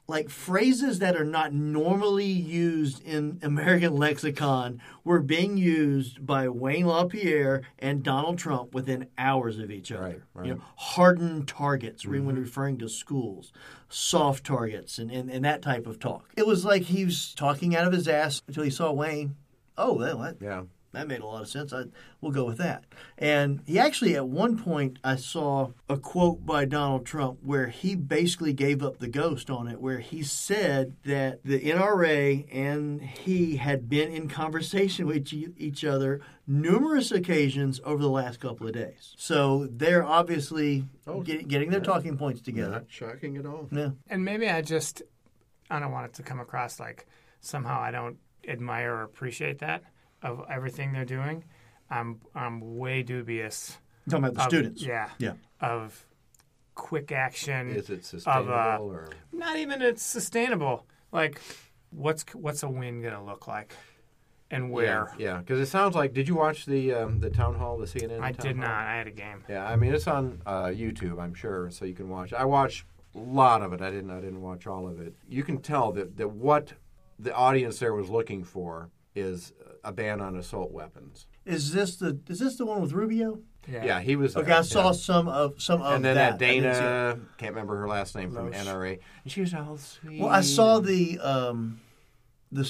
like 0.09 0.29
phrases 0.29 0.99
that 0.99 1.15
are 1.15 1.23
not 1.23 1.53
normally 1.53 2.25
used 2.25 3.01
in 3.03 3.39
American 3.43 3.95
lexicon 4.05 4.81
were 5.03 5.21
being 5.21 5.55
used 5.57 6.25
by 6.25 6.49
Wayne 6.49 6.87
LaPierre 6.87 7.61
and 7.77 8.03
Donald 8.03 8.37
Trump 8.37 8.73
within 8.73 9.07
hours 9.17 9.59
of 9.59 9.69
each 9.71 9.91
other. 9.91 10.03
Right, 10.03 10.21
right. 10.33 10.45
You 10.47 10.53
know, 10.55 10.61
hardened 10.75 11.47
targets 11.47 12.05
when 12.05 12.21
Mm-hmm. 12.23 12.39
referring 12.39 12.77
to 12.79 12.89
schools, 12.89 13.53
soft 13.87 14.45
targets, 14.45 14.97
and, 14.99 15.11
and, 15.11 15.29
and 15.29 15.45
that 15.45 15.61
type 15.61 15.87
of 15.87 15.99
talk. 15.99 16.25
It 16.35 16.45
was 16.47 16.65
like 16.65 16.83
he 16.83 17.05
was 17.05 17.33
talking 17.35 17.75
out 17.75 17.85
of 17.87 17.93
his 17.93 18.07
ass 18.07 18.41
until 18.47 18.63
he 18.63 18.69
saw 18.69 18.91
Wayne. 18.91 19.35
Oh, 19.77 19.93
well, 19.93 20.17
that, 20.17 20.37
Yeah. 20.41 20.63
That 20.91 21.07
made 21.07 21.21
a 21.21 21.25
lot 21.25 21.41
of 21.41 21.47
sense. 21.47 21.71
I, 21.71 21.83
we'll 22.19 22.31
go 22.31 22.45
with 22.45 22.57
that. 22.57 22.83
And 23.17 23.61
he 23.67 23.77
actually, 23.77 24.15
at 24.15 24.27
one 24.27 24.57
point, 24.57 24.97
I 25.03 25.17
saw 25.17 25.69
a 25.87 25.97
quote 25.97 26.45
by 26.45 26.65
Donald 26.65 27.05
Trump 27.05 27.39
where 27.43 27.67
he 27.67 27.95
basically 27.95 28.53
gave 28.53 28.81
up 28.81 28.97
the 28.97 29.07
ghost 29.07 29.49
on 29.51 29.67
it, 29.67 29.79
where 29.79 29.99
he 29.99 30.23
said 30.23 30.95
that 31.05 31.43
the 31.43 31.59
NRA 31.59 32.47
and 32.51 33.01
he 33.03 33.57
had 33.57 33.87
been 33.87 34.11
in 34.11 34.27
conversation 34.29 35.05
with 35.05 35.31
e- 35.31 35.49
each 35.57 35.85
other 35.85 36.21
numerous 36.47 37.11
occasions 37.11 37.79
over 37.85 38.01
the 38.01 38.09
last 38.09 38.39
couple 38.39 38.65
of 38.65 38.73
days. 38.73 39.13
So 39.17 39.67
they're 39.71 40.03
obviously 40.03 40.85
Oh, 41.05 41.21
get, 41.21 41.47
getting 41.47 41.69
their 41.69 41.79
talking 41.81 42.17
points 42.17 42.41
together. 42.41 42.71
Not 42.71 42.85
shocking 42.87 43.37
at 43.37 43.45
all. 43.45 43.67
Yeah. 43.71 43.89
And 44.09 44.25
maybe 44.25 44.49
I 44.49 44.61
just 44.61 45.03
I 45.69 45.79
don't 45.79 45.91
want 45.91 46.07
it 46.07 46.13
to 46.15 46.23
come 46.23 46.39
across 46.39 46.79
like 46.79 47.05
somehow 47.41 47.79
I 47.79 47.91
don't 47.91 48.17
admire 48.47 48.95
or 48.95 49.03
appreciate 49.03 49.59
that 49.59 49.83
of 50.21 50.45
everything 50.49 50.93
they're 50.93 51.05
doing. 51.05 51.43
I'm 51.89 52.21
I'm 52.35 52.77
way 52.77 53.03
dubious. 53.03 53.77
I'm 54.05 54.11
talking 54.11 54.25
about 54.25 54.33
the 54.35 54.41
of- 54.41 54.49
students. 54.49 54.83
Yeah. 54.83 55.09
Yeah. 55.17 55.33
Of 55.61 56.05
quick 56.75 57.11
action. 57.11 57.69
Is 57.69 57.89
it 57.89 58.05
sustainable 58.05 58.53
uh, 58.53 58.77
or? 58.79 59.09
not 59.31 59.57
even 59.57 59.81
it's 59.81 60.03
sustainable. 60.03 60.85
Like 61.11 61.41
what's 61.91 62.23
what's 62.33 62.63
a 62.63 62.69
win 62.69 63.01
gonna 63.01 63.23
look 63.23 63.47
like? 63.47 63.73
And 64.51 64.71
where? 64.71 65.13
Yeah, 65.19 65.37
because 65.37 65.59
it 65.59 65.67
sounds 65.67 65.93
like. 65.95 66.13
Did 66.13 66.27
you 66.27 66.33
watch 66.33 66.65
the 66.65 66.93
um, 66.93 67.19
the 67.19 67.29
town 67.29 67.53
hall, 67.55 67.77
the 67.77 67.85
CNN? 67.85 68.19
I 68.21 68.31
town 68.31 68.45
did 68.47 68.57
hall? 68.57 68.67
not. 68.67 68.87
I 68.87 68.95
had 68.95 69.05
a 69.05 69.11
game. 69.11 69.43
Yeah, 69.47 69.63
I 69.63 69.75
mean 69.75 69.93
it's 69.93 70.07
on 70.07 70.41
uh, 70.45 70.65
YouTube, 70.65 71.19
I'm 71.21 71.35
sure, 71.35 71.69
so 71.69 71.85
you 71.85 71.93
can 71.93 72.09
watch. 72.09 72.33
I 72.33 72.45
watched 72.45 72.85
a 73.13 73.19
lot 73.19 73.61
of 73.61 73.73
it. 73.73 73.81
I 73.81 73.91
didn't. 73.91 74.09
I 74.09 74.19
didn't 74.19 74.41
watch 74.41 74.65
all 74.65 74.87
of 74.87 74.99
it. 74.99 75.13
You 75.27 75.43
can 75.43 75.59
tell 75.59 75.91
that 75.91 76.17
that 76.17 76.31
what 76.31 76.73
the 77.19 77.31
audience 77.35 77.77
there 77.77 77.93
was 77.93 78.09
looking 78.09 78.43
for 78.43 78.89
is 79.19 79.53
a 79.83 79.91
ban 79.91 80.21
on 80.21 80.35
assault 80.35 80.71
weapons. 80.71 81.27
Is 81.45 81.73
this 81.73 81.97
the 81.97 82.19
is 82.27 82.39
this 82.39 82.57
the 82.57 82.65
one 82.65 82.81
with 82.81 82.93
Rubio? 82.93 83.39
Yeah, 83.67 83.83
yeah 83.85 83.99
he 84.01 84.15
was. 84.15 84.35
Okay, 84.35 84.47
there, 84.47 84.57
I 84.57 84.61
saw 84.61 84.87
yeah. 84.87 84.91
some 84.91 85.27
of 85.27 85.61
some 85.61 85.81
of 85.81 85.93
And 85.93 86.05
then 86.05 86.15
that. 86.15 86.39
that, 86.39 86.45
I 86.45 86.53
didn't 86.53 86.73
see 86.73 86.79
it. 86.79 86.83
Dana, 86.83 87.19
can't 87.37 87.53
remember 87.53 87.77
her 87.77 87.87
last 87.87 88.15
name 88.15 88.31
from 88.31 88.51
Loesch. 88.51 88.65
NRA, 88.65 88.99
and 89.23 89.31
she 89.31 89.41
was 89.41 89.53
all 89.53 89.77
sweet. 89.77 90.21
Well, 90.21 90.29
I 90.29 90.41
saw 90.41 90.79
the 90.79 91.19
um, 91.19 91.81
the 92.51 92.63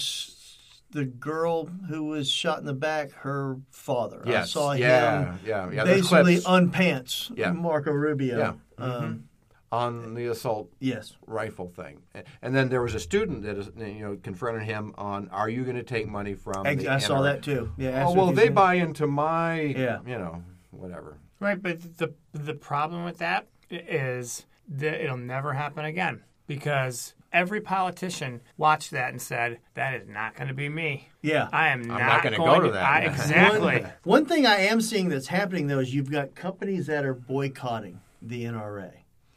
the 0.92 1.06
girl 1.06 1.66
who 1.66 2.06
was 2.06 2.30
shot 2.30 2.60
in 2.60 2.66
the 2.66 2.74
back. 2.74 3.12
Her 3.12 3.58
father. 3.70 4.22
I 4.26 4.46
saw 4.46 4.74
yeah, 4.74 5.34
him 5.34 5.40
yeah, 5.46 5.70
yeah. 5.72 5.84
there's 5.84 6.10
basically 6.10 6.40
clips. 6.40 6.48
unpants 6.48 7.38
Yeah. 7.38 7.52
Marco 7.52 7.92
Rubio. 7.92 8.38
Yeah. 8.38 8.84
Um, 8.84 9.29
on 9.72 10.14
the 10.16 10.26
assault 10.28 10.70
Yes. 10.80 11.16
rifle 11.28 11.68
thing. 11.68 12.00
And 12.42 12.56
then 12.56 12.70
there 12.70 12.82
was 12.82 12.96
a 12.96 13.00
student 13.00 13.44
that 13.44 13.58
is, 13.58 13.70
you 13.78 14.02
know 14.06 14.18
confronted 14.24 14.64
him 14.64 14.94
on, 14.98 15.30
"Are 15.30 15.50
you 15.50 15.64
going 15.64 15.76
to 15.76 15.84
take 15.84 16.08
money 16.08 16.34
from?" 16.34 16.66
Ex- 16.66 16.84
the 16.84 16.90
I 16.90 16.98
saw 17.00 17.20
NRA?" 17.20 17.24
that 17.24 17.44
too. 17.44 17.72
Yeah. 17.78 18.06
Oh 18.08 18.14
well, 18.14 18.26
they 18.28 18.32
he's 18.44 18.50
gonna- 18.50 18.52
buy 18.56 18.74
into 18.76 19.08
my, 19.08 19.62
Yeah. 19.62 20.00
you 20.06 20.18
know, 20.18 20.44
whatever. 20.72 21.18
Right, 21.40 21.62
but 21.62 21.98
the 21.98 22.14
the 22.34 22.54
problem 22.54 23.06
with 23.06 23.18
that 23.20 23.48
is 23.70 24.46
that 24.68 25.04
it'll 25.04 25.18
never 25.18 25.54
happen 25.54 25.86
again 25.86 26.24
because 26.48 27.14
every 27.32 27.62
politician 27.62 28.42
watched 28.58 28.90
that 28.92 29.12
and 29.12 29.22
said, 29.22 29.60
"That 29.76 29.94
is 29.94 30.08
not 30.08 30.36
going 30.36 30.48
to 30.48 30.54
be 30.54 30.68
me. 30.68 31.10
Yeah. 31.22 31.48
I 31.52 31.68
am 31.70 31.84
not, 31.84 32.00
not 32.00 32.24
gonna 32.24 32.38
go 32.38 32.60
to 32.60 32.72
that." 32.72 32.84
I, 32.84 33.00
exactly. 33.06 33.82
One, 33.82 33.92
one 34.04 34.26
thing 34.26 34.46
I 34.48 34.56
am 34.62 34.82
seeing 34.82 35.10
that's 35.10 35.28
happening 35.28 35.68
though 35.68 35.80
is 35.80 35.94
you've 35.94 36.12
got 36.12 36.34
companies 36.34 36.88
that 36.88 37.06
are 37.06 37.14
boycotting 37.14 38.02
the 38.22 38.46
NRA. 38.46 38.92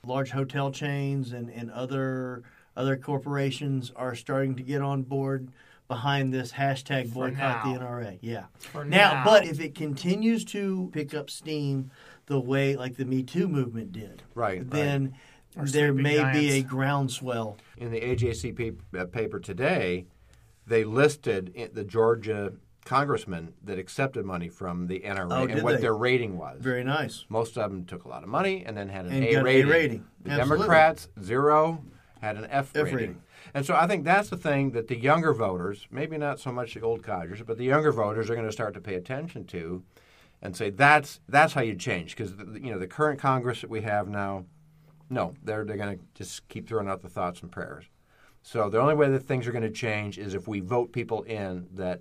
Large 0.04 0.32
hotel 0.32 0.72
chains 0.72 1.32
and, 1.32 1.48
and 1.48 1.70
other 1.70 2.42
other 2.76 2.96
corporations 2.96 3.92
are 3.94 4.16
starting 4.16 4.56
to 4.56 4.62
get 4.64 4.82
on 4.82 5.02
board 5.04 5.46
behind 5.86 6.34
this 6.34 6.50
hashtag 6.50 7.12
boycott 7.14 7.62
the. 7.64 7.78
NRA. 7.78 8.18
Yeah. 8.20 8.46
Now, 8.74 8.82
now. 8.84 9.24
but 9.24 9.46
if 9.46 9.60
it 9.60 9.76
continues 9.76 10.44
to 10.46 10.90
pick 10.92 11.14
up 11.14 11.30
steam 11.30 11.92
the 12.26 12.40
way 12.40 12.74
like 12.74 12.96
the 12.96 13.04
Me 13.04 13.22
Too 13.22 13.46
movement 13.46 13.92
did, 13.92 14.24
Right, 14.34 14.58
right. 14.58 14.70
then 14.70 15.14
Or 15.56 15.66
there 15.66 15.92
sleeping 15.92 16.02
may 16.02 16.32
be 16.32 16.50
a 16.58 16.62
groundswell. 16.64 17.58
In 17.76 17.92
the 17.92 18.00
AJCP 18.00 18.78
uh, 18.98 19.04
paper 19.04 19.38
today, 19.38 20.06
they 20.66 20.82
listed 20.82 21.54
the 21.74 21.84
Georgia 21.84 22.54
congressmen 22.84 23.54
that 23.64 23.78
accepted 23.78 24.24
money 24.24 24.48
from 24.48 24.86
the 24.88 25.00
NRA 25.00 25.30
Oh, 25.30 25.44
and 25.44 25.62
what 25.62 25.76
they? 25.76 25.82
their 25.82 25.94
rating 25.94 26.36
was. 26.36 26.58
Very 26.60 26.82
nice. 26.84 27.24
Most 27.28 27.56
of 27.56 27.70
them 27.70 27.84
took 27.84 28.04
a 28.04 28.08
lot 28.08 28.22
of 28.22 28.28
money 28.28 28.64
and 28.66 28.76
then 28.76 28.88
had 28.88 29.06
an 29.06 29.12
And 29.12 29.24
A 29.24 29.28
an 29.34 29.40
A 29.40 29.42
rating. 29.44 29.68
rating. 29.70 30.04
The 30.22 30.30
Absolutely. 30.32 30.56
Democrats 30.58 31.08
zero 31.22 31.84
had 32.20 32.36
an 32.36 32.46
F, 32.50 32.70
F 32.74 32.84
rating. 32.84 32.94
rating. 32.96 33.22
And 33.54 33.66
so 33.66 33.74
I 33.74 33.86
think 33.86 34.04
that's 34.04 34.30
the 34.30 34.36
thing 34.36 34.70
that 34.72 34.88
the 34.88 34.96
younger 34.98 35.32
voters, 35.32 35.86
maybe 35.90 36.16
not 36.18 36.40
so 36.40 36.50
much 36.52 36.74
the 36.74 36.80
old 36.80 37.02
codgers, 37.02 37.42
but 37.42 37.58
the 37.58 37.64
younger 37.64 37.92
voters 37.92 38.30
are 38.30 38.34
going 38.34 38.46
to 38.46 38.52
start 38.52 38.74
to 38.74 38.80
pay 38.80 38.94
attention 38.94 39.44
to, 39.46 39.82
and 40.40 40.56
say 40.56 40.70
that's 40.70 41.20
that's 41.28 41.52
how 41.52 41.60
you 41.60 41.74
change 41.76 42.16
because 42.16 42.32
you 42.60 42.70
know 42.72 42.78
the 42.78 42.86
current 42.86 43.20
Congress 43.20 43.60
that 43.60 43.70
we 43.70 43.82
have 43.82 44.08
now, 44.08 44.44
no, 45.10 45.34
they're 45.44 45.64
they're 45.64 45.76
going 45.76 45.98
to 45.98 46.04
just 46.14 46.48
keep 46.48 46.68
throwing 46.68 46.88
out 46.88 47.02
the 47.02 47.08
thoughts 47.08 47.42
and 47.42 47.50
prayers. 47.52 47.84
So 48.42 48.68
the 48.68 48.80
only 48.80 48.94
way 48.94 49.08
that 49.10 49.20
things 49.20 49.46
are 49.46 49.52
going 49.52 49.62
to 49.62 49.70
change 49.70 50.18
is 50.18 50.34
if 50.34 50.48
we 50.48 50.58
vote 50.60 50.92
people 50.92 51.22
in 51.22 51.66
that 51.74 52.00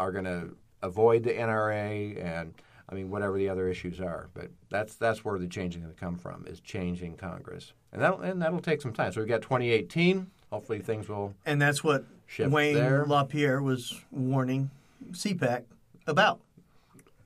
are 0.00 0.10
going 0.10 0.24
to 0.24 0.56
avoid 0.82 1.22
the 1.22 1.30
NRA 1.30 2.24
and 2.24 2.54
I 2.88 2.94
mean 2.94 3.10
whatever 3.10 3.36
the 3.38 3.48
other 3.50 3.68
issues 3.68 4.00
are. 4.00 4.28
But 4.34 4.50
that's 4.70 4.94
that's 4.96 5.24
where 5.24 5.38
the 5.38 5.46
change 5.46 5.76
is 5.76 5.82
going 5.82 5.94
to 5.94 6.00
come 6.00 6.16
from 6.16 6.46
is 6.48 6.58
changing 6.60 7.16
Congress, 7.16 7.72
and 7.92 8.02
that 8.02 8.18
and 8.20 8.42
that'll 8.42 8.60
take 8.60 8.80
some 8.80 8.92
time. 8.92 9.12
So 9.12 9.20
we've 9.20 9.28
got 9.28 9.42
2018. 9.42 10.26
Hopefully 10.50 10.80
things 10.80 11.08
will. 11.08 11.34
And 11.46 11.62
that's 11.62 11.84
what 11.84 12.04
Wayne 12.40 12.74
there. 12.74 13.04
LaPierre 13.06 13.62
was 13.62 14.00
warning 14.10 14.70
CPAC 15.12 15.62
about. 16.08 16.40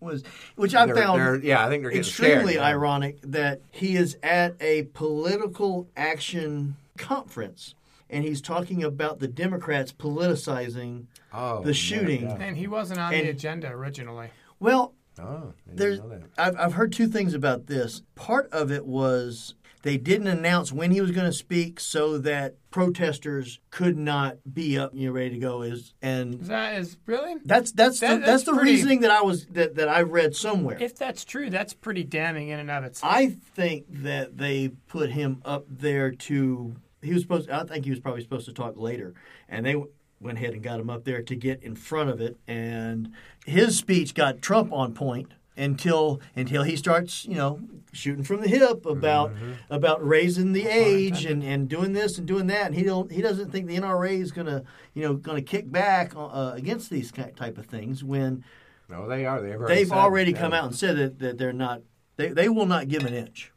Was 0.00 0.22
which 0.56 0.74
I 0.74 0.84
they're- 0.84 0.94
found 0.96 1.18
they're- 1.22 1.36
yeah, 1.42 1.64
I 1.64 1.70
think 1.70 1.82
they're 1.84 1.92
extremely 1.92 2.54
scared, 2.54 2.54
yeah. 2.56 2.66
ironic 2.68 3.18
that 3.22 3.62
he 3.70 3.96
is 3.96 4.18
at 4.22 4.54
a 4.60 4.82
political 4.92 5.86
action 5.96 6.76
conference 6.98 7.74
and 8.14 8.24
he's 8.24 8.40
talking 8.40 8.82
about 8.84 9.18
the 9.18 9.28
Democrats 9.28 9.92
politicizing 9.92 11.06
Oh, 11.32 11.62
the 11.62 11.74
shooting. 11.74 12.22
yeah. 12.22 12.36
And 12.40 12.56
he 12.56 12.66
wasn't 12.66 13.00
on 13.00 13.12
the 13.12 13.28
agenda 13.28 13.68
originally. 13.68 14.30
Well, 14.60 14.94
Oh, 15.16 15.52
there's, 15.64 16.00
I've, 16.36 16.56
I've 16.58 16.72
heard 16.72 16.92
two 16.92 17.06
things 17.06 17.34
about 17.34 17.68
this. 17.68 18.02
Part 18.16 18.48
of 18.52 18.72
it 18.72 18.84
was 18.84 19.54
they 19.82 19.96
didn't 19.96 20.26
announce 20.26 20.72
when 20.72 20.90
he 20.90 21.00
was 21.00 21.12
going 21.12 21.26
to 21.26 21.32
speak 21.32 21.78
so 21.78 22.18
that 22.18 22.56
protesters 22.72 23.60
could 23.70 23.96
not 23.96 24.38
be 24.52 24.76
up, 24.76 24.90
you 24.92 25.06
know, 25.06 25.12
ready 25.12 25.30
to 25.30 25.38
go. 25.38 25.62
Is 25.62 25.94
and 26.02 26.40
Is 26.40 26.48
that 26.48 26.74
is 26.80 26.96
really? 27.06 27.36
That's 27.44 27.70
that's 27.70 28.00
That- 28.00 28.08
the, 28.08 28.16
that's, 28.16 28.26
that's 28.26 28.42
the 28.44 28.52
pretty- 28.54 28.72
reasoning 28.72 29.00
that 29.02 29.12
I 29.12 29.22
was 29.22 29.46
that, 29.52 29.76
that 29.76 29.88
I 29.88 30.02
read 30.02 30.34
somewhere. 30.34 30.78
If 30.80 30.96
that's 30.96 31.24
true, 31.24 31.48
that's 31.48 31.74
pretty 31.74 32.02
damning 32.02 32.48
in 32.48 32.58
and 32.58 32.70
of 32.70 32.82
itself. 32.82 33.12
I 33.12 33.36
think 33.54 33.84
that 34.02 34.36
they 34.36 34.68
put 34.88 35.10
him 35.10 35.42
up 35.44 35.66
there 35.68 36.10
to 36.10 36.74
he 37.04 37.12
was 37.12 37.22
supposed 37.22 37.50
I 37.50 37.64
think 37.64 37.84
he 37.84 37.90
was 37.90 38.00
probably 38.00 38.22
supposed 38.22 38.46
to 38.46 38.52
talk 38.52 38.76
later 38.76 39.14
and 39.48 39.64
they 39.64 39.76
went 40.20 40.38
ahead 40.38 40.54
and 40.54 40.62
got 40.62 40.80
him 40.80 40.88
up 40.90 41.04
there 41.04 41.22
to 41.22 41.36
get 41.36 41.62
in 41.62 41.74
front 41.76 42.10
of 42.10 42.20
it 42.20 42.36
and 42.46 43.12
his 43.46 43.76
speech 43.76 44.14
got 44.14 44.40
Trump 44.40 44.72
on 44.72 44.94
point 44.94 45.32
until 45.56 46.20
until 46.34 46.64
he 46.64 46.76
starts, 46.76 47.24
you 47.26 47.36
know, 47.36 47.60
shooting 47.92 48.24
from 48.24 48.40
the 48.40 48.48
hip 48.48 48.84
about 48.86 49.32
about 49.70 50.04
raising 50.04 50.52
the 50.52 50.66
age 50.66 51.24
and, 51.24 51.44
and 51.44 51.68
doing 51.68 51.92
this 51.92 52.18
and 52.18 52.26
doing 52.26 52.48
that 52.48 52.66
and 52.66 52.74
he 52.74 52.82
don't 52.82 53.12
he 53.12 53.22
doesn't 53.22 53.52
think 53.52 53.66
the 53.68 53.76
NRA 53.76 54.20
is 54.20 54.32
going 54.32 54.46
to, 54.46 54.64
you 54.94 55.02
know, 55.02 55.14
going 55.14 55.36
to 55.36 55.42
kick 55.42 55.70
back 55.70 56.12
uh, 56.16 56.52
against 56.54 56.90
these 56.90 57.12
type 57.12 57.56
of 57.58 57.66
things 57.66 58.02
when 58.02 58.44
No, 58.88 59.06
they 59.08 59.26
are. 59.26 59.40
They've 59.40 59.54
already, 59.54 59.74
they've 59.74 59.88
said, 59.88 59.96
already 59.96 60.32
yeah. 60.32 60.40
come 60.40 60.52
out 60.52 60.64
and 60.64 60.74
said 60.74 60.96
that, 60.96 61.18
that 61.20 61.38
they're 61.38 61.52
not 61.52 61.82
they, 62.16 62.28
they 62.28 62.48
will 62.48 62.66
not 62.66 62.88
give 62.88 63.04
an 63.04 63.14
inch 63.14 63.52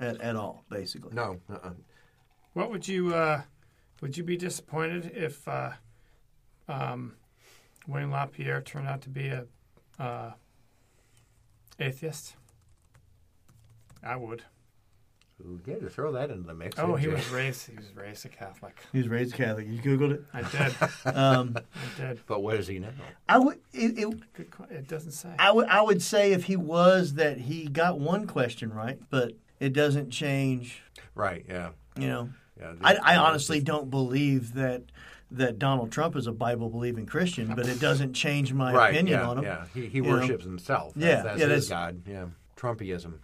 at, 0.00 0.18
at 0.20 0.36
all 0.36 0.64
basically 0.70 1.12
No, 1.14 1.38
uh-uh. 1.50 1.72
What 2.56 2.70
would 2.70 2.88
you 2.88 3.14
uh, 3.14 3.42
would 4.00 4.16
you 4.16 4.24
be 4.24 4.38
disappointed 4.38 5.12
if 5.14 5.46
uh, 5.46 5.72
um, 6.66 7.12
Wayne 7.86 8.10
LaPierre 8.10 8.62
turned 8.62 8.88
out 8.88 9.02
to 9.02 9.10
be 9.10 9.28
a 9.28 9.44
uh, 9.98 10.32
atheist? 11.78 12.34
I 14.02 14.16
would. 14.16 14.42
Ooh, 15.42 15.60
yeah, 15.66 15.74
to 15.80 15.90
throw 15.90 16.12
that 16.12 16.30
into 16.30 16.46
the 16.46 16.54
mix. 16.54 16.78
Oh, 16.78 16.94
he 16.94 17.04
didn't 17.04 17.18
was 17.18 17.28
raised. 17.28 17.68
He 17.68 17.76
was 17.76 17.94
raised 17.94 18.24
a 18.24 18.30
Catholic. 18.30 18.78
he 18.90 19.00
was 19.00 19.08
raised 19.08 19.34
catholic 19.34 19.66
you 19.68 19.78
googled 19.78 20.12
it 20.12 20.24
I 20.32 20.40
did. 20.40 21.14
um, 21.14 21.58
I 21.58 22.00
did. 22.00 22.20
But 22.26 22.42
what 22.42 22.56
is 22.56 22.68
he 22.68 22.78
now? 22.78 22.88
I 23.28 23.38
would 23.38 23.58
it, 23.74 23.98
it, 23.98 24.32
Good. 24.32 24.48
It 24.70 24.88
doesn't 24.88 25.12
say. 25.12 25.28
I 25.38 25.52
would 25.52 25.68
I 25.68 25.82
would 25.82 26.00
say 26.00 26.32
if 26.32 26.44
he 26.44 26.56
was 26.56 27.14
that 27.14 27.36
he 27.36 27.66
got 27.66 28.00
one 28.00 28.26
question 28.26 28.72
right 28.72 28.98
but 29.10 29.34
it 29.60 29.74
doesn't 29.74 30.08
change 30.08 30.80
Right. 31.14 31.44
Yeah. 31.46 31.72
you 31.98 32.08
know 32.08 32.30
Yeah. 32.58 32.72
I, 32.82 32.94
the- 32.94 33.04
I 33.06 33.16
honestly 33.16 33.60
don't 33.60 33.90
believe 33.90 34.54
that 34.54 34.82
that 35.32 35.58
Donald 35.58 35.90
Trump 35.90 36.14
is 36.14 36.26
a 36.28 36.32
Bible 36.32 36.70
believing 36.70 37.04
Christian 37.06 37.52
but 37.54 37.66
it 37.66 37.80
doesn't 37.80 38.12
change 38.12 38.52
my 38.52 38.72
right. 38.72 38.90
opinion 38.94 39.18
yeah, 39.20 39.28
on 39.28 39.38
him 39.38 39.44
Yeah. 39.44 39.64
He, 39.74 39.86
he 39.88 39.96
you 39.98 40.02
know? 40.04 40.10
worships 40.10 40.44
himself. 40.44 40.94
That's, 40.94 41.04
Yeah, 41.04 41.22
That's 41.22 41.40
yeah, 41.40 41.46
his 41.48 41.68
that's- 41.68 41.92
God. 41.94 42.02
Yeah. 42.08 42.26
Trumpyism. 42.56 43.14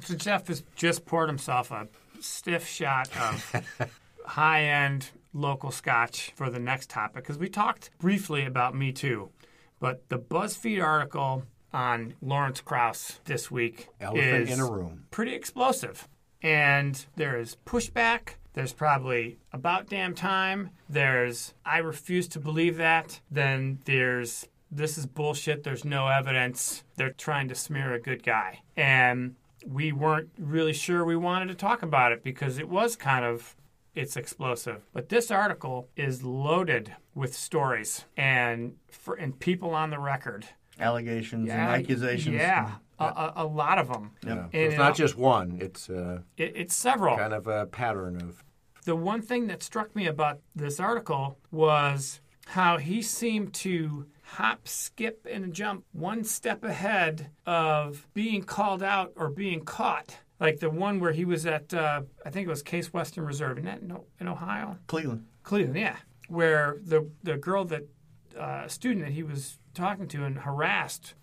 So 0.00 0.14
Jeff 0.14 0.46
has 0.48 0.62
just 0.76 1.04
poured 1.04 1.28
himself 1.28 1.70
a 1.70 1.88
stiff 2.20 2.66
shot 2.66 3.08
of 3.16 3.52
high-end 4.24 5.10
local 5.32 5.70
scotch 5.70 6.32
for 6.36 6.48
the 6.50 6.58
next 6.58 6.88
topic 6.90 7.16
because 7.24 7.38
we 7.38 7.48
talked 7.48 7.90
briefly 7.98 8.44
about 8.44 8.74
Me 8.74 8.92
Too, 8.92 9.30
but 9.80 10.08
the 10.08 10.18
BuzzFeed 10.18 10.82
article 10.82 11.44
on 11.72 12.14
Lawrence 12.22 12.60
Krauss 12.60 13.20
this 13.24 13.50
week 13.50 13.88
Elephant 14.00 14.48
is 14.48 14.50
in 14.50 14.60
a 14.60 14.70
room. 14.70 15.04
pretty 15.10 15.34
explosive, 15.34 16.08
and 16.42 17.06
there 17.16 17.38
is 17.38 17.56
pushback. 17.66 18.34
There's 18.54 18.72
probably 18.72 19.38
about 19.52 19.88
damn 19.88 20.14
time. 20.14 20.70
There's 20.88 21.54
I 21.64 21.78
refuse 21.78 22.26
to 22.28 22.40
believe 22.40 22.76
that. 22.78 23.20
Then 23.30 23.78
there's 23.84 24.48
this 24.70 24.98
is 24.98 25.06
bullshit. 25.06 25.62
There's 25.62 25.84
no 25.84 26.08
evidence. 26.08 26.82
They're 26.96 27.10
trying 27.12 27.48
to 27.48 27.54
smear 27.54 27.94
a 27.94 28.00
good 28.00 28.22
guy. 28.22 28.60
And 28.76 29.36
we 29.66 29.92
weren't 29.92 30.30
really 30.38 30.72
sure 30.72 31.04
we 31.04 31.16
wanted 31.16 31.48
to 31.48 31.54
talk 31.54 31.82
about 31.82 32.12
it 32.12 32.22
because 32.22 32.58
it 32.58 32.68
was 32.68 32.96
kind 32.96 33.24
of 33.24 33.54
it's 33.94 34.16
explosive. 34.16 34.82
But 34.92 35.08
this 35.08 35.30
article 35.30 35.88
is 35.96 36.22
loaded 36.22 36.94
with 37.14 37.34
stories 37.34 38.04
and 38.16 38.76
for 38.90 39.14
and 39.14 39.38
people 39.38 39.70
on 39.74 39.90
the 39.90 39.98
record. 39.98 40.46
allegations 40.80 41.50
and 41.50 41.60
accusations 41.60 42.36
Yeah, 42.36 42.72
A, 42.98 43.04
a, 43.04 43.32
a 43.36 43.46
lot 43.46 43.78
of 43.78 43.88
them. 43.88 44.10
Yeah. 44.26 44.34
So 44.34 44.48
it's 44.52 44.76
not 44.76 44.96
just 44.96 45.16
one. 45.16 45.58
It's 45.60 45.88
uh, 45.88 46.20
It, 46.36 46.52
it's 46.56 46.74
several. 46.74 47.16
kind 47.16 47.32
of 47.32 47.46
a 47.46 47.66
pattern 47.66 48.16
of. 48.16 48.42
the 48.84 48.96
one 48.96 49.22
thing 49.22 49.46
that 49.48 49.62
struck 49.62 49.94
me 49.94 50.06
about 50.06 50.40
this 50.56 50.80
article 50.80 51.38
was 51.50 52.20
how 52.46 52.78
he 52.78 53.02
seemed 53.02 53.52
to 53.52 54.06
hop, 54.22 54.66
skip, 54.66 55.26
and 55.30 55.52
jump 55.52 55.84
one 55.92 56.24
step 56.24 56.64
ahead 56.64 57.30
of 57.46 58.06
being 58.14 58.42
called 58.42 58.82
out 58.82 59.12
or 59.16 59.28
being 59.30 59.64
caught. 59.64 60.16
Like 60.40 60.60
the 60.60 60.70
one 60.70 61.00
where 61.00 61.12
he 61.12 61.24
was 61.24 61.46
at, 61.46 61.72
uh, 61.74 62.02
I 62.24 62.30
think 62.30 62.46
it 62.46 62.50
was 62.50 62.62
Case 62.62 62.92
Western 62.92 63.24
Reserve, 63.24 63.58
in 63.58 63.64
that 63.64 63.80
in, 63.80 63.96
in 64.20 64.28
Ohio, 64.28 64.78
Cleveland 64.86 65.26
Cleveland, 65.42 65.76
yeah, 65.78 65.96
where 66.28 66.78
the 66.84 67.08
the 67.22 67.36
girl 67.36 67.64
that 67.66 67.82
uh, 68.38 68.68
student 68.68 69.04
that 69.04 69.12
he 69.12 69.22
was 69.22 69.58
talking 69.74 70.06
to 70.08 70.24
and 70.24 70.38
harassed, 70.38 71.14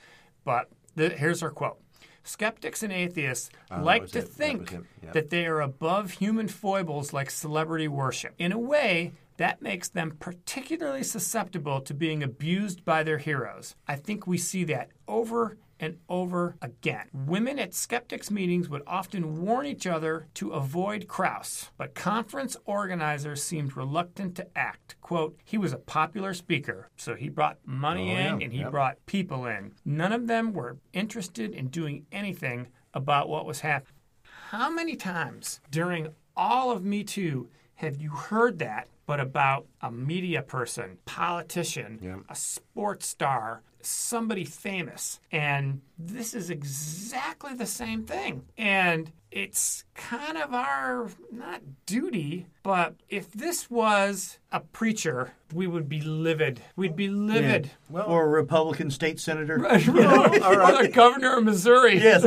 But 0.45 0.68
the, 0.95 1.11
here's 1.11 1.40
her 1.40 1.51
quote 1.51 1.78
Skeptics 2.24 2.82
and 2.82 2.93
atheists 2.93 3.51
oh, 3.70 3.76
that 3.76 3.84
like 3.84 4.07
to 4.09 4.18
it. 4.18 4.28
Think 4.28 4.72
it. 4.72 4.82
Yeah. 5.03 5.12
that 5.12 5.30
they 5.30 5.47
are 5.47 5.61
above 5.61 6.12
human 6.12 6.49
foibles 6.49 7.12
like 7.12 7.30
celebrity 7.30 7.88
worship. 7.88 8.34
In 8.38 8.53
a 8.53 8.59
way, 8.59 9.12
that 9.38 9.61
makes 9.61 9.88
them 9.88 10.16
particularly 10.20 11.03
susceptible 11.03 11.80
to 11.80 11.95
being 11.95 12.22
abused 12.22 12.84
by 12.84 13.03
their 13.03 13.18
heroes. 13.18 13.74
I 13.88 13.97
think 13.97 14.26
we 14.26 14.38
see 14.38 14.64
that 14.64 14.90
over 15.09 15.57
and 15.83 15.99
over 16.09 16.57
again. 16.62 17.09
Women 17.12 17.59
at 17.59 17.74
skeptics 17.74 18.30
meetings 18.30 18.68
would 18.68 18.83
often 18.87 19.43
warn 19.45 19.66
each 19.66 19.87
other 19.87 20.28
to 20.35 20.53
avoid 20.53 21.09
Krauss, 21.09 21.70
but 21.76 21.95
conference 21.95 22.57
organizers 22.64 23.43
seemed 23.43 23.76
reluctant 23.76 24.37
to 24.37 24.47
act. 24.57 24.95
Quote, 25.01 25.37
he 25.45 25.59
was 25.59 25.72
a 25.72 25.78
popular 25.78 26.33
speaker, 26.33 26.89
so 26.97 27.16
he 27.16 27.28
brought 27.28 27.59
money 27.66 28.12
Oh, 28.12 28.16
in 28.16 28.39
yeah. 28.41 28.45
and 28.45 28.53
he 28.53 28.61
Yep. 28.61 28.70
brought 28.70 29.07
people 29.07 29.45
in. 29.47 29.74
None 29.85 30.12
of 30.12 30.28
them 30.28 30.53
were 30.53 30.78
interested 30.93 31.53
in 31.53 31.66
doing 31.66 32.07
anything 32.12 32.68
about 32.95 33.28
what 33.28 33.45
was 33.45 33.61
happening. 33.61 33.99
How 34.51 34.70
many 34.70 34.95
times 34.95 35.61
during 35.70 36.14
all 36.37 36.70
of 36.70 36.85
Me 36.85 37.03
Too 37.03 37.49
have 37.76 37.97
you 37.97 38.11
heard 38.11 38.61
that, 38.61 38.87
but 39.07 39.18
about 39.18 39.66
a 39.80 39.91
media 39.91 40.43
person, 40.43 40.99
politician, 41.07 41.99
Yeah. 42.01 42.18
a 42.28 42.37
sports 42.37 43.07
star, 43.09 43.62
somebody 43.87 44.45
famous? 44.45 45.20
And 45.30 45.80
this 45.99 46.35
is 46.35 46.51
exactly 46.51 47.55
the 47.55 47.66
same 47.66 48.05
thing. 48.05 48.45
And 48.59 49.11
it's 49.30 49.85
kind 49.95 50.37
of 50.37 50.53
our, 50.53 51.09
not 51.30 51.62
duty, 51.87 52.47
but 52.62 52.95
if 53.09 53.33
this 53.33 53.70
was 53.70 54.39
a 54.53 54.61
preacher, 54.61 55.33
we 55.55 55.66
would 55.66 55.89
be 55.89 56.03
livid. 56.03 56.61
We'd 56.76 56.97
be 56.97 57.09
livid. 57.09 57.70
Well- 57.89 58.07
or 58.09 58.24
a 58.24 58.28
Republican 58.28 58.91
state 58.91 59.18
senator. 59.18 59.57
or 59.66 59.78
the 59.78 60.91
governor 60.93 61.39
of 61.39 61.45
Missouri. 61.45 61.97
Yes, 61.99 62.24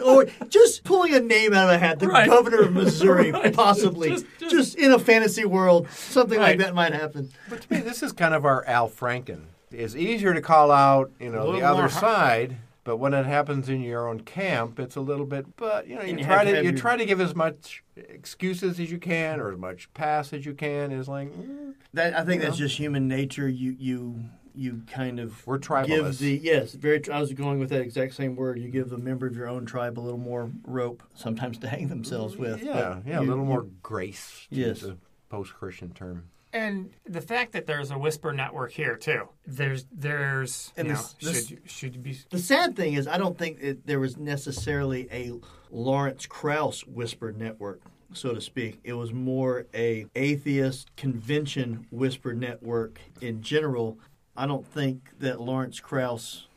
or 0.04 0.26
just 0.48 0.82
pulling 0.82 1.14
a 1.14 1.20
name 1.20 1.52
out 1.54 1.68
of 1.70 1.76
a 1.76 1.78
hat, 1.78 2.00
the 2.00 2.08
Right. 2.08 2.28
governor 2.28 2.62
of 2.62 2.72
Missouri, 2.72 3.30
Right. 3.30 3.54
possibly. 3.54 4.10
Just- 4.10 4.26
Just, 4.40 4.50
just- 4.50 4.74
in 4.76 4.90
a 4.92 4.98
fantasy 4.98 5.44
world, 5.44 5.88
something 5.90 6.38
Right. 6.38 6.58
like 6.58 6.66
that 6.66 6.74
might 6.74 6.92
happen. 6.92 7.30
But 7.48 7.62
to 7.62 7.72
me, 7.72 7.80
this 7.80 8.02
is 8.02 8.12
kind 8.12 8.34
of 8.34 8.44
our 8.44 8.64
Al 8.66 8.88
Franken. 8.88 9.42
It's 9.70 9.94
easier 9.94 10.34
to 10.34 10.40
call 10.40 10.70
out, 10.70 11.10
you 11.20 11.30
know, 11.30 11.52
the 11.52 11.62
other 11.62 11.82
more 11.82 11.88
side, 11.88 12.56
but 12.84 12.96
when 12.96 13.14
it 13.14 13.24
happens 13.26 13.68
in 13.68 13.82
your 13.82 14.08
own 14.08 14.20
camp, 14.20 14.80
it's 14.80 14.96
a 14.96 15.00
little 15.00 15.26
bit. 15.26 15.56
But 15.56 15.86
you 15.86 15.94
know, 15.96 16.02
you, 16.02 16.16
you 16.18 16.24
try 16.24 16.44
to 16.44 16.50
to 16.52 16.56
you 16.64 16.70
your- 16.70 16.78
try 16.78 16.96
to 16.96 17.04
give 17.04 17.20
as 17.20 17.34
much 17.36 17.84
excuses 17.96 18.80
as 18.80 18.90
you 18.90 18.98
can, 18.98 19.38
or 19.40 19.52
as 19.52 19.58
much 19.58 19.92
pass 19.94 20.32
as 20.32 20.44
you 20.46 20.54
can. 20.54 20.90
Is 20.92 21.06
like 21.08 21.28
mm, 21.32 21.74
That 21.94 22.14
I 22.18 22.24
think 22.24 22.42
that's 22.42 22.56
just 22.56 22.76
human 22.76 23.06
nature. 23.06 23.48
You 23.48 23.76
you 23.78 24.24
you 24.52 24.82
kind 24.90 25.20
of 25.20 25.46
We're 25.46 25.58
tribalists. 25.58 25.86
give 25.86 26.18
the 26.18 26.40
yes 26.42 26.72
very. 26.72 27.00
I 27.08 27.20
was 27.20 27.32
going 27.32 27.60
with 27.60 27.68
that 27.70 27.82
exact 27.82 28.14
same 28.14 28.34
word. 28.34 28.58
You 28.58 28.68
give 28.70 28.90
the 28.90 28.98
member 28.98 29.26
of 29.28 29.36
your 29.36 29.48
own 29.48 29.66
tribe 29.66 29.98
a 29.98 30.02
little 30.02 30.18
more 30.18 30.50
rope, 30.64 31.02
sometimes 31.14 31.58
to 31.58 31.68
hang 31.68 31.86
themselves 31.88 32.36
with. 32.36 32.60
yeah, 32.62 32.72
but 32.96 33.06
yeah, 33.06 33.18
a 33.18 33.22
you- 33.22 33.28
little 33.28 33.44
you- 33.44 33.50
more 33.50 33.66
grace. 33.82 34.48
To 34.50 34.56
Yes. 34.58 34.84
post-Christian 35.28 35.92
term. 35.92 36.29
And 36.52 36.90
the 37.04 37.20
fact 37.20 37.52
that 37.52 37.66
there's 37.66 37.90
a 37.90 37.98
whisper 37.98 38.32
network 38.32 38.72
here 38.72 38.96
too. 38.96 39.28
There's 39.46 39.86
there's 39.92 40.72
And 40.76 40.88
you 40.88 40.94
this- 40.94 41.14
know, 41.22 41.30
this- 41.30 41.40
should 41.46 41.50
you, 41.50 41.58
should 41.66 41.94
you 41.96 42.00
be 42.00 42.18
The 42.30 42.38
sad 42.38 42.74
thing 42.76 42.94
is, 42.94 43.06
I 43.06 43.18
don't 43.18 43.38
think 43.38 43.58
it, 43.60 43.86
there 43.86 44.00
was 44.00 44.16
necessarily 44.16 45.08
a 45.12 45.32
Lawrence 45.70 46.26
Krauss 46.26 46.84
whisper 46.86 47.30
network, 47.32 47.80
so 48.12 48.34
to 48.34 48.40
speak. 48.40 48.80
It 48.82 48.94
was 48.94 49.12
more 49.12 49.66
a 49.72 50.06
atheist 50.16 50.94
convention 50.96 51.86
whisper 51.92 52.34
network 52.34 53.00
in 53.20 53.42
general. 53.42 53.98
I 54.36 54.46
don't 54.46 54.66
think 54.66 55.10
that 55.20 55.40
Lawrence 55.40 55.78
Krauss, 55.78 56.48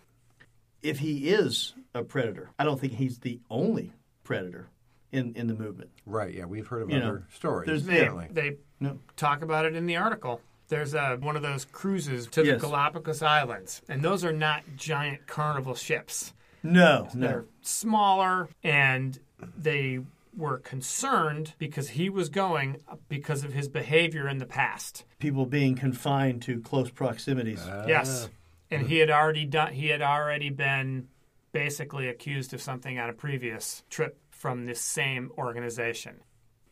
if 0.82 1.00
he 1.00 1.30
is 1.30 1.76
a 1.94 2.04
predator, 2.04 2.50
I 2.58 2.64
don't 2.64 2.80
think 2.80 2.94
he's 2.94 3.20
the 3.20 3.40
only 3.52 3.94
predator 4.24 4.68
in, 5.14 5.34
in 5.36 5.48
the 5.48 5.54
movement. 5.54 5.92
Right. 6.06 6.34
Yeah, 6.34 6.46
we've 6.46 6.68
heard 6.68 6.84
of 6.84 6.90
You 6.90 7.00
know, 7.00 7.08
other 7.10 7.28
stories. 7.34 7.68
there's- 7.68 7.84
certainly. 7.86 8.28
they 8.32 8.58
No. 8.80 9.00
talk 9.16 9.42
about 9.44 9.66
it 9.66 9.76
in 9.76 9.86
the 9.86 9.96
article. 9.98 10.42
There's 10.70 10.94
a, 10.94 11.18
one 11.18 11.36
of 11.36 11.42
those 11.44 11.66
cruises 11.66 12.28
to 12.28 12.44
Yes. 12.44 12.60
the 12.62 12.68
Galapagos 12.68 13.22
Islands, 13.22 13.82
and 13.88 14.02
those 14.02 14.26
are 14.26 14.34
not 14.34 14.64
giant 14.76 15.28
carnival 15.28 15.76
ships. 15.76 16.34
No, 16.64 17.10
They're 17.14 17.42
no. 17.42 17.46
smaller, 17.62 18.48
and 18.64 19.20
they 19.58 20.00
were 20.36 20.58
concerned 20.58 21.54
because 21.60 21.90
he 21.90 22.10
was 22.10 22.30
going 22.30 22.78
because 23.08 23.44
of 23.44 23.54
his 23.54 23.68
behavior 23.68 24.28
in 24.28 24.40
the 24.40 24.46
past. 24.48 25.04
People 25.20 25.46
being 25.46 25.76
confined 25.76 26.42
to 26.44 26.60
close 26.62 26.90
proximities. 26.90 27.62
Ah. 27.70 27.86
Yes, 27.88 28.30
and 28.72 28.88
he 28.88 28.98
had 28.98 29.12
already 29.12 29.46
done. 29.46 29.74
He 29.74 29.88
had 29.90 30.02
already 30.02 30.50
been 30.50 31.08
basically 31.52 32.08
accused 32.08 32.54
of 32.54 32.62
something 32.62 32.98
on 32.98 33.10
a 33.10 33.14
previous 33.14 33.84
trip 33.92 34.18
from 34.44 34.66
this 34.66 34.82
same 34.82 35.32
organization. 35.38 36.16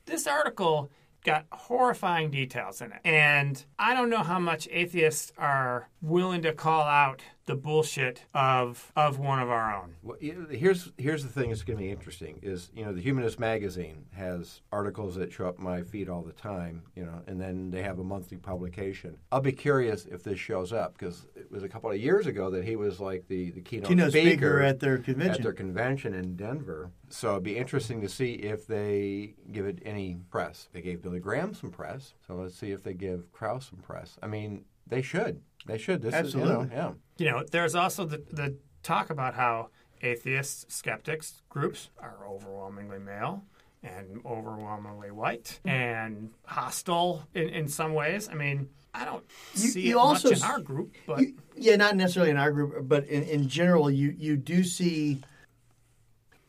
This 0.05 0.27
article 0.27 0.91
got 1.23 1.45
horrifying 1.53 2.29
details 2.29 2.81
in 2.81 2.91
it, 2.91 2.99
and 3.05 3.63
I 3.79 3.93
don't 3.93 4.09
know 4.09 4.23
how 4.23 4.39
much 4.39 4.67
atheists 4.69 5.31
are 5.37 5.87
willing 6.01 6.41
to 6.41 6.51
call 6.51 6.81
out 6.81 7.21
the 7.45 7.55
bullshit 7.55 8.23
of 8.33 8.91
of 8.95 9.19
one 9.19 9.39
of 9.39 9.49
our 9.49 9.75
own. 9.75 9.95
Well, 10.03 10.17
here's 10.19 10.91
here's 10.97 11.23
the 11.23 11.29
thing 11.29 11.49
that's 11.49 11.63
going 11.63 11.77
to 11.77 11.83
be 11.83 11.89
interesting 11.89 12.39
is 12.41 12.69
you 12.73 12.85
know 12.85 12.93
the 12.93 13.01
Humanist 13.01 13.39
magazine 13.39 14.05
has 14.15 14.61
articles 14.71 15.15
that 15.15 15.31
show 15.31 15.47
up 15.47 15.59
my 15.59 15.81
feed 15.83 16.07
all 16.09 16.21
the 16.21 16.33
time, 16.33 16.83
you 16.95 17.03
know, 17.03 17.21
and 17.27 17.39
then 17.41 17.71
they 17.71 17.81
have 17.81 17.99
a 17.99 18.03
monthly 18.03 18.37
publication. 18.37 19.17
I'll 19.31 19.41
be 19.41 19.51
curious 19.51 20.05
if 20.05 20.23
this 20.23 20.39
shows 20.39 20.71
up 20.71 20.97
because 20.97 21.27
it 21.35 21.51
was 21.51 21.63
a 21.63 21.69
couple 21.69 21.89
of 21.89 21.97
years 21.97 22.27
ago 22.27 22.49
that 22.51 22.63
he 22.63 22.75
was 22.75 22.99
like 22.99 23.27
the 23.27 23.51
the 23.51 23.61
keynote, 23.61 23.89
Keynote 23.89 24.11
speaker 24.11 24.61
at 24.61 24.79
their 24.79 24.97
convention. 24.97 25.35
at 25.35 25.43
their 25.43 25.53
convention 25.53 26.13
in 26.13 26.35
Denver. 26.35 26.91
So 27.09 27.31
it'd 27.31 27.43
be 27.43 27.57
interesting 27.57 28.01
to 28.01 28.09
see 28.09 28.33
if 28.33 28.67
they 28.67 29.35
give 29.51 29.65
it 29.65 29.79
any 29.85 30.17
press. 30.29 30.69
They 30.71 30.81
gave 30.81 31.01
Billy 31.01 31.19
Graham 31.19 31.53
some 31.53 31.71
press, 31.71 32.13
so 32.25 32.35
let's 32.35 32.55
see 32.55 32.71
if 32.71 32.83
they 32.83 32.93
give 32.93 33.31
Krauss 33.33 33.69
some 33.69 33.79
press. 33.79 34.17
I 34.23 34.27
mean, 34.27 34.63
they 34.87 35.01
should. 35.01 35.41
They 35.65 35.77
should. 35.77 36.01
This 36.01 36.13
is 36.13 36.33
you 36.33 36.41
Absolutely. 36.41 36.67
know, 36.67 36.73
yeah. 36.73 36.91
You 37.21 37.29
know, 37.29 37.43
there's 37.51 37.75
also 37.75 38.03
the, 38.05 38.23
the 38.31 38.55
talk 38.81 39.11
about 39.11 39.35
how 39.35 39.69
atheists, 40.01 40.65
skeptics, 40.73 41.43
groups 41.49 41.91
are 42.01 42.17
overwhelmingly 42.27 42.97
male 42.97 43.43
and 43.83 44.21
overwhelmingly 44.25 45.11
white 45.11 45.59
mm-hmm. 45.63 45.69
and 45.69 46.31
hostile 46.47 47.27
in, 47.35 47.49
in 47.49 47.67
some 47.67 47.93
ways. 47.93 48.27
I 48.27 48.33
mean, 48.33 48.69
I 48.95 49.05
don't 49.05 49.23
You- 49.53 49.59
see 49.59 49.81
you 49.81 49.99
it 49.99 50.01
also 50.01 50.29
much 50.29 50.39
in 50.39 50.43
our 50.43 50.59
group, 50.59 50.95
but 51.05 51.19
You- 51.19 51.37
yeah, 51.55 51.75
not 51.75 51.95
necessarily 51.95 52.31
in 52.31 52.37
our 52.37 52.51
group, 52.51 52.87
but 52.87 53.05
in, 53.05 53.21
in 53.21 53.47
general, 53.47 53.91
you, 53.91 54.15
you 54.17 54.35
do 54.35 54.63
see. 54.63 55.21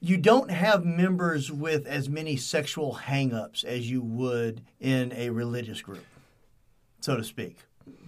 You 0.01 0.17
don't 0.17 0.51
have 0.51 0.87
members 0.87 1.53
with 1.53 1.87
as 1.87 2.09
many 2.09 2.37
sexual 2.37 2.95
hang-ups 2.95 3.63
as 3.63 3.91
you 3.91 4.01
would 4.01 4.63
in 4.81 5.13
a 5.13 5.29
religious 5.29 5.83
group, 5.83 6.07
so 7.01 7.19
to 7.19 7.23
speak. 7.23 7.59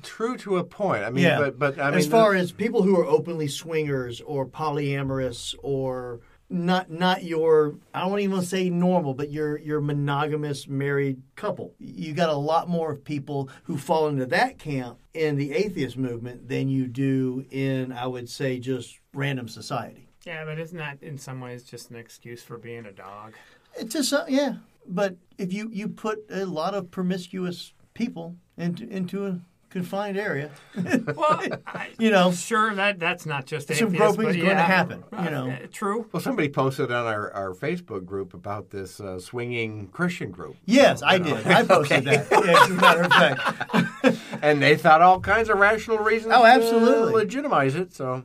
True 0.04 0.36
to 0.38 0.58
a 0.58 0.64
point. 0.64 1.02
I 1.02 1.10
mean, 1.10 1.24
yeah, 1.24 1.38
but 1.38 1.58
but 1.58 1.78
I 1.78 1.90
mean, 1.90 1.98
as 1.98 2.06
far 2.06 2.34
as 2.34 2.52
people 2.52 2.82
who 2.82 2.98
are 2.98 3.06
openly 3.06 3.48
swingers 3.48 4.20
or 4.20 4.46
polyamorous 4.46 5.54
or 5.62 6.20
not 6.50 6.90
not 6.90 7.24
your 7.24 7.74
I 7.92 8.00
don't 8.00 8.18
even 8.20 8.32
want 8.32 8.44
to 8.44 8.48
say 8.48 8.70
normal, 8.70 9.14
but 9.14 9.30
your 9.30 9.58
your 9.58 9.80
monogamous 9.80 10.68
married 10.68 11.22
couple. 11.36 11.74
You 11.78 12.12
got 12.12 12.28
a 12.28 12.36
lot 12.36 12.68
more 12.68 12.92
of 12.92 13.04
people 13.04 13.48
who 13.64 13.78
fall 13.78 14.08
into 14.08 14.26
that 14.26 14.58
camp 14.58 14.98
in 15.14 15.36
the 15.36 15.52
atheist 15.52 15.96
movement 15.96 16.48
than 16.48 16.68
you 16.68 16.86
do 16.86 17.44
in 17.50 17.92
I 17.92 18.06
would 18.06 18.28
say 18.28 18.58
just 18.58 19.00
random 19.12 19.48
society. 19.48 20.08
yeah, 20.24 20.44
but 20.44 20.58
isn't 20.58 20.78
that 20.78 21.02
in 21.02 21.18
some 21.18 21.40
ways 21.40 21.64
just 21.64 21.90
an 21.90 21.96
excuse 21.96 22.42
for 22.42 22.58
being 22.58 22.86
a 22.86 22.92
dog? 22.92 23.34
It's 23.76 23.94
just 23.94 24.12
uh, 24.12 24.24
yeah, 24.28 24.56
but 24.86 25.16
if 25.38 25.52
you 25.52 25.70
you 25.72 25.88
put 25.88 26.24
a 26.30 26.44
lot 26.44 26.74
of 26.74 26.90
promiscuous 26.90 27.72
people 27.94 28.36
into 28.56 28.86
into 28.88 29.26
a 29.26 29.40
confined 29.74 30.16
area. 30.16 30.50
Well, 31.16 31.40
I, 31.66 31.88
You 31.98 32.10
know, 32.10 32.32
sure 32.32 32.74
that 32.74 32.98
that's 32.98 33.26
not 33.26 33.44
just 33.44 33.68
Some 33.68 33.88
atheists, 33.88 33.98
groping 33.98 34.22
but 34.24 34.30
is 34.30 34.36
going 34.36 34.48
to 34.48 34.54
yeah, 34.54 34.66
happen, 34.66 35.04
you 35.12 35.18
uh, 35.18 35.30
know. 35.30 35.50
uh, 35.50 35.56
true. 35.72 36.06
Well, 36.12 36.22
somebody 36.22 36.48
posted 36.48 36.90
on 36.90 37.06
our, 37.06 37.30
our 37.32 37.52
Facebook 37.54 38.04
group 38.06 38.32
about 38.34 38.70
this 38.70 39.00
uh, 39.00 39.18
swinging 39.18 39.88
Christian 39.88 40.30
group. 40.30 40.56
yes, 40.64 41.02
I 41.02 41.18
did. 41.18 41.46
I 41.46 41.64
posted 41.64 42.04
that. 42.08 42.26
Yeah, 42.30 42.62
as 42.62 42.70
a 42.70 42.74
matter 42.74 43.02
of 43.02 43.12
fact. 43.12 44.18
And 44.42 44.62
they 44.62 44.76
thought 44.76 45.02
all 45.02 45.20
kinds 45.20 45.48
of 45.50 45.58
rational 45.58 45.98
reasons 45.98 46.32
Oh, 46.34 46.44
absolutely. 46.44 47.12
to 47.12 47.16
legitimize 47.18 47.74
it. 47.74 47.92
So, 47.94 48.24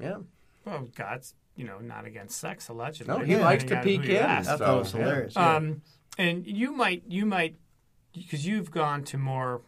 yeah. 0.00 0.16
Well, 0.64 0.88
God's 0.96 1.34
you 1.56 1.64
know 1.64 1.78
not 1.78 2.04
against 2.04 2.38
sex 2.38 2.68
allegedly. 2.68 3.12
No, 3.12 3.24
he 3.24 3.32
Yeah. 3.32 3.44
likes 3.44 3.64
to 3.64 3.70
depending 3.70 3.96
on 4.00 4.02
peek 4.04 4.10
who 4.12 4.16
in. 4.18 4.22
ask. 4.24 4.50
I 4.50 4.56
thought 4.56 4.74
it 4.76 4.78
was 4.78 4.92
hilarious. 4.92 5.32
yeah. 5.36 5.56
Um, 5.56 5.82
and 6.18 6.46
you 6.46 6.72
might 6.72 7.02
you 7.08 7.24
might 7.26 7.56
because 8.14 8.46
you've 8.46 8.70
gone 8.70 9.02
to 9.04 9.18
more 9.18 9.62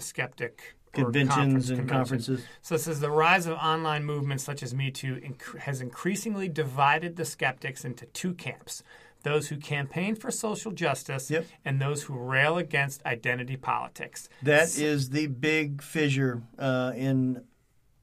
skeptic 0.00 0.74
or 0.96 1.04
Conventions 1.10 1.70
and 1.70 1.88
conferences. 1.88 2.44
So 2.62 2.76
it 2.76 2.80
says 2.80 3.00
the 3.00 3.10
rise 3.10 3.46
of 3.46 3.56
online 3.58 4.04
movements 4.04 4.44
such 4.44 4.62
as 4.62 4.74
Me 4.74 4.90
Too 4.92 5.16
inc- 5.16 5.58
has 5.60 5.80
increasingly 5.80 6.48
divided 6.48 7.16
the 7.16 7.24
skeptics 7.24 7.84
into 7.84 8.06
two 8.06 8.32
camps. 8.34 8.82
Those 9.24 9.48
who 9.48 9.56
campaign 9.56 10.14
for 10.14 10.30
social 10.30 10.70
justice 10.70 11.30
Yep. 11.30 11.46
and 11.64 11.80
those 11.80 12.04
who 12.04 12.14
rail 12.16 12.58
against 12.58 13.04
identity 13.06 13.56
politics. 13.56 14.28
That 14.42 14.76
is 14.78 15.10
the 15.10 15.26
big 15.28 15.82
fissure 15.82 16.42
uh, 16.58 16.92
in. 16.94 17.42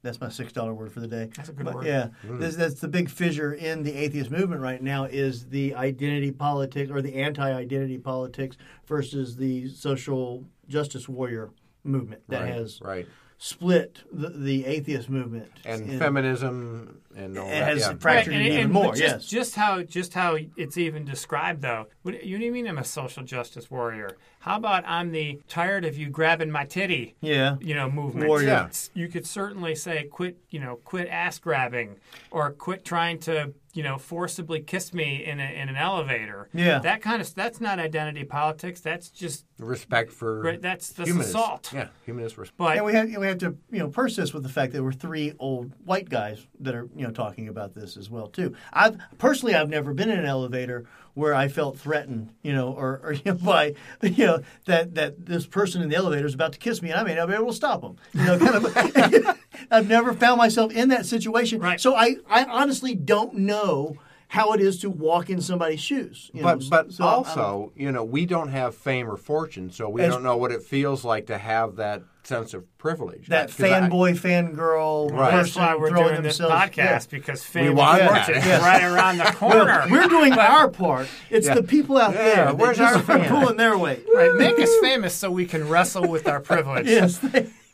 That's 0.02 0.20
my 0.20 0.30
six 0.30 0.52
dollar 0.52 0.74
word 0.74 0.92
for 0.92 0.98
the 0.98 1.06
day. 1.06 1.30
That's 1.36 1.48
a 1.48 1.52
good 1.52 1.64
But, 1.64 1.74
word. 1.76 1.86
Yeah, 1.86 2.08
this, 2.24 2.56
that's 2.56 2.80
the 2.80 2.88
big 2.88 3.08
fissure 3.08 3.54
in 3.54 3.84
the 3.84 3.94
atheist 3.94 4.32
movement 4.32 4.60
right 4.60 4.82
now 4.82 5.04
is 5.04 5.46
the 5.46 5.76
identity 5.76 6.32
politics 6.32 6.90
or 6.90 7.00
the 7.00 7.14
anti-identity 7.14 7.98
politics 7.98 8.56
versus 8.88 9.36
the 9.36 9.68
social 9.68 10.44
justice 10.66 11.08
warrior 11.08 11.50
movement 11.84 12.22
that 12.28 12.42
right, 12.42 12.52
has 12.54 12.80
right. 12.82 13.06
split 13.38 13.98
the, 14.12 14.28
the 14.30 14.64
atheist 14.66 15.08
movement 15.10 15.50
And 15.64 15.90
in- 15.90 15.98
feminism 15.98 17.00
and 17.16 17.36
all 17.38 17.46
It 17.46 17.50
that. 17.50 17.68
has 17.68 17.80
yeah. 17.80 17.94
fractured 17.98 18.34
and, 18.34 18.42
it 18.42 18.46
even 18.52 18.60
and- 18.64 18.72
more. 18.72 18.94
just, 18.94 19.00
yes, 19.00 19.26
just 19.26 19.54
how 19.56 19.82
just 19.82 20.14
how 20.14 20.36
it's 20.56 20.76
even 20.78 21.04
described 21.04 21.62
though. 21.62 21.86
What, 22.02 22.24
you 22.24 22.38
do 22.38 22.44
you 22.44 22.52
mean 22.52 22.66
I'm 22.66 22.78
a 22.78 22.84
social 22.84 23.22
justice 23.22 23.70
warrior? 23.70 24.16
How 24.40 24.56
about 24.56 24.82
I'm 24.88 25.12
the 25.12 25.40
tired 25.46 25.84
of 25.84 25.96
you 25.96 26.08
grabbing 26.10 26.50
my 26.50 26.64
titty? 26.64 27.14
yeah. 27.20 27.56
You 27.60 27.74
know, 27.76 27.88
movement. 27.90 28.26
Warrior. 28.28 28.48
Yeah. 28.48 28.68
You 28.94 29.08
could 29.08 29.26
certainly 29.26 29.74
say 29.76 30.04
quit. 30.04 30.36
You 30.50 30.60
know, 30.60 30.76
quit 30.84 31.08
ass 31.08 31.38
grabbing, 31.38 31.96
or 32.30 32.50
quit 32.50 32.84
trying 32.84 33.18
to 33.20 33.52
you 33.72 33.82
know 33.84 33.98
forcibly 33.98 34.60
kiss 34.60 34.92
me 34.92 35.24
in 35.24 35.38
a, 35.40 35.44
in 35.44 35.68
an 35.68 35.76
elevator. 35.76 36.48
Yeah. 36.52 36.80
that 36.80 37.00
kind 37.02 37.22
of 37.22 37.32
that's 37.34 37.60
not 37.60 37.78
identity 37.78 38.24
politics. 38.24 38.80
That's 38.80 39.08
just 39.10 39.44
Respect 39.58 40.10
for 40.10 40.42
Right, 40.42 40.60
that's- 40.60 40.88
that's 40.88 41.08
humanist. 41.08 41.30
assault. 41.30 41.70
Yeah, 41.72 41.86
humanist 42.04 42.36
respect. 42.36 42.58
but 42.58 42.76
And 42.76 42.84
we 42.84 42.92
have 42.94 43.08
we 43.16 43.26
have 43.28 43.38
to 43.38 43.56
you 43.70 43.78
know 43.78 43.88
persist 43.88 44.34
with 44.34 44.42
the 44.42 44.48
fact 44.48 44.72
that 44.72 44.82
we're 44.82 44.92
three 44.92 45.34
old 45.38 45.70
white 45.84 46.08
guys 46.08 46.44
that 46.60 46.74
are 46.74 46.88
you 46.96 47.01
know 47.02 47.10
talking 47.12 47.48
about 47.48 47.74
this 47.74 47.96
as 47.96 48.08
well 48.10 48.28
too. 48.28 48.54
I've 48.72 48.98
personally 49.18 49.54
I've 49.54 49.68
never 49.70 49.92
been 49.94 50.10
in 50.10 50.18
an 50.18 50.26
elevator 50.26 50.84
where 51.14 51.34
I 51.34 51.48
felt 51.48 51.78
threatened, 51.78 52.30
you 52.42 52.52
know, 52.54 52.72
or, 52.72 53.00
or 53.04 53.12
you 53.12 53.22
know, 53.26 53.34
by 53.34 53.74
you 54.02 54.26
know 54.26 54.40
that 54.66 54.94
that 54.94 55.26
this 55.26 55.46
person 55.46 55.82
in 55.82 55.88
the 55.88 55.96
elevator 55.96 56.26
is 56.26 56.34
about 56.34 56.52
to 56.54 56.58
kiss 56.58 56.80
me 56.82 56.90
and 56.90 56.98
I 57.00 57.02
may 57.02 57.14
not 57.14 57.28
be 57.28 57.34
able 57.34 57.48
to 57.48 57.52
stop 57.52 57.80
them. 57.82 57.96
You 58.14 58.24
know, 58.24 58.38
kind 58.38 58.54
of. 58.64 59.38
I've 59.70 59.88
never 59.88 60.12
found 60.12 60.38
myself 60.38 60.72
in 60.72 60.88
that 60.88 61.06
situation, 61.06 61.60
Right. 61.60 61.80
so 61.80 61.94
I 61.94 62.16
I 62.28 62.44
honestly 62.44 62.94
don't 62.94 63.34
know 63.34 63.96
how 64.28 64.52
it 64.54 64.60
is 64.62 64.80
to 64.80 64.88
walk 64.88 65.28
in 65.28 65.40
somebody's 65.42 65.80
shoes. 65.80 66.30
you 66.32 66.40
know. 66.42 66.56
But 66.56 66.70
but 66.70 66.92
So 66.92 67.04
also, 67.04 67.72
you 67.76 67.92
know, 67.92 68.02
we 68.02 68.24
don't 68.26 68.48
have 68.48 68.74
fame 68.74 69.08
or 69.10 69.16
fortune, 69.18 69.70
so 69.70 69.88
we 69.90 70.00
As- 70.02 70.12
don't 70.12 70.22
know 70.22 70.36
what 70.38 70.50
it 70.52 70.62
feels 70.62 71.04
like 71.04 71.26
to 71.26 71.36
have 71.38 71.76
that 71.76 72.02
sense 72.24 72.54
of 72.54 72.64
privilege. 72.78 73.26
That 73.28 73.48
I- 73.50 73.52
fanboy, 73.52 74.16
fangirl 74.18 75.10
Right. 75.10 75.32
that's 75.32 75.56
why 75.56 75.74
we're 75.74 75.88
throwing 75.90 76.08
doing 76.10 76.22
this 76.22 76.38
podcast 76.38 76.76
yeah. 76.76 76.98
because 77.10 77.42
fame 77.44 77.74
want 77.74 78.00
and 78.02 78.36
is 78.36 78.44
Yes. 78.46 78.62
right 78.62 78.82
around 78.84 79.18
the 79.18 79.24
corner. 79.36 79.84
We're 79.90 80.08
doing 80.08 80.32
our 80.34 80.68
part. 80.68 81.08
It's 81.30 81.46
Yeah. 81.46 81.54
the 81.54 81.62
people 81.62 81.98
out 81.98 82.14
Yeah, 82.14 82.22
there. 82.22 82.34
that 82.46 82.58
where's 82.58 82.78
just 82.78 82.96
our 82.96 83.02
fan? 83.02 83.22
are 83.22 83.28
pulling 83.28 83.56
their 83.56 83.76
weight. 83.76 84.04
Right, 84.14 84.34
make 84.36 84.58
us 84.58 84.70
famous 84.80 85.14
so 85.14 85.30
we 85.30 85.46
can 85.46 85.68
wrestle 85.68 86.06
with 86.08 86.28
our 86.28 86.40
privilege. 86.40 86.86
Yes. 86.92 87.18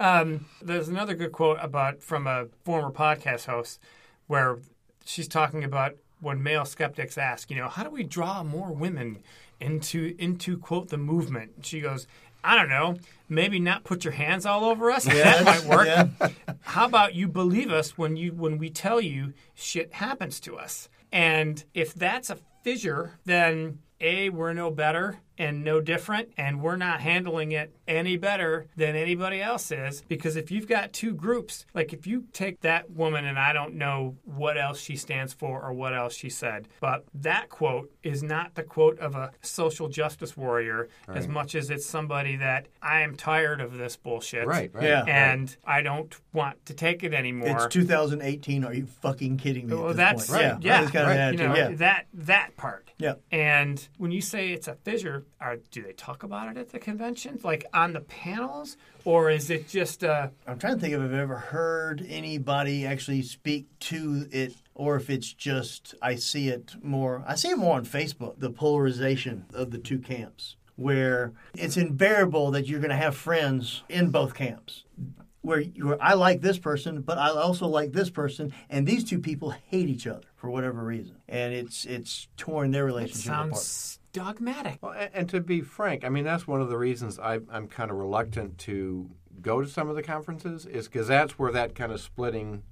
Um, 0.00 0.46
there's 0.62 0.88
another 0.88 1.14
good 1.14 1.32
quote 1.32 1.58
about 1.60 2.02
from 2.02 2.26
a 2.26 2.46
former 2.64 2.90
podcast 2.90 3.46
host 3.46 3.80
where 4.28 4.58
she's 5.04 5.26
talking 5.28 5.64
about 5.64 5.94
when 6.20 6.42
male 6.42 6.64
skeptics 6.64 7.18
ask, 7.18 7.50
you 7.50 7.56
know, 7.56 7.68
how 7.68 7.82
do 7.84 7.90
we 7.90 8.02
draw 8.04 8.42
more 8.42 8.72
women 8.72 9.18
into 9.60 10.14
into 10.18 10.56
quote 10.58 10.88
the 10.88 10.96
movement? 10.98 11.50
She 11.66 11.80
goes, 11.80 12.06
I 12.42 12.54
don't 12.56 12.68
know, 12.68 12.96
maybe 13.28 13.58
not 13.58 13.84
put 13.84 14.04
your 14.04 14.12
hands 14.12 14.46
all 14.46 14.64
over 14.64 14.90
us. 14.90 15.04
that 15.04 15.44
might 15.44 15.64
work. 15.64 15.86
Yeah. 15.86 16.08
How 16.60 16.86
about 16.86 17.14
you 17.14 17.28
believe 17.28 17.70
us 17.70 17.98
when 17.98 18.16
you 18.16 18.32
when 18.32 18.58
we 18.58 18.70
tell 18.70 19.00
you 19.00 19.32
shit 19.54 19.94
happens 19.94 20.40
to 20.40 20.56
us? 20.56 20.88
And 21.12 21.62
if 21.74 21.94
that's 21.94 22.30
a 22.30 22.38
fissure, 22.62 23.18
then 23.24 23.78
A, 24.00 24.30
we're 24.30 24.52
no 24.52 24.70
better 24.70 25.20
and 25.38 25.62
no 25.64 25.80
different, 25.80 26.30
and 26.36 26.60
we're 26.60 26.76
not 26.76 27.00
handling 27.00 27.52
it 27.52 27.74
any 27.86 28.16
better 28.16 28.66
than 28.76 28.96
anybody 28.96 29.40
else 29.40 29.70
is. 29.70 30.02
Because 30.08 30.36
if 30.36 30.50
you've 30.50 30.66
got 30.68 30.92
two 30.92 31.14
groups, 31.14 31.64
like 31.74 31.92
if 31.92 32.06
you 32.06 32.24
take 32.32 32.60
that 32.60 32.90
woman, 32.90 33.24
and 33.24 33.38
I 33.38 33.52
don't 33.52 33.74
know 33.74 34.16
what 34.24 34.58
else 34.58 34.80
she 34.80 34.96
stands 34.96 35.32
for 35.32 35.62
or 35.62 35.72
what 35.72 35.94
else 35.94 36.14
she 36.14 36.28
said, 36.28 36.68
but 36.80 37.04
that 37.14 37.48
quote 37.48 37.90
is 38.02 38.22
not 38.22 38.54
the 38.54 38.62
quote 38.62 38.98
of 38.98 39.14
a 39.14 39.30
social 39.42 39.88
justice 39.88 40.36
warrior 40.36 40.88
as 41.08 41.28
much 41.28 41.54
as 41.54 41.70
it's 41.70 41.86
somebody 41.86 42.36
that 42.36 42.66
I 42.82 43.00
am 43.00 43.14
tired 43.16 43.60
of 43.60 43.76
this 43.78 43.96
bullshit. 43.96 44.46
Right, 44.46 44.70
right. 44.74 44.84
Yeah. 44.84 45.04
And 45.06 45.54
I 45.64 45.82
don't 45.82 46.14
want 46.32 46.64
to 46.66 46.74
take 46.74 47.04
it 47.04 47.14
anymore. 47.14 47.64
It's 47.64 47.74
2018. 47.74 48.64
Are 48.64 48.74
you 48.74 48.86
fucking 48.86 49.36
kidding 49.36 49.66
me? 49.68 49.72
at 49.74 49.78
Well, 49.78 49.88
this 49.88 49.96
that's 49.96 50.26
point? 50.30 50.42
Right. 50.42 50.62
Yeah, 50.62 50.78
yeah, 50.78 50.82
It's 50.82 50.90
kind 50.92 51.06
right. 51.06 51.12
an 51.14 51.18
you 51.34 51.40
attitude. 51.44 51.48
know 51.48 51.56
yeah. 51.70 51.76
that 51.76 52.06
that 52.14 52.56
part. 52.56 52.87
Yeah. 52.98 53.14
And 53.30 53.86
when 53.96 54.10
you 54.10 54.20
say 54.20 54.50
it's 54.50 54.66
a 54.66 54.74
fissure, 54.74 55.24
are, 55.40 55.58
do 55.70 55.82
they 55.82 55.92
talk 55.92 56.24
about 56.24 56.48
it 56.48 56.58
at 56.58 56.70
the 56.70 56.80
conventions, 56.80 57.44
like 57.44 57.64
on 57.72 57.92
the 57.92 58.00
panels, 58.00 58.76
or 59.04 59.30
is 59.30 59.50
it 59.50 59.68
just 59.68 60.02
uh, 60.02 60.28
I'm 60.46 60.58
trying 60.58 60.74
to 60.74 60.80
think 60.80 60.94
if 60.94 61.00
I've 61.00 61.12
ever 61.12 61.36
heard 61.36 62.04
anybody 62.08 62.84
actually 62.84 63.22
speak 63.22 63.66
to 63.80 64.26
it, 64.32 64.54
or 64.74 64.96
if 64.96 65.10
it's 65.10 65.32
just 65.32 65.94
I 66.02 66.16
see 66.16 66.48
it 66.48 66.74
more. 66.82 67.22
I 67.26 67.36
see 67.36 67.50
it 67.50 67.58
more 67.58 67.76
on 67.76 67.86
Facebook. 67.86 68.40
The 68.40 68.50
polarization 68.50 69.46
of 69.54 69.70
the 69.70 69.78
two 69.78 70.00
camps, 70.00 70.56
where 70.74 71.32
it's 71.54 71.76
invariable 71.76 72.50
that 72.50 72.66
you're 72.66 72.80
going 72.80 72.90
to 72.90 72.96
have 72.96 73.16
friends 73.16 73.84
in 73.88 74.10
both 74.10 74.34
camps. 74.34 74.84
Where, 75.40 75.60
you, 75.60 75.86
where 75.86 76.02
I 76.02 76.14
like 76.14 76.40
this 76.40 76.58
person, 76.58 77.00
but 77.00 77.16
I 77.16 77.28
also 77.28 77.68
like 77.68 77.92
this 77.92 78.10
person, 78.10 78.52
and 78.68 78.86
these 78.86 79.04
two 79.04 79.20
people 79.20 79.50
hate 79.50 79.88
each 79.88 80.06
other 80.06 80.26
for 80.34 80.50
whatever 80.50 80.82
reason, 80.82 81.16
and 81.28 81.54
it's 81.54 81.84
it's 81.84 82.28
torn 82.36 82.72
their 82.72 82.84
it 82.84 82.86
relationship 82.86 83.32
apart. 83.32 83.54
sounds 83.54 83.98
dogmatic? 84.12 84.78
Well, 84.82 84.92
and, 84.92 85.10
and 85.14 85.28
to 85.30 85.40
be 85.40 85.60
frank, 85.60 86.04
I 86.04 86.08
mean 86.08 86.24
that's 86.24 86.46
one 86.46 86.60
of 86.60 86.68
the 86.68 86.76
reasons 86.76 87.18
I, 87.18 87.40
I'm 87.50 87.68
kind 87.68 87.90
of 87.90 87.96
reluctant 87.96 88.58
to 88.58 89.10
go 89.40 89.62
to 89.62 89.68
some 89.68 89.88
of 89.88 89.94
the 89.94 90.02
conferences 90.02 90.66
is 90.66 90.88
because 90.88 91.06
that's 91.06 91.38
where 91.38 91.52
that 91.52 91.74
kind 91.74 91.92
of 91.92 92.00
splitting 92.00 92.64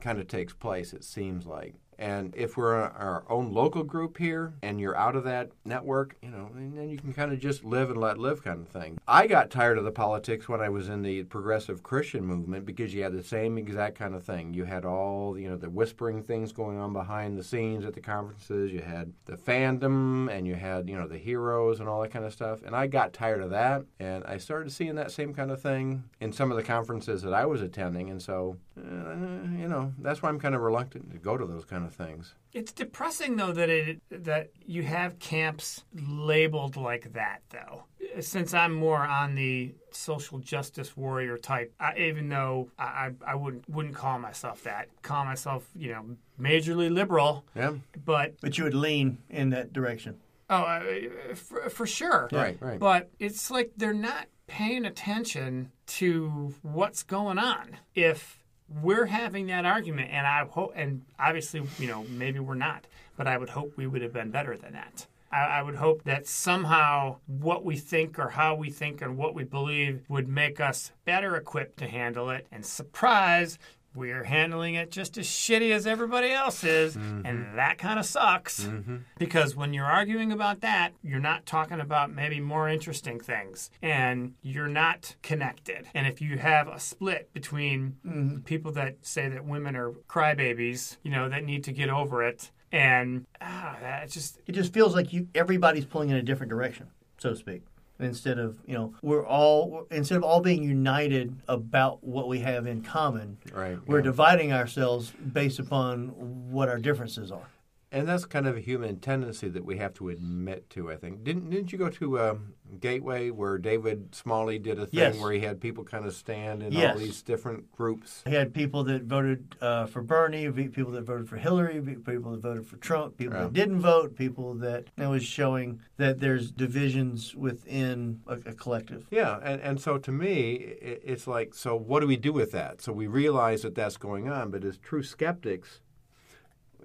kind 0.00 0.18
of 0.20 0.28
takes 0.28 0.52
place. 0.52 0.92
It 0.92 1.04
seems 1.04 1.46
like, 1.46 1.74
and 1.98 2.34
if 2.36 2.56
we're 2.56 2.74
our 2.74 3.24
own 3.28 3.52
local 3.52 3.82
group 3.82 4.18
here, 4.18 4.54
and 4.62 4.80
you're 4.80 4.96
out 4.96 5.16
of 5.16 5.24
that 5.24 5.50
network, 5.64 6.16
you 6.22 6.30
know, 6.30 6.50
then 6.54 6.88
you 6.88 6.98
can 6.98 7.12
kind 7.12 7.32
of 7.32 7.38
just 7.38 7.64
live 7.64 7.90
and 7.90 8.00
let 8.00 8.18
live 8.18 8.42
kind 8.42 8.60
of 8.60 8.68
thing. 8.68 8.98
I 9.08 9.26
got 9.26 9.50
tired 9.50 9.78
of 9.78 9.84
the 9.84 9.90
politics 9.90 10.48
when 10.48 10.60
I 10.60 10.68
was 10.68 10.88
in 10.88 11.02
the 11.02 11.24
progressive 11.24 11.82
Christian 11.82 12.24
movement 12.24 12.66
because 12.66 12.92
you 12.94 13.02
had 13.02 13.12
the 13.12 13.22
same 13.22 13.58
exact 13.58 13.98
kind 13.98 14.14
of 14.14 14.24
thing. 14.24 14.54
You 14.54 14.64
had 14.64 14.84
all 14.84 15.38
you 15.38 15.48
know 15.48 15.56
the 15.56 15.70
whispering 15.70 16.22
things 16.22 16.52
going 16.52 16.78
on 16.78 16.92
behind 16.92 17.38
the 17.38 17.44
scenes 17.44 17.84
at 17.84 17.94
the 17.94 18.00
conferences. 18.00 18.72
You 18.72 18.80
had 18.80 19.12
the 19.24 19.36
fandom, 19.36 20.30
and 20.30 20.46
you 20.46 20.54
had 20.54 20.88
you 20.88 20.96
know 20.96 21.08
the 21.08 21.18
heroes 21.18 21.80
and 21.80 21.88
all 21.88 22.02
that 22.02 22.10
kind 22.10 22.24
of 22.24 22.32
stuff. 22.32 22.62
And 22.62 22.74
I 22.74 22.86
got 22.86 23.12
tired 23.12 23.42
of 23.42 23.50
that, 23.50 23.84
and 23.98 24.24
I 24.24 24.38
started 24.38 24.70
seeing 24.70 24.94
that 24.96 25.10
same 25.10 25.34
kind 25.34 25.50
of 25.50 25.60
thing 25.60 26.04
in 26.20 26.32
some 26.32 26.50
of 26.50 26.56
the 26.56 26.62
conferences 26.62 27.22
that 27.22 27.32
I 27.32 27.46
was 27.46 27.62
attending. 27.62 28.10
And 28.10 28.20
so, 28.20 28.56
uh, 28.76 29.12
you 29.56 29.68
know, 29.68 29.92
that's 29.98 30.22
why 30.22 30.28
I'm 30.28 30.40
kind 30.40 30.54
of 30.54 30.60
reluctant 30.60 31.10
to 31.12 31.18
go 31.18 31.36
to 31.36 31.44
those 31.44 31.64
kind 31.64 31.84
of 31.84 31.85
things. 31.94 32.34
It's 32.52 32.72
depressing 32.72 33.36
though 33.36 33.52
that 33.52 33.68
it 33.68 34.00
that 34.10 34.50
you 34.64 34.82
have 34.82 35.18
camps 35.18 35.84
labeled 35.94 36.76
like 36.76 37.12
that 37.12 37.42
though. 37.50 37.84
Since 38.20 38.54
I'm 38.54 38.72
more 38.72 39.04
on 39.04 39.34
the 39.34 39.74
social 39.90 40.38
justice 40.38 40.96
warrior 40.96 41.36
type, 41.36 41.74
I, 41.78 41.98
even 41.98 42.28
though 42.28 42.70
I, 42.78 42.84
I 43.26 43.32
I 43.32 43.34
wouldn't 43.34 43.68
wouldn't 43.68 43.94
call 43.94 44.18
myself 44.18 44.62
that, 44.64 44.88
call 45.02 45.24
myself 45.24 45.68
you 45.74 45.92
know 45.92 46.16
majorly 46.40 46.90
liberal, 46.90 47.44
Yeah, 47.54 47.74
but 48.04 48.40
But 48.40 48.56
you 48.56 48.64
would 48.64 48.74
lean 48.74 49.18
in 49.28 49.50
that 49.50 49.72
direction. 49.72 50.20
Oh, 50.48 50.62
uh, 50.62 51.34
for, 51.34 51.68
for 51.68 51.86
sure. 51.86 52.28
Right, 52.30 52.56
right. 52.60 52.78
But 52.78 53.10
it's 53.18 53.50
like 53.50 53.72
they're 53.76 53.92
not 53.92 54.28
paying 54.46 54.84
attention 54.84 55.72
to 55.86 56.54
what's 56.62 57.02
going 57.02 57.38
on. 57.38 57.78
If 57.94 58.38
we're 58.68 59.06
having 59.06 59.46
that 59.46 59.64
argument, 59.64 60.10
and 60.10 60.26
I 60.26 60.44
hope, 60.44 60.72
and 60.74 61.02
obviously, 61.18 61.62
you 61.78 61.86
know, 61.86 62.04
maybe 62.04 62.40
we're 62.40 62.54
not, 62.54 62.86
but 63.16 63.26
I 63.26 63.38
would 63.38 63.50
hope 63.50 63.76
we 63.76 63.86
would 63.86 64.02
have 64.02 64.12
been 64.12 64.30
better 64.30 64.56
than 64.56 64.72
that. 64.72 65.06
I, 65.30 65.44
I 65.58 65.62
would 65.62 65.76
hope 65.76 66.04
that 66.04 66.26
somehow 66.26 67.16
what 67.26 67.64
we 67.64 67.76
think 67.76 68.18
or 68.18 68.30
how 68.30 68.54
we 68.54 68.70
think 68.70 69.02
and 69.02 69.16
what 69.16 69.34
we 69.34 69.44
believe 69.44 70.02
would 70.08 70.28
make 70.28 70.60
us 70.60 70.92
better 71.04 71.36
equipped 71.36 71.78
to 71.78 71.88
handle 71.88 72.30
it. 72.30 72.46
And 72.50 72.64
surprise, 72.64 73.58
we're 73.96 74.24
handling 74.24 74.74
it 74.74 74.90
just 74.90 75.16
as 75.18 75.26
shitty 75.26 75.70
as 75.72 75.86
everybody 75.86 76.30
else 76.30 76.62
is, 76.64 76.96
and 76.96 77.24
mm-hmm. 77.24 77.56
that 77.56 77.78
kind 77.78 77.98
of 77.98 78.06
sucks. 78.06 78.64
Mm-hmm. 78.64 78.96
Because 79.18 79.56
when 79.56 79.72
you're 79.72 79.86
arguing 79.86 80.32
about 80.32 80.60
that, 80.60 80.92
you're 81.02 81.18
not 81.18 81.46
talking 81.46 81.80
about 81.80 82.12
maybe 82.12 82.40
more 82.40 82.68
interesting 82.68 83.18
things, 83.18 83.70
and 83.82 84.34
you're 84.42 84.68
not 84.68 85.16
connected. 85.22 85.86
And 85.94 86.06
if 86.06 86.20
you 86.20 86.38
have 86.38 86.68
a 86.68 86.78
split 86.78 87.32
between 87.32 87.96
mm-hmm. 88.06 88.38
people 88.40 88.72
that 88.72 88.96
say 89.02 89.28
that 89.28 89.44
women 89.44 89.76
are 89.76 89.92
crybabies, 90.08 90.98
you 91.02 91.10
know, 91.10 91.28
that 91.28 91.44
need 91.44 91.64
to 91.64 91.72
get 91.72 91.88
over 91.88 92.22
it, 92.22 92.50
and 92.72 93.26
ah, 93.40 93.76
that 93.80 94.10
just 94.10 94.38
It 94.46 94.52
just 94.52 94.72
feels 94.72 94.94
like 94.94 95.12
you 95.12 95.28
everybody's 95.34 95.84
pulling 95.86 96.10
in 96.10 96.16
a 96.16 96.22
different 96.22 96.50
direction, 96.50 96.88
so 97.18 97.30
to 97.30 97.36
speak. 97.36 97.62
Instead 97.98 98.38
of 98.38 98.58
you 98.66 98.74
know 98.74 98.92
we're 99.00 99.24
all 99.26 99.86
instead 99.90 100.16
of 100.18 100.22
all 100.22 100.40
being 100.40 100.62
united 100.62 101.34
about 101.48 102.04
what 102.04 102.28
we 102.28 102.40
have 102.40 102.66
in 102.66 102.82
common, 102.82 103.38
Right, 103.52 103.78
we're 103.86 103.98
yeah. 103.98 104.04
dividing 104.04 104.52
ourselves 104.52 105.12
based 105.32 105.58
upon 105.58 106.08
what 106.50 106.68
our 106.68 106.78
differences 106.78 107.32
are. 107.32 107.48
And 107.96 108.06
that's 108.06 108.26
kind 108.26 108.46
of 108.46 108.58
a 108.58 108.60
human 108.60 109.00
tendency 109.00 109.48
that 109.48 109.64
we 109.64 109.78
have 109.78 109.94
to 109.94 110.10
admit 110.10 110.68
to. 110.70 110.92
I 110.92 110.96
think 110.96 111.24
didn't 111.24 111.48
didn't 111.48 111.72
you 111.72 111.78
go 111.78 111.88
to 111.88 112.20
um, 112.20 112.52
Gateway 112.78 113.30
where 113.30 113.56
David 113.56 114.14
Smalley 114.14 114.58
did 114.58 114.78
a 114.78 114.82
thing 114.84 114.98
Yes. 115.00 115.18
where 115.18 115.32
he 115.32 115.40
had 115.40 115.62
people 115.62 115.82
kind 115.82 116.04
of 116.04 116.12
stand 116.14 116.62
in 116.62 116.72
Yes. 116.74 116.92
all 116.92 116.98
these 116.98 117.22
different 117.22 117.72
groups. 117.72 118.22
He 118.26 118.34
had 118.34 118.52
people 118.52 118.84
that 118.84 119.04
voted 119.04 119.56
uh, 119.62 119.86
for 119.86 120.02
Bernie, 120.02 120.50
people 120.50 120.92
that 120.92 121.04
voted 121.04 121.26
for 121.26 121.38
Hillary, 121.38 121.80
people 121.80 122.32
that 122.32 122.42
voted 122.42 122.66
for 122.66 122.76
Trump, 122.76 123.16
people 123.16 123.34
Yeah. 123.38 123.44
that 123.44 123.54
didn't 123.54 123.80
vote, 123.80 124.14
people 124.14 124.52
that 124.56 124.88
it 124.98 125.06
was 125.06 125.24
showing 125.24 125.80
that 125.96 126.20
there's 126.20 126.50
divisions 126.50 127.34
within 127.34 128.20
a, 128.26 128.34
a 128.34 128.52
collective. 128.52 129.06
Yeah, 129.10 129.38
and, 129.42 129.62
and 129.62 129.80
so 129.80 129.96
to 129.96 130.12
me, 130.12 130.74
i 130.82 130.98
it's 131.12 131.26
like, 131.26 131.54
so 131.54 131.74
what 131.74 132.00
do 132.00 132.06
we 132.06 132.18
do 132.18 132.32
with 132.34 132.52
that? 132.52 132.82
So 132.82 132.92
we 132.92 133.06
realize 133.06 133.62
that 133.62 133.74
that's 133.74 133.96
going 133.96 134.28
on, 134.28 134.50
but 134.50 134.64
as 134.64 134.76
true 134.76 135.02
skeptics, 135.02 135.80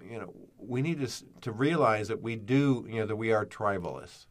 you 0.09 0.18
know, 0.18 0.34
we 0.62 0.82
need 0.82 0.99
to 0.99 1.26
to 1.41 1.51
realize 1.51 2.07
that 2.07 2.22
we 2.22 2.36
do, 2.36 2.86
you 2.88 2.99
know, 2.99 3.05
that 3.05 3.16
we 3.16 3.32
are 3.32 3.45
tribalists, 3.45 4.26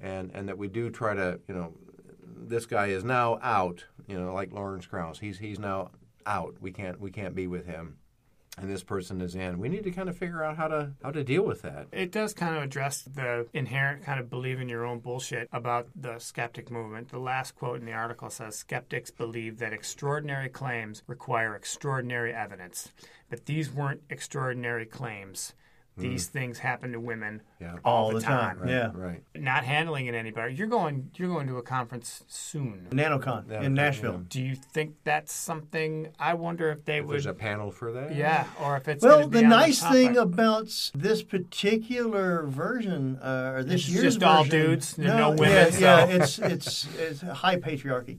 and 0.00 0.30
and 0.34 0.48
that 0.48 0.58
we 0.58 0.68
do 0.68 0.90
try 0.90 1.14
to, 1.14 1.40
you 1.48 1.54
know, 1.54 1.74
this 2.22 2.66
guy 2.66 2.86
is 2.86 3.04
now 3.04 3.38
out, 3.42 3.84
you 4.06 4.18
know, 4.18 4.32
like 4.32 4.52
Lawrence 4.52 4.86
Krauss, 4.86 5.18
he's 5.18 5.38
he's 5.38 5.58
now 5.58 5.90
out. 6.26 6.56
We 6.60 6.72
can't 6.72 7.00
we 7.00 7.10
can't 7.10 7.34
be 7.34 7.46
with 7.46 7.66
him, 7.66 7.96
and 8.58 8.70
this 8.70 8.82
person 8.82 9.20
is 9.20 9.34
in. 9.34 9.58
We 9.58 9.68
need 9.68 9.84
to 9.84 9.90
kind 9.90 10.08
of 10.08 10.16
figure 10.16 10.42
out 10.42 10.56
how 10.56 10.68
to 10.68 10.92
how 11.02 11.10
to 11.10 11.22
deal 11.22 11.42
with 11.42 11.62
that. 11.62 11.88
It 11.92 12.10
does 12.10 12.32
kind 12.32 12.56
of 12.56 12.62
address 12.62 13.02
the 13.02 13.46
inherent 13.52 14.04
kind 14.04 14.18
of 14.18 14.30
believe 14.30 14.60
in 14.60 14.68
your 14.68 14.86
own 14.86 15.00
bullshit 15.00 15.48
about 15.52 15.88
the 15.94 16.18
skeptic 16.18 16.70
movement. 16.70 17.10
The 17.10 17.18
last 17.18 17.54
quote 17.54 17.80
in 17.80 17.86
the 17.86 17.92
article 17.92 18.30
says 18.30 18.56
skeptics 18.56 19.10
believe 19.10 19.58
that 19.58 19.72
extraordinary 19.72 20.48
claims 20.48 21.02
require 21.06 21.54
extraordinary 21.54 22.32
evidence. 22.32 22.92
But 23.28 23.46
these 23.46 23.70
weren't 23.70 24.02
extraordinary 24.08 24.86
claims. 24.86 25.52
These 25.98 26.26
things 26.26 26.58
happen 26.58 26.92
to 26.92 27.00
women 27.00 27.40
Yeah. 27.58 27.76
all, 27.82 28.04
All 28.06 28.08
the, 28.10 28.16
the 28.18 28.20
time. 28.20 28.58
time. 28.58 28.68
Yeah. 28.68 28.90
Right. 28.92 29.22
Not 29.34 29.64
handling 29.64 30.06
it 30.06 30.14
any 30.14 30.30
better. 30.30 30.50
You're 30.50 30.66
going 30.66 31.10
you're 31.14 31.28
going 31.28 31.46
to 31.46 31.56
a 31.56 31.62
conference 31.62 32.22
soon. 32.28 32.86
NanoCon 32.90 33.50
Yeah, 33.50 33.62
in 33.62 33.72
Nashville. 33.72 34.18
Do 34.28 34.42
you 34.42 34.56
think 34.56 34.96
that's 35.04 35.32
something 35.32 36.08
I 36.18 36.34
wonder 36.34 36.70
if 36.70 36.84
they 36.84 36.98
If 36.98 37.06
would 37.06 37.14
there's 37.14 37.24
a 37.26 37.32
panel 37.32 37.70
for 37.70 37.92
that. 37.92 38.14
Yeah, 38.14 38.46
or 38.60 38.76
if 38.76 38.88
it's 38.88 39.02
Well, 39.02 39.26
be 39.26 39.38
the 39.38 39.44
on 39.44 39.50
nice 39.50 39.80
topic. 39.80 39.94
thing 39.96 40.16
about 40.18 40.68
this 40.94 41.22
particular 41.22 42.44
version, 42.46 43.16
uh, 43.22 43.52
or 43.56 43.62
this 43.64 43.82
It's 43.82 43.88
year's 43.88 44.14
just 44.16 44.22
all 44.22 44.44
dudes, 44.44 44.96
there's 44.96 45.08
no 45.08 45.30
women, 45.30 45.48
Yeah, 45.50 45.70
so- 45.70 45.78
yeah, 45.80 46.04
it's 46.06 46.38
it's 46.38 46.88
it's 46.98 47.20
high 47.22 47.56
patriarchy. 47.56 48.18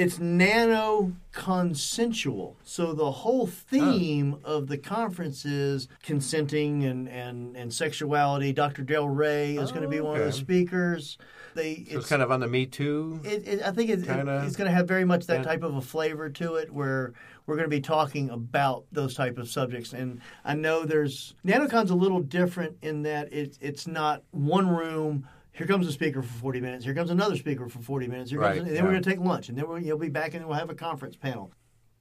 It's 0.00 0.18
nano 0.18 1.12
consensual. 1.32 2.56
So 2.64 2.94
the 2.94 3.10
whole 3.10 3.46
theme 3.46 4.38
of 4.44 4.66
the 4.66 4.78
conference 4.78 5.44
is 5.44 5.88
consenting 6.02 6.84
and, 6.84 7.06
and, 7.06 7.54
and 7.54 7.70
sexuality. 7.70 8.54
Dr. 8.54 8.82
Darrel 8.82 9.14
Ray 9.14 9.56
is 9.58 9.70
going 9.72 9.82
to 9.82 9.88
be 9.88 10.00
one 10.00 10.18
of 10.18 10.24
the 10.24 10.32
speakers. 10.32 11.18
They 11.54 11.84
So 11.90 11.98
it's 11.98 12.08
kind 12.08 12.22
of 12.22 12.32
on 12.32 12.40
the 12.40 12.46
Me 12.48 12.64
Too. 12.64 13.20
it, 13.24 13.46
it, 13.46 13.62
I 13.62 13.72
think 13.72 13.90
it, 13.90 13.98
it- 14.08 14.08
it's 14.08 14.56
going 14.56 14.70
to 14.70 14.74
have 14.74 14.88
very 14.88 15.04
much 15.04 15.26
that 15.26 15.40
Yeah. 15.40 15.42
type 15.42 15.62
of 15.62 15.76
a 15.76 15.82
flavor 15.82 16.30
to 16.30 16.54
it, 16.54 16.72
where 16.72 17.12
we're 17.44 17.56
going 17.56 17.68
to 17.68 17.76
be 17.76 17.82
talking 17.82 18.30
about 18.30 18.84
those 18.92 19.14
type 19.14 19.36
of 19.36 19.50
subjects. 19.50 19.92
And 19.92 20.22
I 20.46 20.54
know 20.54 20.84
there's 20.86 21.34
NanoCon's 21.44 21.90
a 21.90 21.94
little 21.94 22.20
different 22.20 22.78
in 22.80 23.02
that 23.02 23.30
it, 23.34 23.58
it's 23.60 23.86
not 23.86 24.22
one 24.30 24.66
room. 24.70 25.28
Here 25.60 25.66
comes 25.66 25.86
a 25.86 25.92
speaker 25.92 26.22
for 26.22 26.32
40 26.40 26.62
minutes. 26.62 26.86
Here 26.86 26.94
comes 26.94 27.10
another 27.10 27.36
speaker 27.36 27.68
for 27.68 27.80
40 27.80 28.06
minutes. 28.06 28.30
Here 28.30 28.40
Right, 28.40 28.56
comes, 28.56 28.68
and 28.68 28.74
then 28.74 28.82
we're 28.82 28.92
going 28.92 29.02
to 29.02 29.10
take 29.10 29.20
lunch, 29.20 29.50
and 29.50 29.58
then 29.58 29.68
we'll, 29.68 29.78
you'll 29.78 29.98
be 29.98 30.08
back 30.08 30.32
and 30.32 30.46
we'll 30.46 30.56
have 30.56 30.70
a 30.70 30.74
conference 30.74 31.16
panel. 31.16 31.52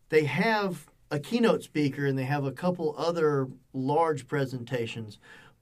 They 0.08 0.24
have 0.24 0.90
a 1.12 1.20
keynote 1.20 1.64
speaker, 1.64 2.06
and 2.06 2.18
they 2.18 2.24
have 2.24 2.46
a 2.46 2.54
couple 2.54 2.96
other 2.98 3.50
large 3.74 4.30
presentations. 4.30 5.20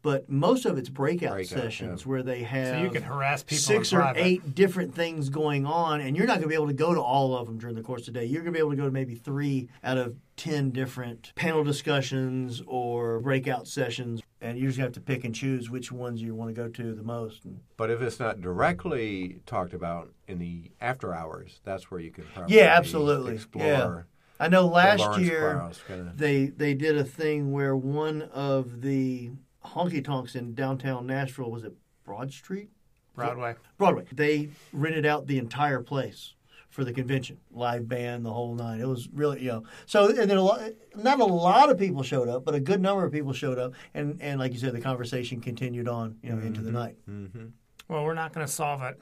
But 0.07 0.29
most 0.29 0.65
of 0.65 0.77
it's 0.77 0.87
breakout, 0.87 1.33
Breakout, 1.33 1.63
sessions 1.63 2.03
yeah. 2.03 2.07
where 2.07 2.23
they 2.23 2.41
have 2.43 2.77
So 2.77 2.81
you 2.81 2.89
can 2.91 3.03
harass 3.03 3.43
people 3.43 3.57
six 3.57 3.91
or 3.91 4.13
eight 4.15 4.55
different 4.55 4.95
things 4.95 5.27
going 5.27 5.65
on, 5.65 5.99
and 5.99 6.15
you're 6.15 6.25
not 6.25 6.35
going 6.35 6.43
to 6.43 6.47
be 6.47 6.53
able 6.55 6.67
to 6.67 6.73
go 6.73 6.93
to 6.93 7.01
all 7.01 7.35
of 7.35 7.45
them 7.45 7.57
during 7.57 7.75
the 7.75 7.81
course 7.81 8.07
of 8.07 8.13
the 8.13 8.21
day. 8.21 8.25
You're 8.25 8.41
going 8.41 8.53
to 8.53 8.57
be 8.57 8.59
able 8.59 8.69
to 8.69 8.77
go 8.77 8.85
to 8.85 8.91
maybe 8.91 9.15
three 9.15 9.67
out 9.83 9.97
of 9.97 10.15
ten 10.37 10.69
different 10.69 11.33
panel 11.35 11.61
discussions 11.61 12.63
or 12.67 13.19
breakout 13.19 13.67
sessions, 13.67 14.21
and 14.39 14.57
you 14.57 14.67
just 14.67 14.79
have 14.79 14.93
to 14.93 15.01
pick 15.01 15.25
and 15.25 15.35
choose 15.35 15.69
which 15.69 15.91
ones 15.91 16.21
you 16.21 16.33
want 16.33 16.55
to 16.55 16.61
go 16.61 16.69
to 16.69 16.93
the 16.95 17.03
most. 17.03 17.41
But 17.75 17.91
if 17.91 18.01
it's 18.01 18.17
not 18.17 18.39
directly 18.39 19.41
talked 19.45 19.73
about 19.73 20.13
in 20.25 20.39
the 20.39 20.71
after 20.79 21.13
hours, 21.13 21.59
that's 21.65 21.91
where 21.91 21.99
you 21.99 22.11
can 22.11 22.23
probably 22.33 22.55
Yeah, 22.55 22.77
absolutely. 22.77 23.33
explore. 23.33 23.65
Yeah. 23.65 24.01
I 24.39 24.47
know 24.47 24.67
last 24.67 25.19
year 25.19 25.69
kinda- 25.85 26.13
they 26.15 26.45
they 26.45 26.75
did 26.75 26.97
a 26.97 27.03
thing 27.03 27.51
where 27.51 27.75
one 27.75 28.21
of 28.21 28.79
the 28.79 29.31
honky 29.73 30.03
tonks 30.03 30.35
in 30.35 30.53
downtown 30.53 31.07
Nashville 31.07 31.51
was 31.51 31.63
it 31.63 31.73
Broad 32.03 32.31
Street. 32.31 32.69
Broadway. 33.15 33.55
Broadway. 33.77 34.05
They 34.11 34.49
rented 34.71 35.05
out 35.05 35.27
the 35.27 35.39
entire 35.39 35.81
place 35.81 36.35
for 36.69 36.83
the 36.83 36.93
convention, 36.93 37.39
live 37.51 37.87
band, 37.87 38.23
the 38.23 38.31
whole 38.31 38.53
nine. 38.53 38.79
It 38.79 38.87
was 38.87 39.09
really, 39.09 39.41
you 39.41 39.47
know. 39.47 39.63
So 39.87 40.09
and 40.09 40.29
then 40.29 40.37
a 40.37 40.43
lot, 40.43 40.61
not 40.95 41.19
a 41.19 41.25
lot 41.25 41.71
of 41.71 41.79
people 41.79 42.03
showed 42.03 42.29
up, 42.29 42.45
but 42.45 42.53
a 42.53 42.59
good 42.59 42.79
number 42.79 43.03
of 43.03 43.11
people 43.11 43.33
showed 43.33 43.57
up, 43.57 43.73
and 43.95 44.21
and 44.21 44.39
like 44.39 44.53
you 44.53 44.59
said, 44.59 44.73
the 44.73 44.81
conversation 44.81 45.41
continued 45.41 45.87
on, 45.87 46.17
you 46.21 46.29
know, 46.29 46.37
into 46.37 46.61
the 46.61 46.69
mm-hmm. 46.69 46.77
night. 46.77 46.95
Mm-hmm. 47.09 47.45
Well, 47.87 48.03
we're 48.03 48.13
not 48.13 48.33
going 48.33 48.45
to 48.45 48.51
solve 48.51 48.83
it, 48.83 48.99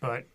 but 0.00 0.26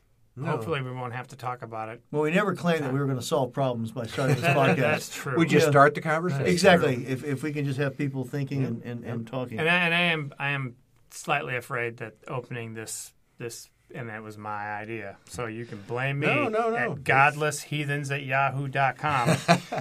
hopefully 0.45 0.81
we 0.81 0.91
won't 0.91 1.13
have 1.13 1.27
to 1.29 1.35
talk 1.35 1.61
about 1.61 1.89
it. 1.89 2.01
Well, 2.11 2.21
we 2.23 2.31
never 2.31 2.55
claimed 2.55 2.83
that 2.83 2.93
we 2.93 2.99
were 2.99 3.05
going 3.05 3.17
to 3.19 3.23
solve 3.25 3.53
problems 3.53 3.91
by 3.91 4.05
starting 4.07 4.35
this 4.35 4.45
podcast. 4.55 4.75
That's 4.77 5.15
true. 5.15 5.37
we 5.37 5.45
just 5.45 5.65
Yeah. 5.67 5.71
start 5.71 5.95
the 5.95 6.01
conversation. 6.01 6.45
exactly. 6.47 7.05
If 7.07 7.23
if 7.23 7.43
we 7.43 7.51
can 7.51 7.65
just 7.65 7.79
have 7.79 7.97
people 7.97 8.23
thinking 8.25 8.63
and, 8.65 8.83
and, 8.83 9.03
and 9.03 9.27
talking. 9.27 9.59
and 9.59 9.69
I, 9.69 9.75
and 9.75 9.93
I 9.93 10.01
am 10.01 10.33
I 10.39 10.49
am 10.51 10.75
slightly 11.11 11.55
afraid 11.55 11.97
that 11.97 12.15
opening 12.27 12.73
this 12.73 13.13
this 13.37 13.69
and 13.95 14.09
that 14.09 14.21
was 14.21 14.37
my 14.37 14.71
idea. 14.73 15.17
So 15.25 15.47
you 15.47 15.65
can 15.65 15.81
blame 15.87 16.19
me 16.19 16.27
No, 16.27 16.47
no, 16.47 16.69
no. 16.69 16.75
at 16.75 17.03
godlessheathens 17.03 18.11
at 18.11 18.23
yahoo.com 18.23 19.35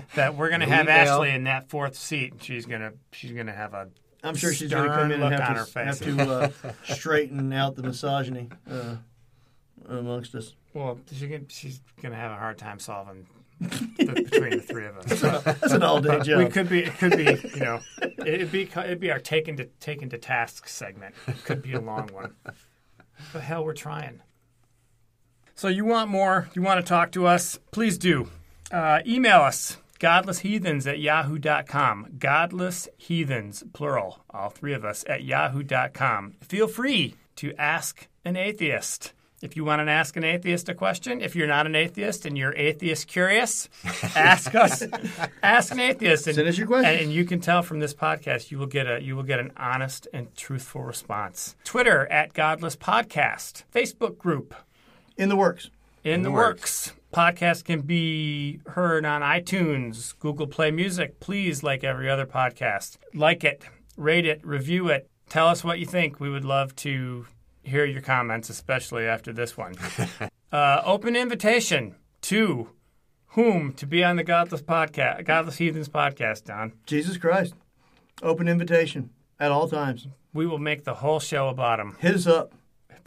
that 0.14 0.34
we're 0.34 0.48
going 0.48 0.60
to 0.62 0.66
have 0.66 0.86
email. 0.86 1.14
Ashley 1.14 1.30
in 1.30 1.44
that 1.44 1.68
fourth 1.68 1.94
seat. 1.94 2.32
and 2.32 2.42
She's 2.42 2.64
going 2.64 2.80
to 2.80 2.94
she's 3.12 3.32
going 3.32 3.48
to 3.48 3.52
have 3.52 3.74
a 3.74 3.88
I'm 4.24 4.34
sure 4.34 4.52
she's 4.52 4.70
going 4.70 4.88
to 4.88 4.94
come 4.96 5.12
in 5.12 5.22
and 5.22 5.34
have 5.34 5.70
to, 5.72 5.78
have 5.84 5.98
to 6.00 6.20
uh, 6.22 6.72
straighten 6.94 7.52
out 7.52 7.76
the 7.76 7.82
misogyny 7.84 8.48
uh, 8.68 8.96
amongst 9.88 10.34
us. 10.34 10.54
well, 10.74 10.98
she 11.12 11.28
can, 11.28 11.48
she's 11.48 11.80
going 12.02 12.12
to 12.12 12.18
have 12.18 12.30
a 12.30 12.36
hard 12.36 12.58
time 12.58 12.78
solving 12.78 13.26
between 13.60 14.50
the 14.50 14.64
three 14.66 14.86
of 14.86 14.98
us. 14.98 15.20
That's 15.20 15.72
an 15.72 15.82
all 15.82 16.00
day 16.00 16.20
job. 16.20 16.38
We 16.38 16.46
could 16.46 16.68
be. 16.68 16.84
It 16.84 16.98
could 16.98 17.16
be. 17.16 17.24
You 17.54 17.60
know, 17.60 17.80
it'd 18.24 18.52
be. 18.52 18.62
It'd 18.62 19.00
be 19.00 19.10
our 19.10 19.18
taken 19.18 19.56
to 19.56 19.64
taken 19.80 20.08
to 20.10 20.18
task 20.18 20.68
segment. 20.68 21.14
It 21.26 21.44
could 21.44 21.62
be 21.62 21.72
a 21.72 21.80
long 21.80 22.08
one. 22.12 22.34
The 23.32 23.40
hell, 23.40 23.64
we're 23.64 23.74
trying. 23.74 24.20
So 25.56 25.66
you 25.66 25.84
want 25.84 26.08
more? 26.08 26.48
You 26.54 26.62
want 26.62 26.78
to 26.78 26.88
talk 26.88 27.10
to 27.12 27.26
us? 27.26 27.58
Please 27.72 27.98
do. 27.98 28.28
Uh, 28.70 29.00
email 29.04 29.40
us 29.40 29.78
godlessheathens 29.98 30.86
at 30.86 31.00
yahoo.com. 31.00 32.06
Godless 32.18 32.88
heathens, 32.96 33.64
plural, 33.72 34.24
all 34.30 34.50
three 34.50 34.72
of 34.72 34.84
us 34.84 35.04
at 35.08 35.24
yahoo.com. 35.24 36.36
Feel 36.40 36.68
free 36.68 37.14
to 37.36 37.54
ask 37.58 38.08
an 38.24 38.36
atheist. 38.36 39.12
If 39.40 39.56
you 39.56 39.64
want 39.64 39.86
to 39.86 39.90
ask 39.90 40.16
an 40.16 40.24
atheist 40.24 40.68
a 40.68 40.74
question, 40.74 41.20
if 41.20 41.36
you're 41.36 41.46
not 41.46 41.66
an 41.66 41.76
atheist 41.76 42.26
and 42.26 42.36
you're 42.36 42.54
atheist 42.56 43.06
curious, 43.06 43.68
ask 44.16 44.54
us. 44.54 44.82
ask 45.42 45.72
an 45.72 45.80
atheist. 45.80 46.26
And, 46.26 46.36
Send 46.36 46.48
us 46.48 46.58
your 46.58 46.66
questions. 46.66 46.92
And, 46.94 47.04
and 47.04 47.12
you 47.12 47.24
can 47.24 47.40
tell 47.40 47.62
from 47.62 47.78
this 47.78 47.94
podcast, 47.94 48.50
you 48.50 48.58
will 48.58 48.66
get 48.66 48.86
a 48.86 49.00
you 49.02 49.14
will 49.14 49.22
get 49.22 49.38
an 49.38 49.52
honest 49.56 50.08
and 50.12 50.34
truthful 50.34 50.82
response. 50.82 51.54
Twitter 51.64 52.06
at 52.06 52.32
Godless 52.32 52.76
Podcast. 52.76 53.62
Facebook 53.72 54.18
group 54.18 54.54
In 55.16 55.28
the 55.28 55.36
works. 55.36 55.70
in 56.02 56.22
the 56.22 56.30
works. 56.30 56.92
Podcast 57.12 57.64
can 57.64 57.82
be 57.82 58.60
heard 58.66 59.06
on 59.06 59.22
iTunes, 59.22 60.18
Google 60.18 60.46
Play 60.46 60.70
Music. 60.70 61.20
Please, 61.20 61.62
like 61.62 61.82
every 61.82 62.10
other 62.10 62.26
podcast, 62.26 62.98
like 63.14 63.44
it, 63.44 63.64
rate 63.96 64.26
it, 64.26 64.44
review 64.44 64.88
it, 64.88 65.08
Tell 65.28 65.48
us 65.48 65.62
what 65.62 65.78
you 65.78 65.84
think. 65.84 66.20
We 66.20 66.30
would 66.30 66.44
love 66.44 66.74
to 66.76 67.26
hear 67.68 67.84
your 67.84 68.00
comments, 68.00 68.50
especially 68.50 69.04
after 69.04 69.32
this 69.32 69.56
one. 69.56 69.74
uh, 70.52 70.82
open 70.84 71.16
invitation 71.16 71.94
to 72.22 72.70
whom 73.28 73.72
to 73.74 73.86
be 73.86 74.02
on 74.02 74.16
the 74.16 74.24
Godless 74.24 74.62
podcast, 74.62 75.24
Godless 75.24 75.58
Heathens 75.58 75.88
podcast, 75.88 76.44
Don. 76.44 76.72
Jesus 76.86 77.16
Christ. 77.16 77.54
Open 78.22 78.48
invitation 78.48 79.10
at 79.38 79.52
all 79.52 79.68
times. 79.68 80.08
We 80.32 80.46
will 80.46 80.58
make 80.58 80.84
the 80.84 80.94
whole 80.94 81.20
show 81.20 81.48
about 81.48 81.80
him. 81.80 81.96
Hit 82.00 82.14
us 82.14 82.26
up. 82.26 82.52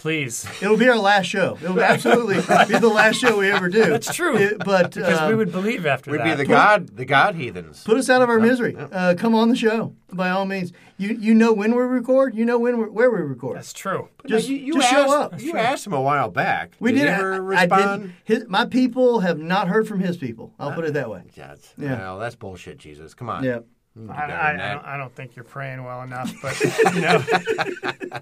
Please. 0.01 0.47
It'll 0.63 0.77
be 0.77 0.89
our 0.89 0.97
last 0.97 1.27
show. 1.27 1.57
It'll 1.61 1.79
absolutely 1.79 2.37
be 2.37 2.79
the 2.79 2.89
last 2.91 3.17
show 3.19 3.37
we 3.37 3.51
ever 3.51 3.69
do. 3.69 3.85
That's 3.85 4.11
true. 4.11 4.35
It- 4.35 4.57
but 4.65 4.95
Because 4.95 5.19
uh, 5.19 5.27
we 5.29 5.35
would 5.35 5.51
believe 5.51 5.85
after 5.85 6.09
We'd 6.09 6.21
that. 6.21 6.37
be 6.37 6.43
the 6.43 6.45
God, 6.45 6.97
the 6.97 7.05
God 7.05 7.35
heathens. 7.35 7.83
put 7.83 7.97
us 7.97 8.09
out 8.09 8.23
of 8.23 8.29
our 8.29 8.39
misery. 8.39 8.75
Uh, 8.75 9.13
come 9.15 9.35
on 9.35 9.49
the 9.49 9.55
show 9.55 9.93
by 10.11 10.31
all 10.31 10.45
means. 10.45 10.73
You 10.97 11.09
you 11.09 11.33
know 11.35 11.53
when 11.53 11.75
we 11.75 11.81
record. 11.83 12.33
You 12.35 12.45
know 12.45 12.57
when 12.57 12.79
we 12.79 12.85
where 12.85 13.11
we 13.11 13.21
record. 13.21 13.57
That's 13.57 13.73
true. 13.73 14.09
just 14.25 14.49
you, 14.49 14.57
you 14.57 14.73
just 14.73 14.91
asked, 14.91 15.07
show 15.07 15.21
up. 15.21 15.39
You 15.41 15.55
asked 15.57 15.85
him 15.87 15.93
a 15.93 16.01
while 16.01 16.29
back. 16.29 16.73
We 16.79 16.91
did. 16.91 16.99
did. 16.99 17.03
He 17.07 17.09
ever 17.13 17.33
I, 17.33 17.35
I 17.35 17.61
respond? 17.63 18.01
didn't. 18.01 18.15
His, 18.23 18.45
my 18.47 18.65
people 18.65 19.19
have 19.19 19.37
not 19.39 19.67
heard 19.67 19.87
from 19.87 19.99
his 19.99 20.17
people. 20.17 20.51
I'll 20.59 20.73
put 20.73 20.85
it 20.85 20.93
that 20.95 21.09
way. 21.11 21.21
Yeah, 21.35 21.51
it's- 21.53 21.73
Yeah. 21.77 21.97
Well, 21.99 22.19
that's 22.19 22.35
bullshit, 22.35 22.77
Jesus. 22.79 23.13
Come 23.13 23.29
on. 23.29 23.43
Yeah. 23.43 23.59
You 23.95 24.07
can 24.07 24.07
do 24.07 24.11
I, 24.13 24.25
I, 24.25 24.49
I, 24.71 24.73
don't, 24.73 24.85
I 24.85 24.97
don't 24.97 25.13
think 25.15 25.35
you're 25.35 25.43
praying 25.43 25.83
well 25.83 26.01
enough, 26.03 26.33
but 26.41 26.59
you 26.95 27.01
know. 27.01 28.19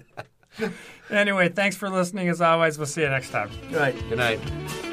anyway, 1.10 1.48
thanks 1.48 1.76
for 1.76 1.88
listening. 1.88 2.28
As 2.28 2.40
always, 2.40 2.78
we'll 2.78 2.86
see 2.86 3.02
you 3.02 3.08
next 3.08 3.30
time. 3.30 3.50
Good 3.70 3.78
night. 3.78 4.08
Good 4.08 4.18
night. 4.18 4.86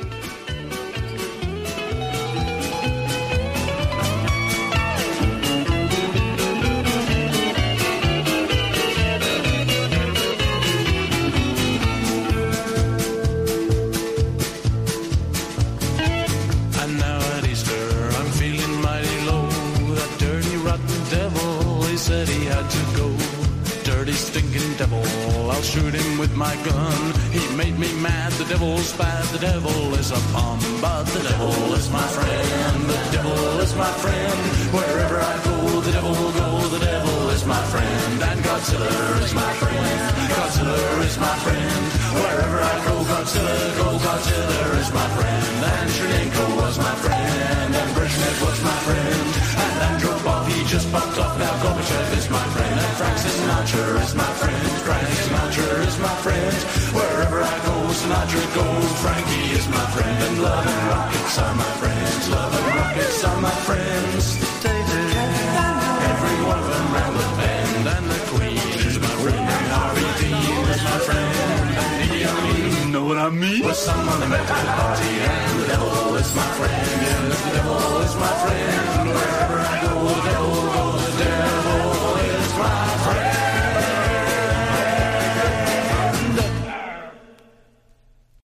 I? 73.64 73.68
Was 73.68 73.78
someone 73.80 74.20
that 74.20 74.30
met 74.30 74.42
at 74.42 74.66
the 74.66 74.72
party, 74.72 75.14
and 75.20 75.60
the 75.62 75.68
devil 75.68 76.16
is 76.16 76.36
my 76.36 76.44
friend. 76.58 77.02
Yes, 77.02 77.44
the 77.44 77.52
devil 77.52 78.02
is 78.02 78.16
my 78.16 78.34
friend. 78.44 79.57